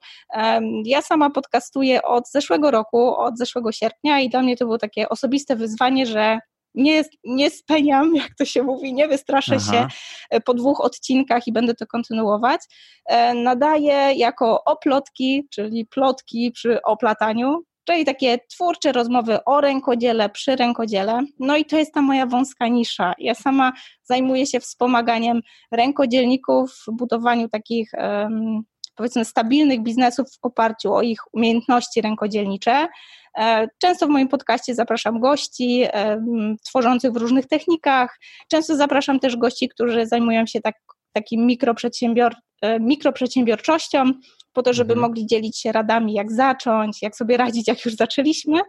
Ja 0.85 1.01
sama 1.01 1.29
podcastuję 1.29 2.01
od 2.01 2.29
zeszłego 2.31 2.71
roku, 2.71 3.15
od 3.15 3.37
zeszłego 3.37 3.71
sierpnia 3.71 4.19
i 4.19 4.29
dla 4.29 4.41
mnie 4.41 4.57
to 4.57 4.65
było 4.65 4.77
takie 4.77 5.09
osobiste 5.09 5.55
wyzwanie, 5.55 6.05
że 6.05 6.39
nie, 6.75 7.03
nie 7.23 7.49
speniam, 7.49 8.15
jak 8.23 8.35
to 8.37 8.45
się 8.45 8.63
mówi, 8.63 8.93
nie 8.93 9.07
wystraszę 9.07 9.55
Aha. 9.55 9.71
się 9.71 9.87
po 10.45 10.53
dwóch 10.53 10.81
odcinkach 10.81 11.47
i 11.47 11.53
będę 11.53 11.73
to 11.73 11.87
kontynuować. 11.87 12.61
E, 13.05 13.33
nadaję 13.33 14.13
jako 14.15 14.63
oplotki, 14.63 15.47
czyli 15.51 15.85
plotki 15.85 16.51
przy 16.51 16.81
oplataniu, 16.81 17.63
czyli 17.83 18.05
takie 18.05 18.39
twórcze 18.49 18.91
rozmowy 18.91 19.43
o 19.43 19.61
rękodziele, 19.61 20.29
przy 20.29 20.55
rękodziele. 20.55 21.21
No 21.39 21.57
i 21.57 21.65
to 21.65 21.77
jest 21.77 21.93
ta 21.93 22.01
moja 22.01 22.25
wąska 22.25 22.67
nisza. 22.67 23.13
Ja 23.17 23.35
sama 23.35 23.73
zajmuję 24.03 24.45
się 24.45 24.59
wspomaganiem 24.59 25.41
rękodzielników 25.71 26.71
w 26.87 26.91
budowaniu 26.91 27.49
takich 27.49 27.91
powiedzmy 28.95 29.25
stabilnych 29.25 29.83
biznesów 29.83 30.27
w 30.31 30.45
oparciu 30.45 30.93
o 30.93 31.01
ich 31.01 31.19
umiejętności 31.33 32.01
rękodzielnicze. 32.01 32.87
E, 33.37 33.67
często 33.77 34.07
w 34.07 34.09
moim 34.09 34.27
podcaście 34.27 34.75
zapraszam 34.75 35.19
gości 35.19 35.85
tworzących 36.63 37.11
w 37.11 37.17
różnych 37.17 37.47
technikach. 37.47 38.19
Często 38.47 38.75
zapraszam 38.75 39.19
też 39.19 39.37
gości, 39.37 39.69
którzy 39.69 40.07
zajmują 40.07 40.45
się 40.45 40.61
tak, 40.61 40.75
takim 41.13 41.45
mikroprzedsiębior, 41.45 42.35
mikroprzedsiębiorczością, 42.79 44.11
po 44.53 44.63
to, 44.63 44.73
żeby 44.73 44.93
mhm. 44.93 45.09
mogli 45.09 45.25
dzielić 45.25 45.59
się 45.59 45.71
radami, 45.71 46.13
jak 46.13 46.31
zacząć, 46.31 47.01
jak 47.01 47.15
sobie 47.15 47.37
radzić, 47.37 47.67
jak 47.67 47.85
już 47.85 47.95
zaczęliśmy. 47.95 48.61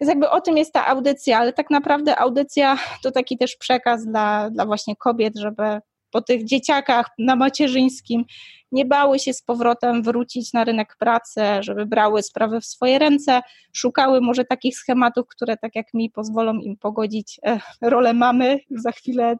Więc 0.00 0.08
jakby 0.08 0.30
o 0.30 0.40
tym 0.40 0.56
jest 0.56 0.72
ta 0.72 0.86
audycja, 0.86 1.38
ale 1.38 1.52
tak 1.52 1.70
naprawdę 1.70 2.18
audycja 2.18 2.78
to 3.02 3.12
taki 3.12 3.38
też 3.38 3.56
przekaz 3.56 4.06
dla, 4.06 4.50
dla 4.50 4.66
właśnie 4.66 4.96
kobiet, 4.96 5.36
żeby 5.36 5.80
po 6.10 6.22
tych 6.22 6.44
dzieciakach 6.44 7.10
na 7.18 7.36
macierzyńskim 7.36 8.24
nie 8.72 8.84
bały 8.84 9.18
się 9.18 9.32
z 9.32 9.42
powrotem 9.42 10.02
wrócić 10.02 10.52
na 10.52 10.64
rynek 10.64 10.96
pracy, 10.98 11.40
żeby 11.60 11.86
brały 11.86 12.22
sprawy 12.22 12.60
w 12.60 12.66
swoje 12.66 12.98
ręce, 12.98 13.40
szukały 13.72 14.20
może 14.20 14.44
takich 14.44 14.76
schematów, 14.76 15.26
które 15.28 15.56
tak 15.56 15.74
jak 15.74 15.86
mi 15.94 16.10
pozwolą 16.10 16.54
im 16.54 16.76
pogodzić 16.76 17.40
e, 17.46 17.60
rolę 17.82 18.14
mamy 18.14 18.58
za 18.70 18.92
chwilę 18.92 19.36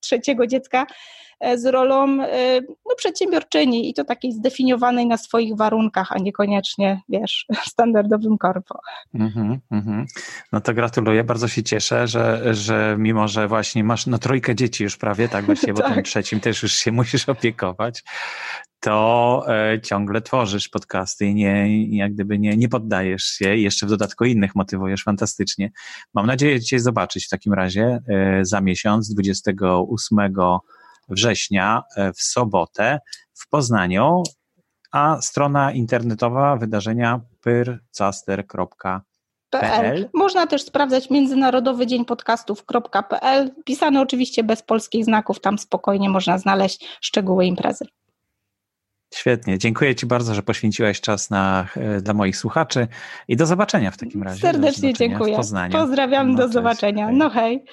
trzeciego 0.00 0.46
dziecka 0.46 0.86
e, 1.40 1.58
z 1.58 1.66
rolą 1.66 2.22
e, 2.22 2.60
no, 2.60 2.94
przedsiębiorczyni 2.96 3.90
i 3.90 3.94
to 3.94 4.04
takiej 4.04 4.32
zdefiniowanej 4.32 5.06
na 5.06 5.16
swoich 5.16 5.56
warunkach, 5.56 6.12
a 6.12 6.18
niekoniecznie, 6.18 7.00
wiesz, 7.08 7.46
standardowym 7.72 8.38
korpo. 8.38 8.80
Mm-hmm, 9.14 9.58
mm-hmm. 9.72 10.04
No 10.52 10.60
to 10.60 10.74
gratuluję, 10.74 11.24
bardzo 11.24 11.48
się 11.48 11.62
cieszę, 11.62 12.08
że, 12.08 12.54
że 12.54 12.96
mimo, 12.98 13.28
że 13.28 13.48
właśnie 13.48 13.84
masz 13.84 14.06
no 14.06 14.18
trójkę 14.18 14.54
dzieci 14.54 14.84
już 14.84 14.96
prawie, 14.96 15.28
tak 15.28 15.44
właśnie, 15.44 15.72
bo 15.72 15.82
tak. 15.82 15.94
tym 15.94 16.04
trzecim 16.04 16.40
też 16.40 16.62
już 16.62 16.72
się 16.72 16.92
musisz 17.00 17.28
opiekować, 17.28 18.02
to 18.80 19.44
e, 19.48 19.80
ciągle 19.80 20.22
tworzysz 20.22 20.68
podcasty 20.68 21.26
i 21.26 21.34
nie, 21.34 21.86
jak 21.96 22.14
gdyby 22.14 22.38
nie, 22.38 22.56
nie 22.56 22.68
poddajesz 22.68 23.22
się 23.22 23.56
i 23.56 23.62
jeszcze 23.62 23.86
w 23.86 23.88
dodatku 23.88 24.24
innych 24.24 24.54
motywujesz 24.54 25.02
fantastycznie. 25.02 25.70
Mam 26.14 26.26
nadzieję 26.26 26.60
Cię 26.60 26.80
zobaczyć 26.80 27.26
w 27.26 27.28
takim 27.28 27.52
razie 27.52 27.98
e, 28.08 28.44
za 28.44 28.60
miesiąc, 28.60 29.14
28 29.56 30.18
września 31.08 31.82
e, 31.96 32.12
w 32.12 32.20
sobotę 32.20 33.00
w 33.34 33.48
Poznaniu, 33.48 34.22
a 34.92 35.20
strona 35.20 35.72
internetowa 35.72 36.56
wydarzenia 36.56 37.20
pyrcaster.pl. 37.40 40.08
Można 40.14 40.46
też 40.46 40.62
sprawdzać 40.62 41.10
Międzynarodowy 41.10 41.86
Dzień 41.86 42.04
Podcastów.pl, 42.04 43.50
pisane 43.64 44.00
oczywiście 44.00 44.44
bez 44.44 44.62
polskich 44.62 45.04
znaków, 45.04 45.40
tam 45.40 45.58
spokojnie 45.58 46.08
można 46.08 46.38
znaleźć 46.38 46.88
szczegóły 47.00 47.46
imprezy. 47.46 47.86
Świetnie. 49.14 49.58
Dziękuję 49.58 49.94
Ci 49.94 50.06
bardzo, 50.06 50.34
że 50.34 50.42
poświęciłaś 50.42 51.00
czas 51.00 51.30
na, 51.30 51.66
e, 51.76 52.00
dla 52.00 52.14
moich 52.14 52.36
słuchaczy 52.36 52.88
i 53.28 53.36
do 53.36 53.46
zobaczenia 53.46 53.90
w 53.90 53.96
takim 53.96 54.22
razie. 54.22 54.40
Serdecznie 54.40 54.92
dziękuję. 54.92 55.36
Pozdrawiam, 55.72 56.32
no, 56.32 56.38
do 56.38 56.48
zobaczenia. 56.48 57.06
Cześć. 57.06 57.18
No 57.18 57.30
hej. 57.30 57.64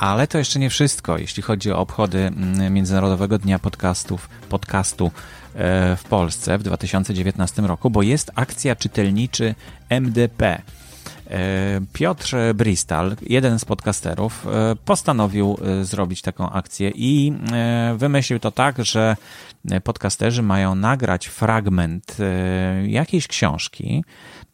Ale 0.00 0.26
to 0.26 0.38
jeszcze 0.38 0.58
nie 0.58 0.70
wszystko, 0.70 1.18
jeśli 1.18 1.42
chodzi 1.42 1.72
o 1.72 1.78
obchody 1.78 2.18
mm, 2.18 2.74
Międzynarodowego 2.74 3.38
Dnia 3.38 3.58
Podcastów, 3.58 4.28
podcastu 4.48 5.10
e, 5.54 5.96
w 5.96 6.04
Polsce 6.04 6.58
w 6.58 6.62
2019 6.62 7.62
roku, 7.62 7.90
bo 7.90 8.02
jest 8.02 8.30
akcja 8.34 8.76
czytelniczy 8.76 9.54
MDP. 9.88 10.62
E, 11.30 11.80
Piotr 11.92 12.36
Bristal, 12.54 13.16
jeden 13.22 13.58
z 13.58 13.64
podcasterów, 13.64 14.46
e, 14.46 14.76
postanowił 14.84 15.56
e, 15.80 15.84
zrobić 15.84 16.22
taką 16.22 16.50
akcję 16.50 16.92
i 16.94 17.32
wymyślił 17.96 18.38
to 18.38 18.50
tak, 18.50 18.84
że 18.84 19.16
podcasterzy 19.84 20.42
mają 20.42 20.74
nagrać 20.74 21.26
fragment 21.26 22.16
jakiejś 22.86 23.26
książki, 23.26 24.04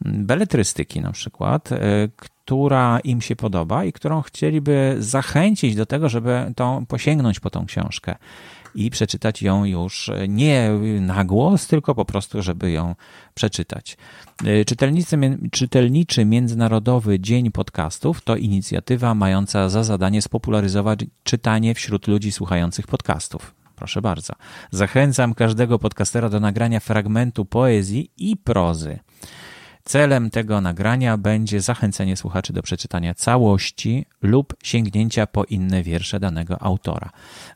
beletrystyki 0.00 1.00
na 1.00 1.12
przykład, 1.12 1.70
która 2.16 3.00
im 3.00 3.20
się 3.20 3.36
podoba 3.36 3.84
i 3.84 3.92
którą 3.92 4.22
chcieliby 4.22 4.96
zachęcić 4.98 5.74
do 5.74 5.86
tego, 5.86 6.08
żeby 6.08 6.52
tą, 6.56 6.86
posięgnąć 6.86 7.40
po 7.40 7.50
tą 7.50 7.66
książkę 7.66 8.14
i 8.76 8.90
przeczytać 8.90 9.42
ją 9.42 9.64
już 9.64 10.10
nie 10.28 10.70
na 11.00 11.24
głos, 11.24 11.66
tylko 11.66 11.94
po 11.94 12.04
prostu, 12.04 12.42
żeby 12.42 12.70
ją 12.70 12.94
przeczytać. 13.34 13.96
Czytelnicy, 14.66 15.38
czytelniczy 15.50 16.24
Międzynarodowy 16.24 17.20
Dzień 17.20 17.50
Podcastów 17.50 18.20
to 18.20 18.36
inicjatywa 18.36 19.14
mająca 19.14 19.68
za 19.68 19.84
zadanie 19.84 20.22
spopularyzować 20.22 21.00
czytanie 21.24 21.74
wśród 21.74 22.06
ludzi 22.06 22.32
słuchających 22.32 22.86
podcastów. 22.86 23.54
Proszę 23.76 24.02
bardzo. 24.02 24.32
Zachęcam 24.70 25.34
każdego 25.34 25.78
podcastera 25.78 26.28
do 26.28 26.40
nagrania 26.40 26.80
fragmentu 26.80 27.44
poezji 27.44 28.10
i 28.16 28.36
prozy. 28.36 28.98
Celem 29.86 30.30
tego 30.30 30.60
nagrania 30.60 31.16
będzie 31.16 31.60
zachęcenie 31.60 32.16
słuchaczy 32.16 32.52
do 32.52 32.62
przeczytania 32.62 33.14
całości 33.14 34.06
lub 34.22 34.54
sięgnięcia 34.62 35.26
po 35.26 35.44
inne 35.44 35.82
wiersze 35.82 36.20
danego 36.20 36.62
autora. 36.62 37.10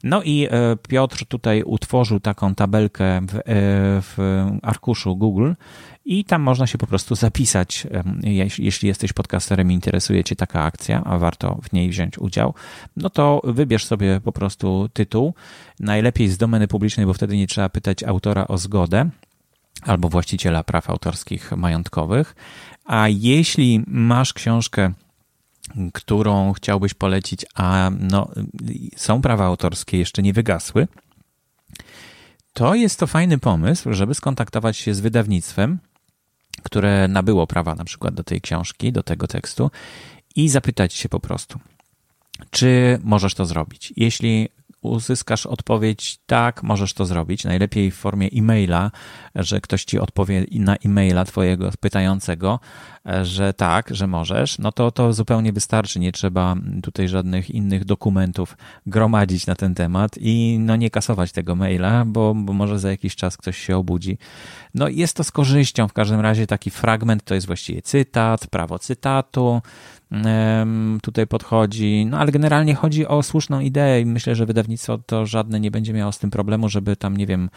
No 0.04 0.22
i 0.22 0.46
e, 0.50 0.76
Piotr 0.88 1.24
tutaj 1.26 1.62
utworzył 1.62 2.20
taką 2.20 2.54
tabelkę 2.54 3.20
w, 3.20 3.34
e, 3.34 3.40
w 4.02 4.18
arkuszu 4.62 5.16
Google 5.16 5.52
i 6.04 6.24
tam 6.24 6.42
można 6.42 6.66
się 6.66 6.78
po 6.78 6.86
prostu 6.86 7.14
zapisać, 7.14 7.86
jeśli 8.58 8.88
jesteś 8.88 9.12
podcasterem 9.12 9.70
i 9.70 9.74
interesuje 9.74 10.24
Cię 10.24 10.36
taka 10.36 10.62
akcja, 10.62 11.04
a 11.04 11.18
warto 11.18 11.58
w 11.62 11.72
niej 11.72 11.90
wziąć 11.90 12.18
udział, 12.18 12.54
no 12.96 13.10
to 13.10 13.40
wybierz 13.44 13.84
sobie 13.84 14.20
po 14.20 14.32
prostu 14.32 14.88
tytuł, 14.92 15.34
najlepiej 15.80 16.28
z 16.28 16.38
domeny 16.38 16.68
publicznej, 16.68 17.06
bo 17.06 17.14
wtedy 17.14 17.36
nie 17.36 17.46
trzeba 17.46 17.68
pytać 17.68 18.02
autora 18.02 18.46
o 18.48 18.58
zgodę, 18.58 19.10
albo 19.82 20.08
właściciela 20.08 20.64
praw 20.64 20.90
autorskich 20.90 21.52
majątkowych. 21.52 22.34
A 22.84 23.08
jeśli 23.08 23.84
masz 23.86 24.32
książkę, 24.32 24.92
którą 25.92 26.52
chciałbyś 26.52 26.94
polecić, 26.94 27.46
a 27.54 27.90
no, 28.00 28.30
są 28.96 29.22
prawa 29.22 29.44
autorskie, 29.44 29.98
jeszcze 29.98 30.22
nie 30.22 30.32
wygasły, 30.32 30.88
to 32.52 32.74
jest 32.74 32.98
to 32.98 33.06
fajny 33.06 33.38
pomysł, 33.38 33.92
żeby 33.92 34.14
skontaktować 34.14 34.76
się 34.76 34.94
z 34.94 35.00
wydawnictwem, 35.00 35.78
które 36.62 37.08
nabyło 37.08 37.46
prawa 37.46 37.74
na 37.74 37.84
przykład 37.84 38.14
do 38.14 38.24
tej 38.24 38.40
książki, 38.40 38.92
do 38.92 39.02
tego 39.02 39.26
tekstu 39.26 39.70
i 40.36 40.48
zapytać 40.48 40.94
się 40.94 41.08
po 41.08 41.20
prostu, 41.20 41.60
czy 42.50 42.98
możesz 43.02 43.34
to 43.34 43.46
zrobić. 43.46 43.92
Jeśli 43.96 44.48
uzyskasz 44.82 45.46
odpowiedź 45.46 46.18
tak, 46.26 46.62
możesz 46.62 46.94
to 46.94 47.04
zrobić. 47.04 47.44
Najlepiej 47.44 47.90
w 47.90 47.96
formie 47.96 48.28
e-maila, 48.28 48.90
że 49.34 49.60
ktoś 49.60 49.84
ci 49.84 49.98
odpowie 49.98 50.44
na 50.52 50.76
e-maila 50.76 51.24
twojego 51.24 51.70
pytającego, 51.80 52.60
że 53.22 53.52
tak, 53.54 53.94
że 53.94 54.06
możesz, 54.06 54.58
no 54.58 54.72
to 54.72 54.90
to 54.90 55.12
zupełnie 55.12 55.52
wystarczy. 55.52 56.00
Nie 56.00 56.12
trzeba 56.12 56.56
tutaj 56.82 57.08
żadnych 57.08 57.50
innych 57.50 57.84
dokumentów 57.84 58.56
gromadzić 58.86 59.46
na 59.46 59.54
ten 59.54 59.74
temat 59.74 60.18
i 60.20 60.56
no 60.60 60.76
nie 60.76 60.90
kasować 60.90 61.32
tego 61.32 61.56
maila, 61.56 62.04
bo, 62.04 62.34
bo 62.34 62.52
może 62.52 62.78
za 62.78 62.90
jakiś 62.90 63.16
czas 63.16 63.36
ktoś 63.36 63.58
się 63.58 63.76
obudzi. 63.76 64.18
No 64.74 64.88
jest 64.88 65.16
to 65.16 65.24
z 65.24 65.30
korzyścią. 65.30 65.88
W 65.88 65.92
każdym 65.92 66.20
razie 66.20 66.46
taki 66.46 66.70
fragment 66.70 67.24
to 67.24 67.34
jest 67.34 67.46
właściwie 67.46 67.82
cytat, 67.82 68.46
prawo 68.46 68.78
cytatu, 68.78 69.62
tutaj 71.02 71.26
podchodzi. 71.26 72.06
No 72.06 72.18
ale 72.18 72.32
generalnie 72.32 72.74
chodzi 72.74 73.06
o 73.06 73.22
słuszną 73.22 73.60
ideę 73.60 74.00
i 74.00 74.06
myślę, 74.06 74.34
że 74.34 74.46
wydawnictwo 74.46 74.98
to 74.98 75.26
żadne 75.26 75.60
nie 75.60 75.70
będzie 75.70 75.92
miało 75.92 76.12
z 76.12 76.18
tym 76.18 76.30
problemu, 76.30 76.68
żeby 76.68 76.96
tam, 76.96 77.16
nie 77.16 77.26
wiem, 77.26 77.50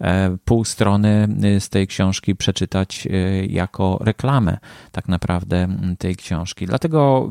e, 0.00 0.36
pół 0.44 0.64
strony 0.64 1.28
y, 1.44 1.60
z 1.60 1.68
tej 1.68 1.86
książki 1.86 2.36
przeczytać 2.36 3.06
y, 3.06 3.46
jako 3.50 3.98
reklamę 4.00 4.58
tak 4.92 5.08
naprawdę 5.08 5.68
tej 5.98 6.16
książki. 6.16 6.66
Dlatego 6.66 7.30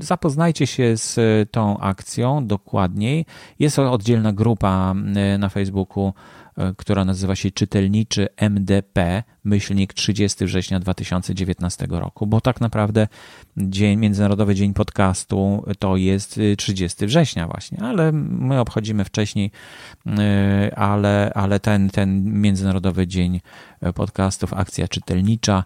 zapoznajcie 0.00 0.66
się 0.66 0.96
z 0.96 1.18
tą 1.50 1.78
akcją 1.78 2.46
dokładniej. 2.46 3.26
Jest 3.58 3.78
oddzielna 3.78 4.32
grupa 4.32 4.94
na 5.38 5.48
Facebooku 5.48 6.12
która 6.76 7.04
nazywa 7.04 7.36
się 7.36 7.50
Czytelniczy 7.50 8.28
MDP, 8.36 9.22
myślnik 9.44 9.94
30 9.94 10.44
września 10.44 10.80
2019 10.80 11.86
roku, 11.90 12.26
bo 12.26 12.40
tak 12.40 12.60
naprawdę 12.60 13.08
dzień, 13.56 13.98
Międzynarodowy 13.98 14.54
Dzień 14.54 14.74
Podcastu 14.74 15.64
to 15.78 15.96
jest 15.96 16.40
30 16.58 17.04
y, 17.04 17.06
września 17.06 17.48
właśnie, 17.48 17.82
ale 17.82 18.12
my 18.12 18.60
obchodzimy 18.60 19.04
wcześniej, 19.04 19.50
y, 20.06 20.76
ale, 20.76 21.32
ale 21.34 21.60
ten, 21.60 21.90
ten 21.90 22.40
Międzynarodowy 22.40 23.06
Dzień 23.06 23.40
podcastów, 23.94 24.54
akcja 24.54 24.88
czytelnicza, 24.88 25.64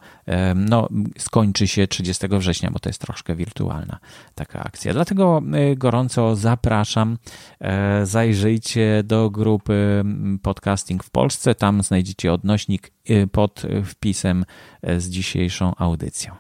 no, 0.55 0.89
skończy 1.19 1.69
się 1.69 1.87
30 1.87 2.27
września, 2.29 2.71
bo 2.71 2.79
to 2.79 2.89
jest 2.89 3.01
troszkę 3.01 3.37
wirtualna 3.37 3.99
taka 4.35 4.65
akcja. 4.65 4.93
Dlatego 4.93 5.43
e, 5.53 5.77
gorąco 5.77 6.37
zapraszam. 6.37 7.19
E, 7.61 8.07
zajrzyjcie 8.07 9.03
do 9.05 9.31
grupy 9.31 10.05
Podcasting 10.79 11.05
w 11.05 11.11
Polsce. 11.11 11.55
Tam 11.55 11.83
znajdziecie 11.83 12.33
odnośnik 12.33 12.93
e, 13.09 13.27
pod 13.27 13.63
wpisem 13.85 14.45
z 14.99 15.09
dzisiejszą 15.09 15.73
audycją. 15.77 16.35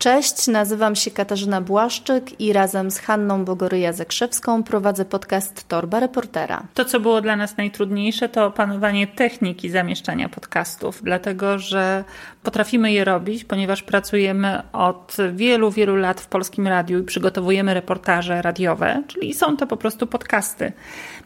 Cześć, 0.00 0.48
nazywam 0.48 0.96
się 0.96 1.10
Katarzyna 1.10 1.60
Błaszczyk 1.60 2.40
i 2.40 2.52
razem 2.52 2.90
z 2.90 2.98
Hanną 2.98 3.44
Bogoryja-Zekrzewską 3.44 4.62
prowadzę 4.62 5.04
podcast 5.04 5.68
Torba 5.68 6.00
Reportera. 6.00 6.62
To, 6.74 6.84
co 6.84 7.00
było 7.00 7.20
dla 7.20 7.36
nas 7.36 7.56
najtrudniejsze, 7.56 8.28
to 8.28 8.46
opanowanie 8.46 9.06
techniki 9.06 9.70
zamieszczania 9.70 10.28
podcastów, 10.28 11.00
dlatego 11.02 11.58
że 11.58 12.04
potrafimy 12.42 12.92
je 12.92 13.04
robić, 13.04 13.44
ponieważ 13.44 13.82
pracujemy 13.82 14.62
od 14.72 15.16
wielu, 15.32 15.70
wielu 15.70 15.96
lat 15.96 16.20
w 16.20 16.26
polskim 16.26 16.66
radiu 16.68 16.98
i 16.98 17.02
przygotowujemy 17.02 17.74
reportaże 17.74 18.42
radiowe, 18.42 19.02
czyli 19.06 19.34
są 19.34 19.56
to 19.56 19.66
po 19.66 19.76
prostu 19.76 20.06
podcasty. 20.06 20.72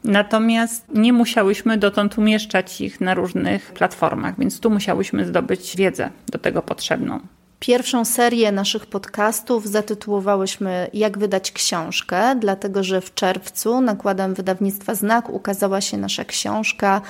Natomiast 0.05 0.87
nie 0.95 1.13
musiałyśmy 1.13 1.79
dotąd 1.79 2.19
umieszczać 2.19 2.81
ich 2.81 3.01
na 3.01 3.15
różnych 3.15 3.73
platformach, 3.73 4.39
więc 4.39 4.61
tu 4.61 4.71
musiałyśmy 4.71 5.27
zdobyć 5.27 5.77
wiedzę 5.77 6.11
do 6.33 6.39
tego 6.39 6.63
potrzebną. 6.63 7.21
Pierwszą 7.67 8.05
serię 8.05 8.53
naszych 8.53 8.87
podcastów 8.87 9.69
zatytułowałyśmy 9.69 10.91
Jak 10.93 11.19
wydać 11.19 11.53
książkę, 11.53 12.37
dlatego 12.41 12.83
że 12.83 13.01
w 13.01 13.15
czerwcu 13.15 13.81
nakładem 13.81 14.35
wydawnictwa 14.35 14.95
Znak 14.95 15.31
ukazała 15.31 15.81
się 15.81 15.97
nasza 15.97 16.25
książka 16.25 17.01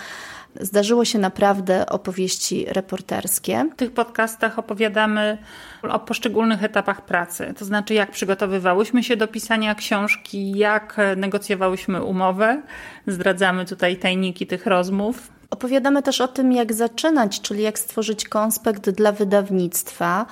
zdarzyło 0.60 1.04
się 1.04 1.18
naprawdę 1.18 1.86
opowieści 1.86 2.66
reporterskie. 2.68 3.64
W 3.72 3.76
tych 3.76 3.92
podcastach 3.92 4.58
opowiadamy 4.58 5.38
o 5.82 5.98
poszczególnych 5.98 6.64
etapach 6.64 7.04
pracy, 7.04 7.54
to 7.58 7.64
znaczy 7.64 7.94
jak 7.94 8.10
przygotowywałyśmy 8.10 9.02
się 9.02 9.16
do 9.16 9.28
pisania 9.28 9.74
książki, 9.74 10.58
jak 10.58 10.96
negocjowałyśmy 11.16 12.02
umowę. 12.02 12.62
Zdradzamy 13.06 13.64
tutaj 13.64 13.96
tajniki 13.96 14.46
tych 14.46 14.66
rozmów. 14.66 15.34
Opowiadamy 15.54 16.02
też 16.02 16.20
o 16.20 16.28
tym, 16.28 16.52
jak 16.52 16.72
zaczynać, 16.72 17.40
czyli 17.40 17.62
jak 17.62 17.78
stworzyć 17.78 18.28
konspekt 18.28 18.90
dla 18.90 19.12
wydawnictwa, 19.12 20.26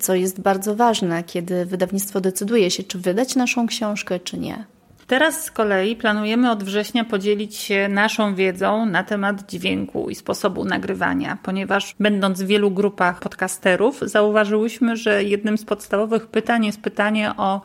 co 0.00 0.14
jest 0.14 0.40
bardzo 0.40 0.76
ważne, 0.76 1.24
kiedy 1.24 1.64
wydawnictwo 1.64 2.20
decyduje 2.20 2.70
się, 2.70 2.82
czy 2.82 2.98
wydać 2.98 3.36
naszą 3.36 3.66
książkę, 3.66 4.20
czy 4.20 4.38
nie. 4.38 4.64
Teraz 5.06 5.44
z 5.44 5.50
kolei 5.50 5.96
planujemy 5.96 6.50
od 6.50 6.64
września 6.64 7.04
podzielić 7.04 7.56
się 7.56 7.88
naszą 7.88 8.34
wiedzą 8.34 8.86
na 8.86 9.02
temat 9.02 9.50
dźwięku 9.50 10.10
i 10.10 10.14
sposobu 10.14 10.64
nagrywania, 10.64 11.38
ponieważ 11.42 11.94
będąc 12.00 12.42
w 12.42 12.46
wielu 12.46 12.70
grupach 12.70 13.20
podcasterów, 13.20 14.00
zauważyłyśmy, 14.02 14.96
że 14.96 15.24
jednym 15.24 15.58
z 15.58 15.64
podstawowych 15.64 16.26
pytań 16.26 16.66
jest 16.66 16.80
pytanie 16.80 17.32
o 17.36 17.60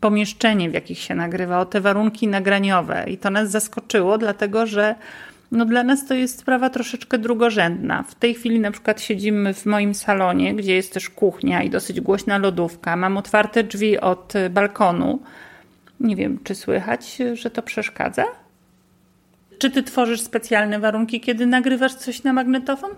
pomieszczenie, 0.00 0.70
w 0.70 0.74
jakich 0.74 0.98
się 0.98 1.14
nagrywa, 1.14 1.60
o 1.60 1.66
te 1.66 1.80
warunki 1.80 2.28
nagraniowe. 2.28 3.04
I 3.06 3.18
to 3.18 3.30
nas 3.30 3.50
zaskoczyło, 3.50 4.18
dlatego 4.18 4.66
że 4.66 4.94
no 5.52 5.64
dla 5.64 5.82
nas 5.82 6.06
to 6.06 6.14
jest 6.14 6.38
sprawa 6.38 6.70
troszeczkę 6.70 7.18
drugorzędna. 7.18 8.02
W 8.02 8.14
tej 8.14 8.34
chwili 8.34 8.60
na 8.60 8.70
przykład 8.70 9.00
siedzimy 9.00 9.54
w 9.54 9.66
moim 9.66 9.94
salonie, 9.94 10.54
gdzie 10.54 10.74
jest 10.74 10.92
też 10.92 11.10
kuchnia 11.10 11.62
i 11.62 11.70
dosyć 11.70 12.00
głośna 12.00 12.38
lodówka. 12.38 12.96
Mam 12.96 13.16
otwarte 13.16 13.64
drzwi 13.64 14.00
od 14.00 14.32
balkonu. 14.50 15.22
Nie 16.00 16.16
wiem, 16.16 16.38
czy 16.44 16.54
słychać, 16.54 17.18
że 17.32 17.50
to 17.50 17.62
przeszkadza? 17.62 18.24
Czy 19.58 19.70
ty 19.70 19.82
tworzysz 19.82 20.20
specjalne 20.20 20.80
warunki, 20.80 21.20
kiedy 21.20 21.46
nagrywasz 21.46 21.94
coś 21.94 22.22
na 22.22 22.32
magnetofon? 22.32 22.90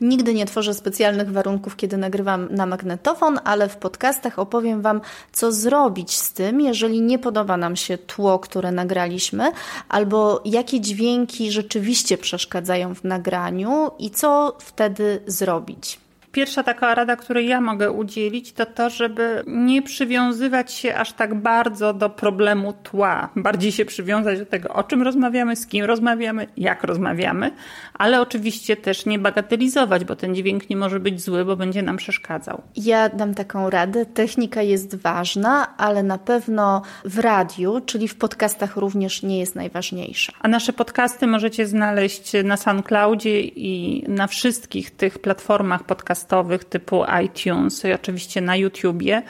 Nigdy 0.00 0.34
nie 0.34 0.46
tworzę 0.46 0.74
specjalnych 0.74 1.32
warunków, 1.32 1.76
kiedy 1.76 1.96
nagrywam 1.96 2.48
na 2.50 2.66
magnetofon, 2.66 3.38
ale 3.44 3.68
w 3.68 3.76
podcastach 3.76 4.38
opowiem 4.38 4.82
Wam, 4.82 5.00
co 5.32 5.52
zrobić 5.52 6.16
z 6.16 6.32
tym, 6.32 6.60
jeżeli 6.60 7.02
nie 7.02 7.18
podoba 7.18 7.56
nam 7.56 7.76
się 7.76 7.98
tło, 7.98 8.38
które 8.38 8.72
nagraliśmy, 8.72 9.52
albo 9.88 10.42
jakie 10.44 10.80
dźwięki 10.80 11.52
rzeczywiście 11.52 12.18
przeszkadzają 12.18 12.94
w 12.94 13.04
nagraniu 13.04 13.90
i 13.98 14.10
co 14.10 14.56
wtedy 14.58 15.22
zrobić. 15.26 15.98
Pierwsza 16.32 16.62
taka 16.62 16.94
rada, 16.94 17.16
której 17.16 17.46
ja 17.48 17.60
mogę 17.60 17.90
udzielić, 17.90 18.52
to 18.52 18.66
to, 18.66 18.90
żeby 18.90 19.42
nie 19.46 19.82
przywiązywać 19.82 20.72
się 20.72 20.96
aż 20.96 21.12
tak 21.12 21.34
bardzo 21.34 21.94
do 21.94 22.10
problemu 22.10 22.72
tła. 22.82 23.28
Bardziej 23.36 23.72
się 23.72 23.84
przywiązać 23.84 24.38
do 24.38 24.46
tego, 24.46 24.68
o 24.68 24.82
czym 24.82 25.02
rozmawiamy, 25.02 25.56
z 25.56 25.66
kim 25.66 25.84
rozmawiamy, 25.84 26.46
jak 26.56 26.84
rozmawiamy, 26.84 27.50
ale 27.94 28.20
oczywiście 28.20 28.76
też 28.76 29.06
nie 29.06 29.18
bagatelizować, 29.18 30.04
bo 30.04 30.16
ten 30.16 30.34
dźwięk 30.34 30.70
nie 30.70 30.76
może 30.76 31.00
być 31.00 31.22
zły, 31.22 31.44
bo 31.44 31.56
będzie 31.56 31.82
nam 31.82 31.96
przeszkadzał. 31.96 32.62
Ja 32.76 33.08
dam 33.08 33.34
taką 33.34 33.70
radę. 33.70 34.06
Technika 34.06 34.62
jest 34.62 34.94
ważna, 34.94 35.76
ale 35.76 36.02
na 36.02 36.18
pewno 36.18 36.82
w 37.04 37.18
radiu, 37.18 37.80
czyli 37.86 38.08
w 38.08 38.16
podcastach 38.16 38.76
również 38.76 39.22
nie 39.22 39.38
jest 39.38 39.54
najważniejsza. 39.54 40.32
A 40.40 40.48
nasze 40.48 40.72
podcasty 40.72 41.26
możecie 41.26 41.66
znaleźć 41.66 42.32
na 42.44 42.56
SoundCloudzie 42.56 43.40
i 43.40 44.04
na 44.08 44.26
wszystkich 44.26 44.90
tych 44.90 45.18
platformach 45.18 45.84
podcastowych 45.84 46.19
podcastowych 46.20 46.64
typu 46.64 47.02
iTunes 47.24 47.84
i 47.84 47.92
oczywiście 47.92 48.40
na 48.40 48.56
YouTubie 48.56 49.22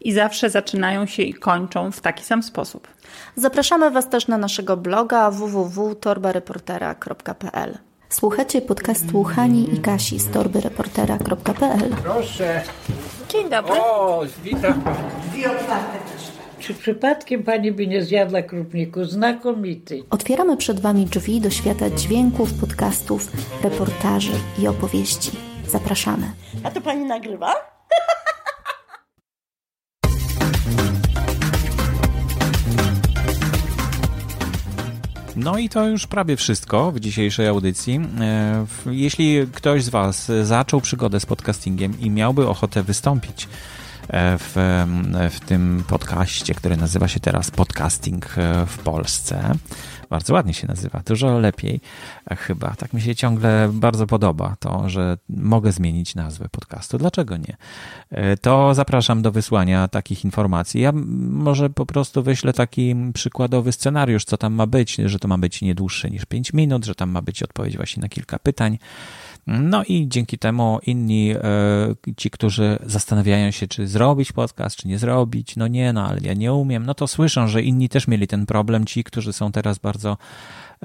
i 0.00 0.12
zawsze 0.12 0.50
zaczynają 0.50 1.06
się 1.06 1.22
i 1.22 1.34
kończą 1.34 1.90
w 1.90 2.00
taki 2.00 2.24
sam 2.24 2.42
sposób. 2.42 2.88
Zapraszamy 3.36 3.90
Was 3.90 4.08
też 4.08 4.28
na 4.28 4.38
naszego 4.38 4.76
bloga 4.76 5.30
www.torbareportera.pl. 5.30 7.78
Słuchacie 8.08 8.62
podcastu 8.62 9.22
Hani 9.22 9.74
i 9.74 9.78
Kasi 9.78 10.18
z 10.18 10.30
torbyreportera.pl. 10.30 11.96
Proszę. 12.02 12.62
Dzień 13.28 13.50
dobry. 13.50 13.80
O, 13.80 14.22
witam. 14.44 14.82
Dwie 15.32 15.50
otwarte 15.50 15.98
Czy 16.58 16.74
przypadkiem 16.74 17.42
pani 17.42 17.72
by 17.72 17.86
nie 17.86 18.02
zjadła 18.02 18.42
krupniku? 18.42 19.04
Znakomity. 19.04 20.02
Otwieramy 20.10 20.56
przed 20.56 20.80
Wami 20.80 21.06
drzwi 21.06 21.40
do 21.40 21.50
świata 21.50 21.90
dźwięków, 21.90 22.54
podcastów, 22.54 23.28
reportaży 23.62 24.32
i 24.62 24.68
opowieści. 24.68 25.53
Zapraszamy. 25.68 26.32
A 26.64 26.70
to 26.70 26.80
pani 26.80 27.04
nagrywa? 27.04 27.74
No 35.36 35.58
i 35.58 35.68
to 35.68 35.88
już 35.88 36.06
prawie 36.06 36.36
wszystko 36.36 36.92
w 36.92 37.00
dzisiejszej 37.00 37.46
audycji. 37.48 38.00
E, 38.20 38.66
jeśli 38.86 39.46
ktoś 39.52 39.84
z 39.84 39.88
Was 39.88 40.32
zaczął 40.42 40.80
przygodę 40.80 41.20
z 41.20 41.26
podcastingiem 41.26 42.00
i 42.00 42.10
miałby 42.10 42.48
ochotę 42.48 42.82
wystąpić 42.82 43.48
e, 44.08 44.38
w, 44.38 44.54
w 45.30 45.40
tym 45.40 45.84
podcaście, 45.88 46.54
który 46.54 46.76
nazywa 46.76 47.08
się 47.08 47.20
teraz 47.20 47.50
Podcasting 47.50 48.26
e, 48.38 48.66
w 48.66 48.78
Polsce, 48.78 49.54
bardzo 50.10 50.34
ładnie 50.34 50.54
się 50.54 50.66
nazywa, 50.66 51.02
dużo 51.06 51.38
lepiej 51.38 51.80
chyba. 52.38 52.70
Tak 52.70 52.92
mi 52.92 53.00
się 53.00 53.14
ciągle 53.14 53.70
bardzo 53.72 54.06
podoba 54.06 54.56
to, 54.60 54.88
że 54.88 55.18
mogę 55.28 55.72
zmienić 55.72 56.14
nazwę 56.14 56.48
podcastu. 56.48 56.98
Dlaczego 56.98 57.36
nie? 57.36 57.56
E, 58.10 58.36
to 58.36 58.74
zapraszam 58.74 59.22
do 59.22 59.32
wysłania 59.32 59.88
takich 59.88 60.24
informacji. 60.24 60.80
Ja 60.80 60.92
może 61.30 61.70
po 61.70 61.86
prostu 61.86 62.22
wyślę 62.22 62.52
taki 62.52 62.94
przykładowy 63.14 63.72
scenariusz, 63.72 64.24
co 64.24 64.36
tam 64.36 64.54
ma 64.54 64.66
być, 64.66 64.96
że 65.04 65.18
to 65.18 65.28
ma 65.28 65.38
być 65.38 65.62
nie 65.62 65.74
dłuższe 65.74 66.10
niż 66.10 66.24
5 66.24 66.52
minut, 66.52 66.84
że 66.84 66.94
tam 66.94 67.10
ma 67.10 67.22
być 67.22 67.42
odpowiedź 67.42 67.76
właśnie 67.76 68.00
na 68.00 68.08
kilka 68.08 68.38
pytań. 68.38 68.78
No 69.46 69.84
i 69.84 70.08
dzięki 70.08 70.38
temu 70.38 70.78
inni, 70.86 71.32
e, 71.32 71.40
ci, 72.16 72.30
którzy 72.30 72.78
zastanawiają 72.86 73.50
się, 73.50 73.68
czy 73.68 73.86
zrobić 73.86 74.32
podcast, 74.32 74.76
czy 74.76 74.88
nie 74.88 74.98
zrobić, 74.98 75.56
no 75.56 75.66
nie, 75.66 75.92
no 75.92 76.08
ale 76.08 76.20
ja 76.22 76.34
nie 76.34 76.52
umiem, 76.52 76.86
no 76.86 76.94
to 76.94 77.06
słyszą, 77.06 77.48
że 77.48 77.62
inni 77.62 77.88
też 77.88 78.08
mieli 78.08 78.26
ten 78.26 78.46
problem, 78.46 78.86
ci, 78.86 79.04
którzy 79.04 79.32
są 79.32 79.52
teraz 79.52 79.78
bardzo 79.78 80.16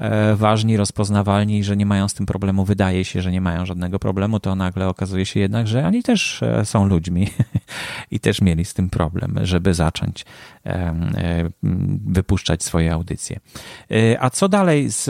E, 0.00 0.36
ważni, 0.36 0.76
rozpoznawalni, 0.76 1.64
że 1.64 1.76
nie 1.76 1.86
mają 1.86 2.08
z 2.08 2.14
tym 2.14 2.26
problemu, 2.26 2.64
wydaje 2.64 3.04
się, 3.04 3.22
że 3.22 3.32
nie 3.32 3.40
mają 3.40 3.66
żadnego 3.66 3.98
problemu, 3.98 4.40
to 4.40 4.54
nagle 4.54 4.88
okazuje 4.88 5.26
się 5.26 5.40
jednak, 5.40 5.68
że 5.68 5.86
oni 5.86 6.02
też 6.02 6.42
e, 6.42 6.64
są 6.64 6.86
ludźmi 6.86 7.28
i 8.10 8.20
też 8.20 8.40
mieli 8.40 8.64
z 8.64 8.74
tym 8.74 8.90
problem, 8.90 9.38
żeby 9.42 9.74
zacząć 9.74 10.24
wypuszczać 12.06 12.62
swoje 12.62 12.92
audycje. 12.92 13.40
A 14.20 14.30
co 14.30 14.48
dalej 14.48 14.90
z, 14.90 15.04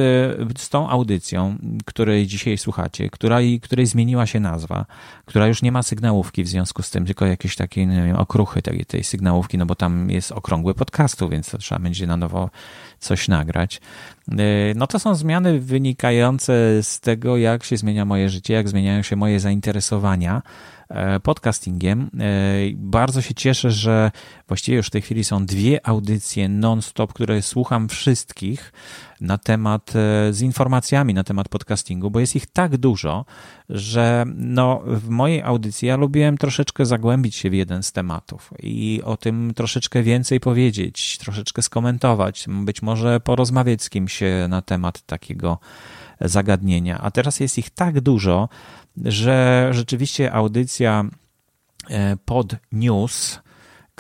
z 0.59 0.69
tą 0.69 0.89
audycją, 0.89 1.57
której 1.85 2.27
dzisiaj 2.27 2.59
słuchacie, 2.59 3.11
której, 3.41 3.61
której 3.61 3.87
zmieniła 3.87 4.27
się 4.27 4.41
nazwa, 4.41 4.87
która 5.25 5.47
już 5.47 5.63
nie 5.63 5.73
ma 5.73 5.83
sygnałówki 5.83 6.45
w 6.45 6.49
związku 6.49 6.83
z 6.83 6.91
tym, 6.91 7.07
tylko 7.07 7.27
jakieś 7.27 7.57
takie 7.57 7.87
nie 7.87 8.03
wiem, 8.03 8.17
okruchy 8.17 8.63
tej, 8.63 8.85
tej 8.85 9.05
sygnałówki, 9.05 9.59
no 9.59 9.67
bo 9.67 9.75
tam 9.75 10.11
jest 10.11 10.33
okrągły 10.33 10.75
podcastu, 10.75 11.29
więc 11.29 11.51
to 11.51 11.59
trzeba 11.59 11.79
będzie 11.79 12.07
na 12.07 12.17
nowo 12.17 12.51
coś 12.99 13.29
nagrać. 13.29 13.81
E, 14.29 14.35
no 14.75 14.87
to 14.87 14.99
są 14.99 15.15
zmiany 15.15 15.61
wynikające 15.61 16.83
z 16.83 17.01
tego, 17.01 17.37
jak 17.37 17.65
się 17.65 17.77
zmienia 17.77 18.05
moje 18.05 18.29
życie, 18.29 18.55
jak 18.55 18.69
zmieniają 18.69 19.03
się 19.03 19.17
moje 19.17 19.41
zainteresowania 19.41 20.43
podcastingiem. 21.23 22.11
E, 22.21 22.31
bardzo 22.75 23.23
się 23.23 23.35
cieszę, 23.35 23.71
że 23.71 24.11
właściwie 24.49 24.77
już 24.77 24.87
w 24.87 24.91
tej 24.91 25.03
chwili 25.03 25.25
są 25.25 25.47
dwie 25.47 25.87
audycje 25.87 26.49
non-stop, 26.49 27.13
które 27.13 27.43
słucham 27.43 27.89
wszystkich 27.89 28.73
na 29.21 29.39
temat, 29.39 29.93
e, 29.97 30.33
z 30.33 30.43
informacjami 30.43 31.15
na 31.15 31.25
temat 31.25 31.49
podcastingu, 31.49 32.11
bo 32.11 32.21
jest 32.21 32.37
ich 32.37 32.47
tak 32.47 32.77
dużo, 32.77 33.25
że 33.69 34.25
no, 34.37 34.83
w 34.87 35.09
mojej 35.09 35.43
audycji 35.43 35.89
ja 35.89 35.97
lubiłem 35.97 36.39
troszeczkę 36.39 36.87
zagłębić 36.87 37.37
się 37.37 37.51
w 37.51 37.55
jeden 37.55 37.83
z 37.83 37.93
tematów 37.93 38.51
i 38.63 39.03
o 39.05 39.17
tym 39.17 39.53
troszeczkę 39.55 40.03
więcej 40.03 40.41
powiedzieć, 40.41 41.19
troszeczkę 41.19 41.63
skomentować, 41.63 42.47
być 42.49 42.83
może 42.83 43.21
porozmawiać 43.21 43.83
z 43.83 43.91
kimś 43.91 44.21
na 44.49 44.63
temat 44.63 45.03
takiego 45.03 45.59
zagadnienia. 46.21 46.99
A 46.99 47.11
teraz 47.11 47.41
jest 47.41 47.59
ich 47.59 47.71
tak 47.71 48.01
dużo, 48.01 48.49
że 49.05 49.69
rzeczywiście 49.73 50.33
audycja 50.33 51.05
e, 51.91 52.17
pod 52.25 52.57
news, 52.73 53.41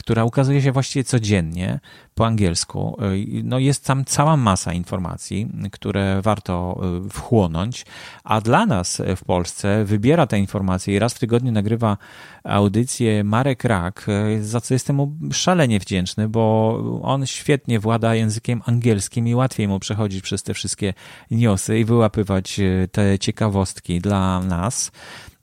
która 0.00 0.24
ukazuje 0.24 0.62
się 0.62 0.72
właściwie 0.72 1.04
codziennie 1.04 1.80
po 2.14 2.26
angielsku. 2.26 2.96
No 3.44 3.58
jest 3.58 3.84
tam 3.84 4.04
cała 4.04 4.36
masa 4.36 4.72
informacji, 4.72 5.48
które 5.72 6.22
warto 6.22 6.80
y, 7.06 7.10
wchłonąć, 7.10 7.86
a 8.24 8.40
dla 8.40 8.66
nas 8.66 9.02
w 9.16 9.24
Polsce 9.24 9.84
wybiera 9.84 10.26
te 10.26 10.38
informacje 10.38 10.94
i 10.94 10.98
raz 10.98 11.14
w 11.14 11.18
tygodniu 11.18 11.52
nagrywa 11.52 11.96
audycję 12.44 13.24
Marek 13.24 13.64
Rak, 13.64 14.06
y, 14.38 14.44
za 14.44 14.60
co 14.60 14.74
jestem 14.74 14.96
mu 14.96 15.12
szalenie 15.32 15.80
wdzięczny, 15.80 16.28
bo 16.28 17.00
on 17.02 17.26
świetnie 17.26 17.80
włada 17.80 18.14
językiem 18.14 18.62
angielskim 18.66 19.28
i 19.28 19.34
łatwiej 19.34 19.68
mu 19.68 19.80
przechodzić 19.80 20.22
przez 20.22 20.42
te 20.42 20.54
wszystkie 20.54 20.94
newsy 21.30 21.78
i 21.78 21.84
wyłapywać 21.84 22.60
y, 22.60 22.88
te 22.92 23.18
ciekawostki 23.18 24.00
dla 24.00 24.40
nas. 24.40 24.92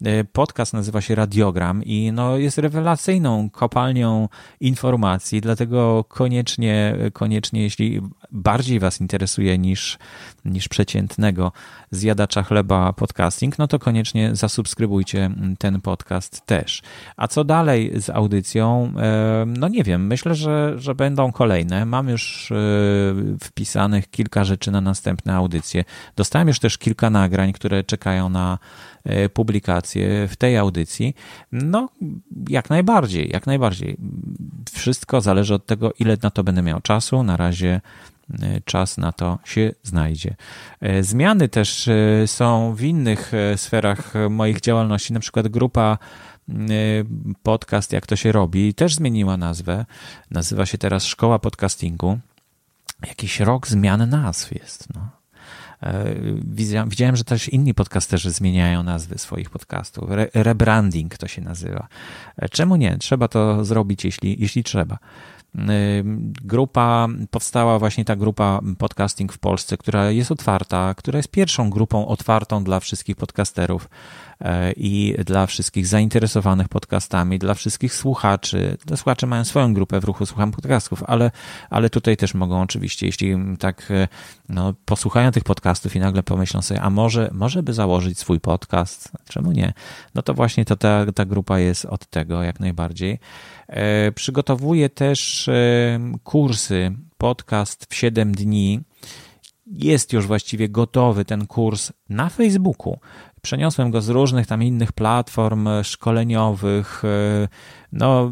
E, 0.06 0.24
podcast 0.24 0.74
nazywa 0.74 1.02
się 1.02 1.16
Radiogram 1.16 1.84
i 1.84 2.12
no 2.14 2.38
jest 2.38 2.58
rewelacyjną 2.58 3.50
kopalnią 3.50 4.30
informacji, 4.60 5.42
dlatego 5.42 6.04
koniecznie, 6.04 6.96
koniecznie, 7.14 7.62
jeśli 7.62 8.02
bardziej 8.32 8.80
Was 8.80 9.02
interesuje 9.02 9.58
niż, 9.58 9.98
niż 10.46 10.68
przeciętnego 10.68 11.52
zjadacza 11.92 12.44
chleba 12.44 12.94
podcasting, 12.94 13.58
no 13.58 13.68
to 13.68 13.80
koniecznie 13.80 14.36
zasubskrybujcie 14.36 15.32
ten 15.60 15.82
podcast 15.82 16.46
też. 16.46 16.82
A 17.18 17.28
co 17.28 17.44
dalej 17.44 17.92
z 18.02 18.10
audycją? 18.10 18.94
E, 18.98 19.46
no 19.48 19.68
nie 19.68 19.84
wiem, 19.84 20.08
myślę, 20.08 20.36
że, 20.36 20.74
że 20.78 20.96
będą 20.96 21.32
kolejne. 21.32 21.86
Mam 21.86 22.10
już 22.10 22.52
e, 22.52 22.56
wpisanych 23.44 24.10
kilka 24.10 24.44
rzeczy 24.44 24.72
na 24.72 24.82
następne 24.82 25.36
audycje. 25.36 25.84
Dostałem 26.16 26.48
już 26.48 26.60
też 26.60 26.78
kilka 26.78 27.10
nagrań, 27.10 27.54
które 27.54 27.84
czekają 27.84 28.30
na 28.30 28.58
publikację 29.34 30.28
w 30.28 30.36
tej 30.36 30.58
audycji. 30.58 31.16
No, 31.52 31.90
jak 32.50 32.70
najbardziej, 32.70 33.30
jak 33.34 33.48
najbardziej. 33.48 33.98
Wszystko 34.72 35.22
zależy 35.22 35.54
od 35.54 35.66
tego, 35.66 35.94
ile 36.00 36.18
na 36.24 36.30
to 36.30 36.44
będę 36.44 36.62
miał 36.62 36.82
czasu. 36.82 37.24
Na 37.24 37.38
razie 37.38 37.82
e, 38.42 38.62
czas 38.62 38.98
na 38.98 39.12
to 39.12 39.40
się 39.46 39.72
znajdzie. 39.84 40.36
E, 40.82 41.04
zmiany 41.04 41.50
też 41.50 41.90
są 42.26 42.76
w 42.76 42.84
innych 42.84 43.32
sferach 43.56 44.14
moich 44.30 44.62
działalności, 44.62 45.14
na 45.14 45.20
przykład 45.20 45.48
grupa 45.48 45.98
podcast, 47.44 47.94
jak 47.94 48.06
to 48.06 48.16
się 48.16 48.32
robi, 48.32 48.74
też 48.74 48.96
zmieniła 48.96 49.38
nazwę. 49.38 49.86
Nazywa 50.32 50.66
się 50.66 50.78
teraz 50.78 51.06
Szkoła 51.06 51.40
Podcastingu. 51.40 52.20
Jakiś 53.08 53.40
rok 53.40 53.68
zmian 53.68 54.10
nazw 54.10 54.52
jest. 54.52 54.88
No. 54.96 55.17
E, 55.84 56.16
widziałem, 56.88 57.16
że 57.16 57.24
też 57.24 57.50
inni 57.50 57.74
podcasterzy 57.74 58.32
zmieniają 58.32 58.84
nazwy 58.84 59.18
swoich 59.18 59.50
podcastów. 59.50 60.12
Re 60.12 60.28
rebranding 60.34 61.18
to 61.18 61.28
się 61.28 61.42
nazywa. 61.42 61.88
E, 62.38 62.50
czemu 62.50 62.76
nie? 62.76 62.98
Trzeba 62.98 63.28
to 63.28 63.66
zrobić, 63.66 64.06
jeśli, 64.06 64.42
jeśli 64.42 64.64
trzeba. 64.64 64.98
E, 65.58 65.60
grupa, 66.44 67.08
powstała 67.32 67.80
właśnie 67.80 68.06
ta 68.06 68.16
grupa 68.16 68.60
podcasting 68.78 69.34
w 69.34 69.38
Polsce, 69.40 69.78
która 69.78 70.12
jest 70.12 70.32
otwarta, 70.32 70.94
która 70.98 71.18
jest 71.18 71.32
pierwszą 71.32 71.70
grupą 71.70 72.08
otwartą 72.08 72.64
dla 72.64 72.80
wszystkich 72.80 73.16
podcasterów 73.16 73.90
i 74.76 75.16
dla 75.26 75.46
wszystkich 75.46 75.88
zainteresowanych 75.88 76.70
podcastami, 76.70 77.40
dla 77.40 77.54
wszystkich 77.54 77.94
słuchaczy. 77.94 78.78
Dla 78.86 78.98
słuchaczy 78.98 79.28
mają 79.28 79.46
swoją 79.46 79.74
grupę 79.74 80.00
w 80.00 80.04
ruchu 80.04 80.26
Słucham 80.26 80.52
Podcastów, 80.52 81.04
ale, 81.08 81.32
ale 81.70 81.90
tutaj 81.90 82.18
też 82.18 82.34
mogą 82.34 82.62
oczywiście, 82.62 83.06
jeśli 83.06 83.36
tak 83.60 83.92
e, 83.92 84.08
no, 84.50 84.74
posłuchają 84.86 85.32
tych 85.32 85.44
podcastów 85.44 85.96
i 85.96 86.00
nagle 86.00 86.24
pomyślą 86.24 86.62
sobie, 86.62 86.82
a 86.82 86.90
może, 86.90 87.30
może 87.34 87.64
by 87.64 87.74
założyć 87.74 88.20
swój 88.20 88.40
podcast, 88.40 89.12
czemu 89.30 89.52
nie? 89.52 89.74
No 90.16 90.22
to 90.22 90.34
właśnie 90.34 90.66
to 90.66 90.76
ta, 90.76 91.12
ta 91.16 91.26
grupa 91.26 91.60
jest 91.60 91.86
od 91.86 92.06
tego 92.06 92.44
jak 92.44 92.60
najbardziej. 92.60 93.20
E, 93.68 94.12
przygotowuję 94.12 94.90
też 94.90 95.50
kursy, 96.24 96.92
podcast 97.18 97.86
w 97.90 97.96
7 97.96 98.32
dni. 98.32 98.82
Jest 99.72 100.14
już 100.14 100.28
właściwie 100.28 100.70
gotowy 100.70 101.26
ten 101.26 101.48
kurs 101.48 101.92
na 102.10 102.30
Facebooku. 102.30 103.00
Przeniosłem 103.42 103.92
go 103.92 104.02
z 104.02 104.10
różnych 104.10 104.48
tam 104.48 104.64
innych 104.64 104.92
platform 104.92 105.70
szkoleniowych. 105.84 107.04
E, 107.06 107.48
no, 107.92 108.32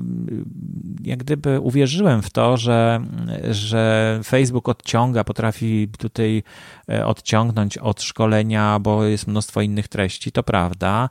jak 1.04 1.20
gdyby 1.20 1.60
uwierzyłem 1.60 2.22
w 2.22 2.30
to, 2.30 2.58
że, 2.58 3.02
że 3.50 4.20
Facebook 4.24 4.70
odciąga, 4.70 5.24
potrafi 5.24 5.90
tutaj 5.98 6.44
e, 6.90 7.06
odciągnąć 7.06 7.78
od 7.78 8.02
szkolenia, 8.02 8.80
bo 8.80 9.04
jest 9.04 9.28
mnóstwo 9.28 9.62
innych 9.62 9.88
treści, 9.88 10.32
to 10.32 10.44
prawda 10.44 11.10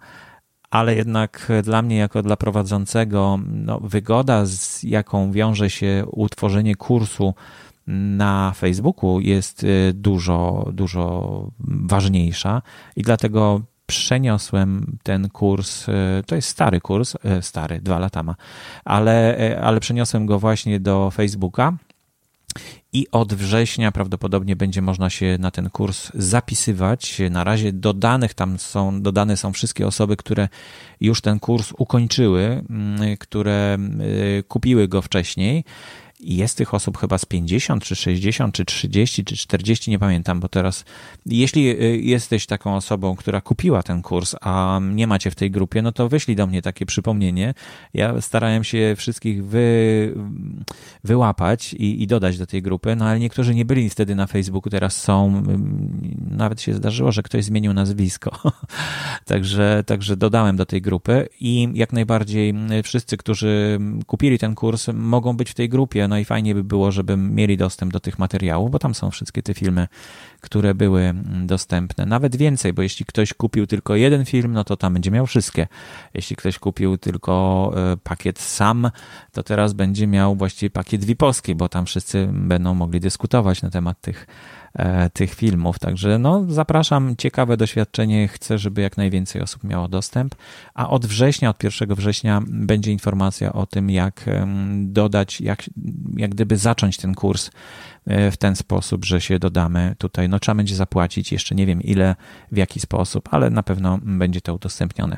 ale 0.71 0.95
jednak 0.95 1.53
dla 1.63 1.83
mnie, 1.83 1.97
jako 1.97 2.23
dla 2.23 2.37
prowadzącego, 2.37 3.39
no, 3.47 3.81
wygoda, 3.81 4.47
z 4.47 4.83
jaką 4.83 5.33
wiąże 5.33 5.71
się 5.71 6.05
utworzenie 6.13 6.77
kursu 6.77 7.35
na 7.87 8.53
Facebooku, 8.57 9.21
jest 9.21 9.65
y, 9.65 9.93
dużo, 9.95 10.69
dużo 10.73 11.51
ważniejsza 11.61 12.63
i 12.97 13.03
dlatego 13.03 13.61
przeniosłem 13.87 14.99
ten 15.03 15.29
kurs, 15.31 15.89
y, 15.89 15.93
to 16.27 16.35
jest 16.35 16.49
stary 16.49 16.81
kurs, 16.81 17.15
y, 17.15 17.43
stary, 17.43 17.81
dwa 17.81 17.99
lata 17.99 18.23
ma, 18.23 18.35
ale, 18.85 19.37
ale 19.63 19.81
przeniosłem 19.81 20.27
go 20.27 20.39
właśnie 20.39 20.81
do 20.81 21.11
Facebooka 21.11 21.73
i 22.93 23.07
od 23.13 23.35
września 23.35 23.93
prawdopodobnie 23.93 24.57
będzie 24.57 24.83
można 24.83 25.11
się 25.11 25.37
na 25.41 25.51
ten 25.51 25.71
kurs 25.71 26.13
zapisywać. 26.15 27.21
Na 27.31 27.45
razie 27.45 27.73
dodanych 27.73 28.35
tam 28.35 28.59
są, 28.59 29.03
dodane 29.03 29.37
są 29.37 29.53
wszystkie 29.53 29.87
osoby, 29.87 30.17
które 30.17 30.49
już 31.01 31.21
ten 31.21 31.41
kurs 31.41 31.73
ukończyły, 31.79 32.65
mm, 32.71 33.17
które 33.17 33.79
kupiły 34.49 34.89
go 34.89 35.03
wcześniej 35.03 35.65
i 36.21 36.37
jest 36.37 36.57
tych 36.57 36.75
osób 36.75 36.99
chyba 36.99 37.19
z 37.19 37.25
50, 37.25 37.85
czy 37.85 37.97
60, 37.97 38.55
czy 38.55 38.65
30, 38.65 39.25
czy 39.25 39.37
40, 39.37 39.91
nie 39.91 39.99
pamiętam, 39.99 40.41
bo 40.41 40.49
teraz, 40.49 40.85
jeśli 41.27 41.69
y, 41.71 42.01
jesteś 42.03 42.47
taką 42.47 42.77
osobą, 42.77 43.17
która 43.17 43.41
kupiła 43.41 43.83
ten 43.83 44.03
kurs, 44.03 44.35
a 44.41 44.81
nie 44.83 45.07
macie 45.07 45.31
w 45.31 45.35
tej 45.35 45.51
grupie, 45.51 45.83
no 45.83 45.93
to 45.93 46.09
wyślij 46.09 46.37
do 46.37 46.47
mnie 46.47 46.63
takie 46.63 46.87
przypomnienie. 46.87 47.55
Ja 47.95 48.21
starałem 48.21 48.65
się 48.65 48.95
wszystkich 48.97 49.45
wy, 49.45 50.15
wyłapać 51.05 51.73
i, 51.73 52.03
i 52.03 52.07
dodać 52.07 52.39
do 52.39 52.47
tej 52.47 52.63
grupy, 52.63 52.97
no 52.97 53.05
ale 53.05 53.19
niektórzy 53.19 53.55
nie 53.55 53.65
byli 53.65 53.91
wtedy 53.91 54.15
na 54.15 54.27
Facebooku, 54.27 54.71
teraz 54.71 55.03
są. 55.03 55.43
Nawet 56.31 56.61
się 56.61 56.75
zdarzyło, 56.75 57.13
że 57.13 57.23
ktoś 57.23 57.45
zmienił 57.45 57.75
nazwisko. 57.75 58.53
także, 59.25 59.85
także 59.87 60.17
dodałem 60.17 60.57
do 60.57 60.67
tej 60.67 60.83
grupy 60.83 61.29
i 61.41 61.69
jak 61.75 61.93
najbardziej 61.93 62.55
wszyscy, 62.83 63.17
którzy 63.17 63.79
kupili 64.07 64.39
ten 64.39 64.55
kurs, 64.55 64.89
mogą 64.95 65.37
być 65.37 65.51
w 65.51 65.55
tej 65.55 65.69
grupie. 65.69 66.04
No 66.09 66.19
i 66.19 66.25
fajnie 66.25 66.55
by 66.55 66.65
było, 66.65 66.93
żeby 66.93 67.17
mieli 67.17 67.57
dostęp 67.57 67.93
do 67.93 68.01
tych 68.01 68.19
materiałów, 68.19 68.71
bo 68.71 68.79
tam 68.79 68.95
są 68.95 69.11
wszystkie 69.11 69.43
te 69.43 69.55
filmy, 69.55 69.89
które 70.41 70.75
były 70.75 71.15
dostępne. 71.45 72.07
Nawet 72.07 72.37
więcej, 72.37 72.73
bo 72.73 72.83
jeśli 72.83 73.07
ktoś 73.07 73.35
kupił 73.35 73.67
tylko 73.67 73.97
jeden 73.97 74.25
film, 74.25 74.53
no 74.53 74.65
to 74.65 74.77
tam 74.77 74.93
będzie 74.93 75.11
miał 75.11 75.27
wszystkie. 75.27 75.67
Jeśli 76.15 76.37
ktoś 76.37 76.59
kupił 76.59 76.99
tylko 76.99 77.73
e, 77.77 77.97
pakiet 77.97 78.39
sam, 78.39 78.91
to 79.33 79.43
teraz 79.43 79.73
będzie 79.73 80.07
miał 80.07 80.37
właściwie 80.37 80.71
pakiet 80.71 81.05
VIP-owski, 81.05 81.55
bo 81.55 81.69
tam 81.69 81.87
wszyscy 81.87 82.29
będą 82.33 82.75
mogli 82.75 83.01
dyskutować 83.01 83.63
na 83.63 83.71
temat 83.71 84.01
tych 84.01 84.27
tych 85.13 85.35
filmów. 85.35 85.79
Także 85.79 86.19
no, 86.19 86.45
zapraszam, 86.49 87.15
ciekawe 87.19 87.57
doświadczenie. 87.57 88.29
Chcę, 88.29 88.59
żeby 88.59 88.81
jak 88.83 88.97
najwięcej 88.97 89.43
osób 89.43 89.65
miało 89.65 89.89
dostęp. 89.89 90.35
A 90.75 90.91
od 90.91 91.07
września, 91.07 91.51
od 91.51 91.63
1 91.63 91.95
września 91.95 92.43
będzie 92.47 92.93
informacja 92.93 93.53
o 93.53 93.67
tym, 93.67 93.91
jak 93.91 94.25
dodać, 94.77 95.41
jak, 95.41 95.63
jak 96.17 96.31
gdyby 96.31 96.57
zacząć 96.57 96.97
ten 96.97 97.15
kurs 97.15 97.51
e, 98.07 98.31
w 98.31 98.37
ten 98.37 98.57
sposób, 98.57 99.05
że 99.05 99.21
się 99.21 99.39
dodamy 99.39 99.95
tutaj. 99.99 100.29
No, 100.29 100.39
trzeba 100.39 100.57
będzie 100.57 100.77
zapłacić, 100.77 101.33
jeszcze 101.33 101.55
nie 101.55 101.67
wiem 101.67 101.83
ile, 101.83 102.17
w 102.53 102.57
jaki 102.57 102.81
sposób, 102.81 103.29
ale 103.31 103.51
na 103.51 103.63
pewno 103.63 103.99
będzie 104.03 104.41
to 104.41 104.55
udostępnione. 104.55 105.17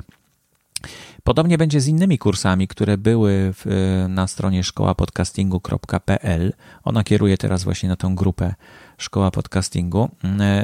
Podobnie 1.26 1.58
będzie 1.58 1.80
z 1.80 1.88
innymi 1.88 2.18
kursami, 2.18 2.68
które 2.68 2.98
były 2.98 3.52
w, 3.52 3.64
na 4.08 4.26
stronie 4.26 4.64
szkołapodcastingu.pl. 4.64 6.52
Ona 6.84 7.04
kieruje 7.04 7.38
teraz 7.38 7.64
właśnie 7.64 7.88
na 7.88 7.96
tą 7.96 8.14
grupę 8.14 8.54
Szkoła 8.98 9.30
Podcastingu. 9.30 10.08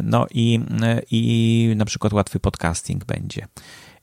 No 0.02 0.26
i, 0.30 0.60
i 1.10 1.74
na 1.76 1.84
przykład 1.84 2.12
łatwy 2.12 2.40
podcasting 2.40 3.04
będzie. 3.04 3.46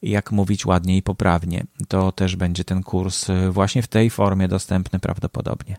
Jak 0.01 0.31
mówić 0.31 0.65
ładnie 0.65 0.97
i 0.97 1.01
poprawnie. 1.01 1.65
To 1.87 2.11
też 2.11 2.35
będzie 2.35 2.63
ten 2.63 2.83
kurs 2.83 3.27
właśnie 3.49 3.81
w 3.81 3.87
tej 3.87 4.09
formie 4.09 4.47
dostępny 4.47 4.99
prawdopodobnie. 4.99 5.77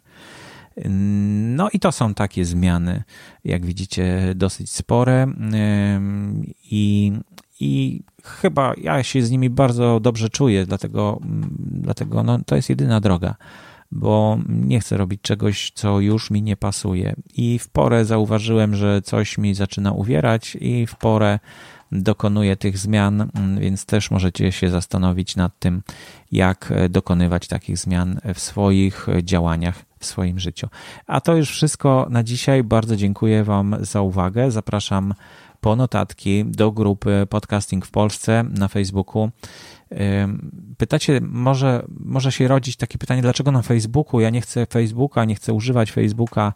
No 1.56 1.70
i 1.72 1.80
to 1.80 1.92
są 1.92 2.14
takie 2.14 2.44
zmiany, 2.44 3.02
jak 3.44 3.66
widzicie, 3.66 4.32
dosyć 4.34 4.70
spore 4.70 5.26
i, 6.70 7.12
i 7.60 8.00
chyba 8.24 8.74
ja 8.76 9.02
się 9.02 9.22
z 9.22 9.30
nimi 9.30 9.50
bardzo 9.50 10.00
dobrze 10.00 10.28
czuję, 10.28 10.66
dlatego, 10.66 11.20
dlatego 11.60 12.22
no, 12.22 12.38
to 12.46 12.56
jest 12.56 12.68
jedyna 12.68 13.00
droga, 13.00 13.34
bo 13.92 14.38
nie 14.48 14.80
chcę 14.80 14.96
robić 14.96 15.20
czegoś, 15.22 15.72
co 15.74 16.00
już 16.00 16.30
mi 16.30 16.42
nie 16.42 16.56
pasuje. 16.56 17.14
I 17.34 17.58
w 17.58 17.68
porę 17.68 18.04
zauważyłem, 18.04 18.74
że 18.74 19.02
coś 19.02 19.38
mi 19.38 19.54
zaczyna 19.54 19.92
uwierać, 19.92 20.56
i 20.60 20.86
w 20.86 20.96
porę 20.96 21.38
dokonuję 21.92 22.56
tych 22.56 22.78
zmian, 22.78 23.30
więc 23.60 23.86
też 23.86 24.10
możecie 24.10 24.52
się 24.52 24.70
zastanowić 24.70 25.36
nad 25.36 25.58
tym, 25.58 25.82
jak 26.32 26.72
dokonywać 26.90 27.48
takich 27.48 27.78
zmian 27.78 28.20
w 28.34 28.40
swoich 28.40 29.06
działaniach, 29.22 29.84
w 29.98 30.06
swoim 30.06 30.38
życiu. 30.38 30.68
A 31.06 31.20
to 31.20 31.36
już 31.36 31.50
wszystko 31.50 32.06
na 32.10 32.22
dzisiaj. 32.22 32.64
Bardzo 32.64 32.96
dziękuję 32.96 33.44
Wam 33.44 33.76
za 33.80 34.00
uwagę. 34.00 34.50
Zapraszam 34.50 35.14
po 35.60 35.76
notatki 35.76 36.44
do 36.44 36.72
grupy 36.72 37.26
Podcasting 37.30 37.86
w 37.86 37.90
Polsce 37.90 38.44
na 38.58 38.68
Facebooku. 38.68 39.30
Pytacie, 40.78 41.20
może, 41.22 41.82
może 41.88 42.32
się 42.32 42.48
rodzić 42.48 42.76
takie 42.76 42.98
pytanie, 42.98 43.22
dlaczego 43.22 43.52
na 43.52 43.62
Facebooku? 43.62 44.20
Ja 44.20 44.30
nie 44.30 44.40
chcę 44.40 44.66
Facebooka, 44.66 45.24
nie 45.24 45.34
chcę 45.34 45.52
używać 45.52 45.92
Facebooka. 45.92 46.52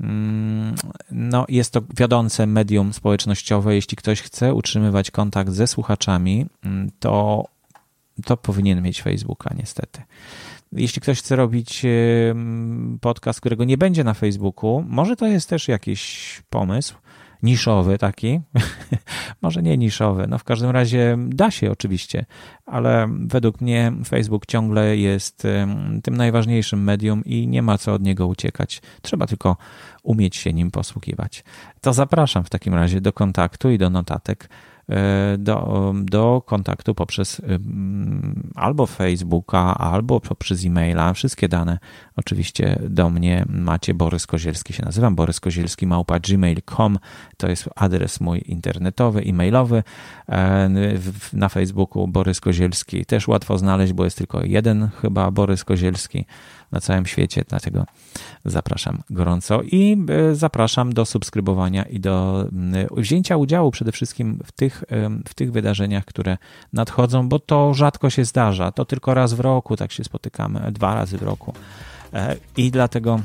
Mm, 0.00 0.74
no, 1.10 1.44
jest 1.48 1.72
to 1.72 1.82
wiodące 1.96 2.46
medium 2.46 2.92
społecznościowe. 2.92 3.74
Jeśli 3.74 3.96
ktoś 3.96 4.22
chce 4.22 4.54
utrzymywać 4.54 5.10
kontakt 5.10 5.52
ze 5.52 5.66
słuchaczami, 5.66 6.46
mm, 6.64 6.90
to, 7.00 7.44
to 8.24 8.36
powinien 8.36 8.82
mieć 8.82 9.02
Facebooka, 9.02 9.54
niestety. 9.58 10.02
Jeśli 10.72 11.02
ktoś 11.02 11.18
chce 11.18 11.36
robić 11.36 11.86
podcast, 13.00 13.40
którego 13.40 13.64
nie 13.64 13.78
będzie 13.78 14.04
na 14.04 14.14
Facebooku, 14.14 14.84
może 14.88 15.16
to 15.16 15.26
jest 15.26 15.48
też 15.48 15.68
jakiś 15.68 16.42
pomysł 16.50 16.94
niszowy 17.42 17.98
taki, 17.98 18.40
może 19.42 19.62
nie 19.62 19.78
niszowy, 19.78 20.26
no 20.28 20.38
w 20.38 20.44
każdym 20.44 20.70
razie 20.70 21.16
da 21.28 21.50
się 21.50 21.70
oczywiście, 21.70 22.24
ale 22.66 23.08
według 23.20 23.60
mnie 23.60 23.92
Facebook 24.08 24.46
ciągle 24.46 24.96
jest 24.96 25.46
tym 26.02 26.16
najważniejszym 26.16 26.84
medium 26.84 27.24
i 27.24 27.48
nie 27.48 27.62
ma 27.62 27.78
co 27.78 27.94
od 27.94 28.02
niego 28.02 28.26
uciekać. 28.26 28.82
Trzeba 29.02 29.26
tylko 29.26 29.56
umieć 30.02 30.36
się 30.36 30.52
nim 30.52 30.70
posługiwać. 30.70 31.44
To 31.80 31.92
zapraszam 31.92 32.44
w 32.44 32.50
takim 32.50 32.74
razie 32.74 33.00
do 33.00 33.12
kontaktu 33.12 33.70
i 33.70 33.78
do 33.78 33.90
notatek 33.90 34.48
do, 35.38 35.94
do 36.04 36.42
kontaktu 36.46 36.94
poprzez 36.94 37.42
albo 38.54 38.86
Facebooka, 38.86 39.74
albo 39.74 40.20
poprzez 40.20 40.64
e-maila. 40.64 41.12
Wszystkie 41.12 41.48
dane 41.48 41.78
oczywiście 42.16 42.78
do 42.88 43.10
mnie 43.10 43.44
macie. 43.48 43.94
Borys 43.94 44.26
Kozielski 44.26 44.72
się 44.72 44.84
nazywam. 44.84 45.14
Borys 45.14 45.40
Kozielski 45.40 45.86
małpa 45.86 46.18
gmail.com 46.20 46.98
to 47.36 47.48
jest 47.48 47.68
adres 47.76 48.20
mój 48.20 48.42
internetowy, 48.46 49.20
e-mailowy. 49.20 49.82
E, 50.28 50.70
na 51.32 51.48
Facebooku 51.48 52.08
Borys 52.08 52.40
Kozielski 52.40 53.06
też 53.06 53.28
łatwo 53.28 53.58
znaleźć, 53.58 53.92
bo 53.92 54.04
jest 54.04 54.18
tylko 54.18 54.44
jeden 54.44 54.88
chyba 55.00 55.30
Borys 55.30 55.64
Kozielski 55.64 56.24
na 56.72 56.80
całym 56.80 57.06
świecie, 57.06 57.44
dlatego 57.48 57.86
zapraszam 58.44 59.02
gorąco 59.10 59.62
i 59.62 60.04
e, 60.08 60.34
zapraszam 60.34 60.92
do 60.92 61.04
subskrybowania 61.04 61.82
i 61.82 62.00
do 62.00 62.46
wzięcia 62.96 63.36
udziału 63.36 63.70
przede 63.70 63.92
wszystkim 63.92 64.38
w 64.44 64.52
tych, 64.52 64.84
w 65.28 65.34
tych 65.34 65.52
wydarzeniach, 65.52 66.04
które 66.04 66.38
nadchodzą, 66.72 67.28
bo 67.28 67.38
to 67.38 67.74
rzadko 67.74 68.10
się 68.10 68.24
zdarza. 68.24 68.72
To 68.72 68.84
tylko 68.84 69.14
raz 69.14 69.34
w 69.34 69.40
roku 69.40 69.76
tak 69.76 69.92
się 69.92 70.04
spotykamy, 70.04 70.72
dwa 70.72 70.94
razy 70.94 71.18
w 71.18 71.22
roku. 71.22 71.52
E, 72.12 72.36
I 72.56 72.70
dlatego 72.70 73.20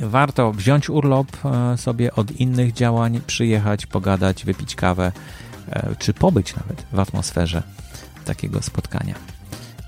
warto 0.00 0.52
wziąć 0.52 0.90
urlop 0.90 1.26
e, 1.44 1.76
sobie 1.76 2.14
od 2.14 2.30
innych 2.30 2.72
działań, 2.72 3.20
przyjechać, 3.26 3.86
pogadać, 3.86 4.44
wypić 4.44 4.74
kawę, 4.74 5.12
czy 5.98 6.14
pobyć 6.14 6.56
nawet 6.56 6.86
w 6.92 7.00
atmosferze 7.00 7.62
takiego 8.24 8.62
spotkania. 8.62 9.14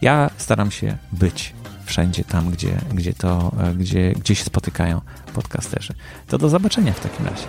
Ja 0.03 0.31
staram 0.37 0.71
się 0.71 0.97
być 1.13 1.55
wszędzie 1.87 2.25
tam, 2.25 2.51
gdzie, 2.51 2.79
gdzie, 2.95 3.13
to, 3.13 3.53
gdzie, 3.77 4.13
gdzie 4.13 4.35
się 4.35 4.45
spotykają 4.45 5.01
podcasterzy. 5.35 5.95
To 6.29 6.39
do 6.39 6.49
zobaczenia 6.49 6.93
w 6.93 7.01
takim 7.01 7.27
razie. 7.27 7.47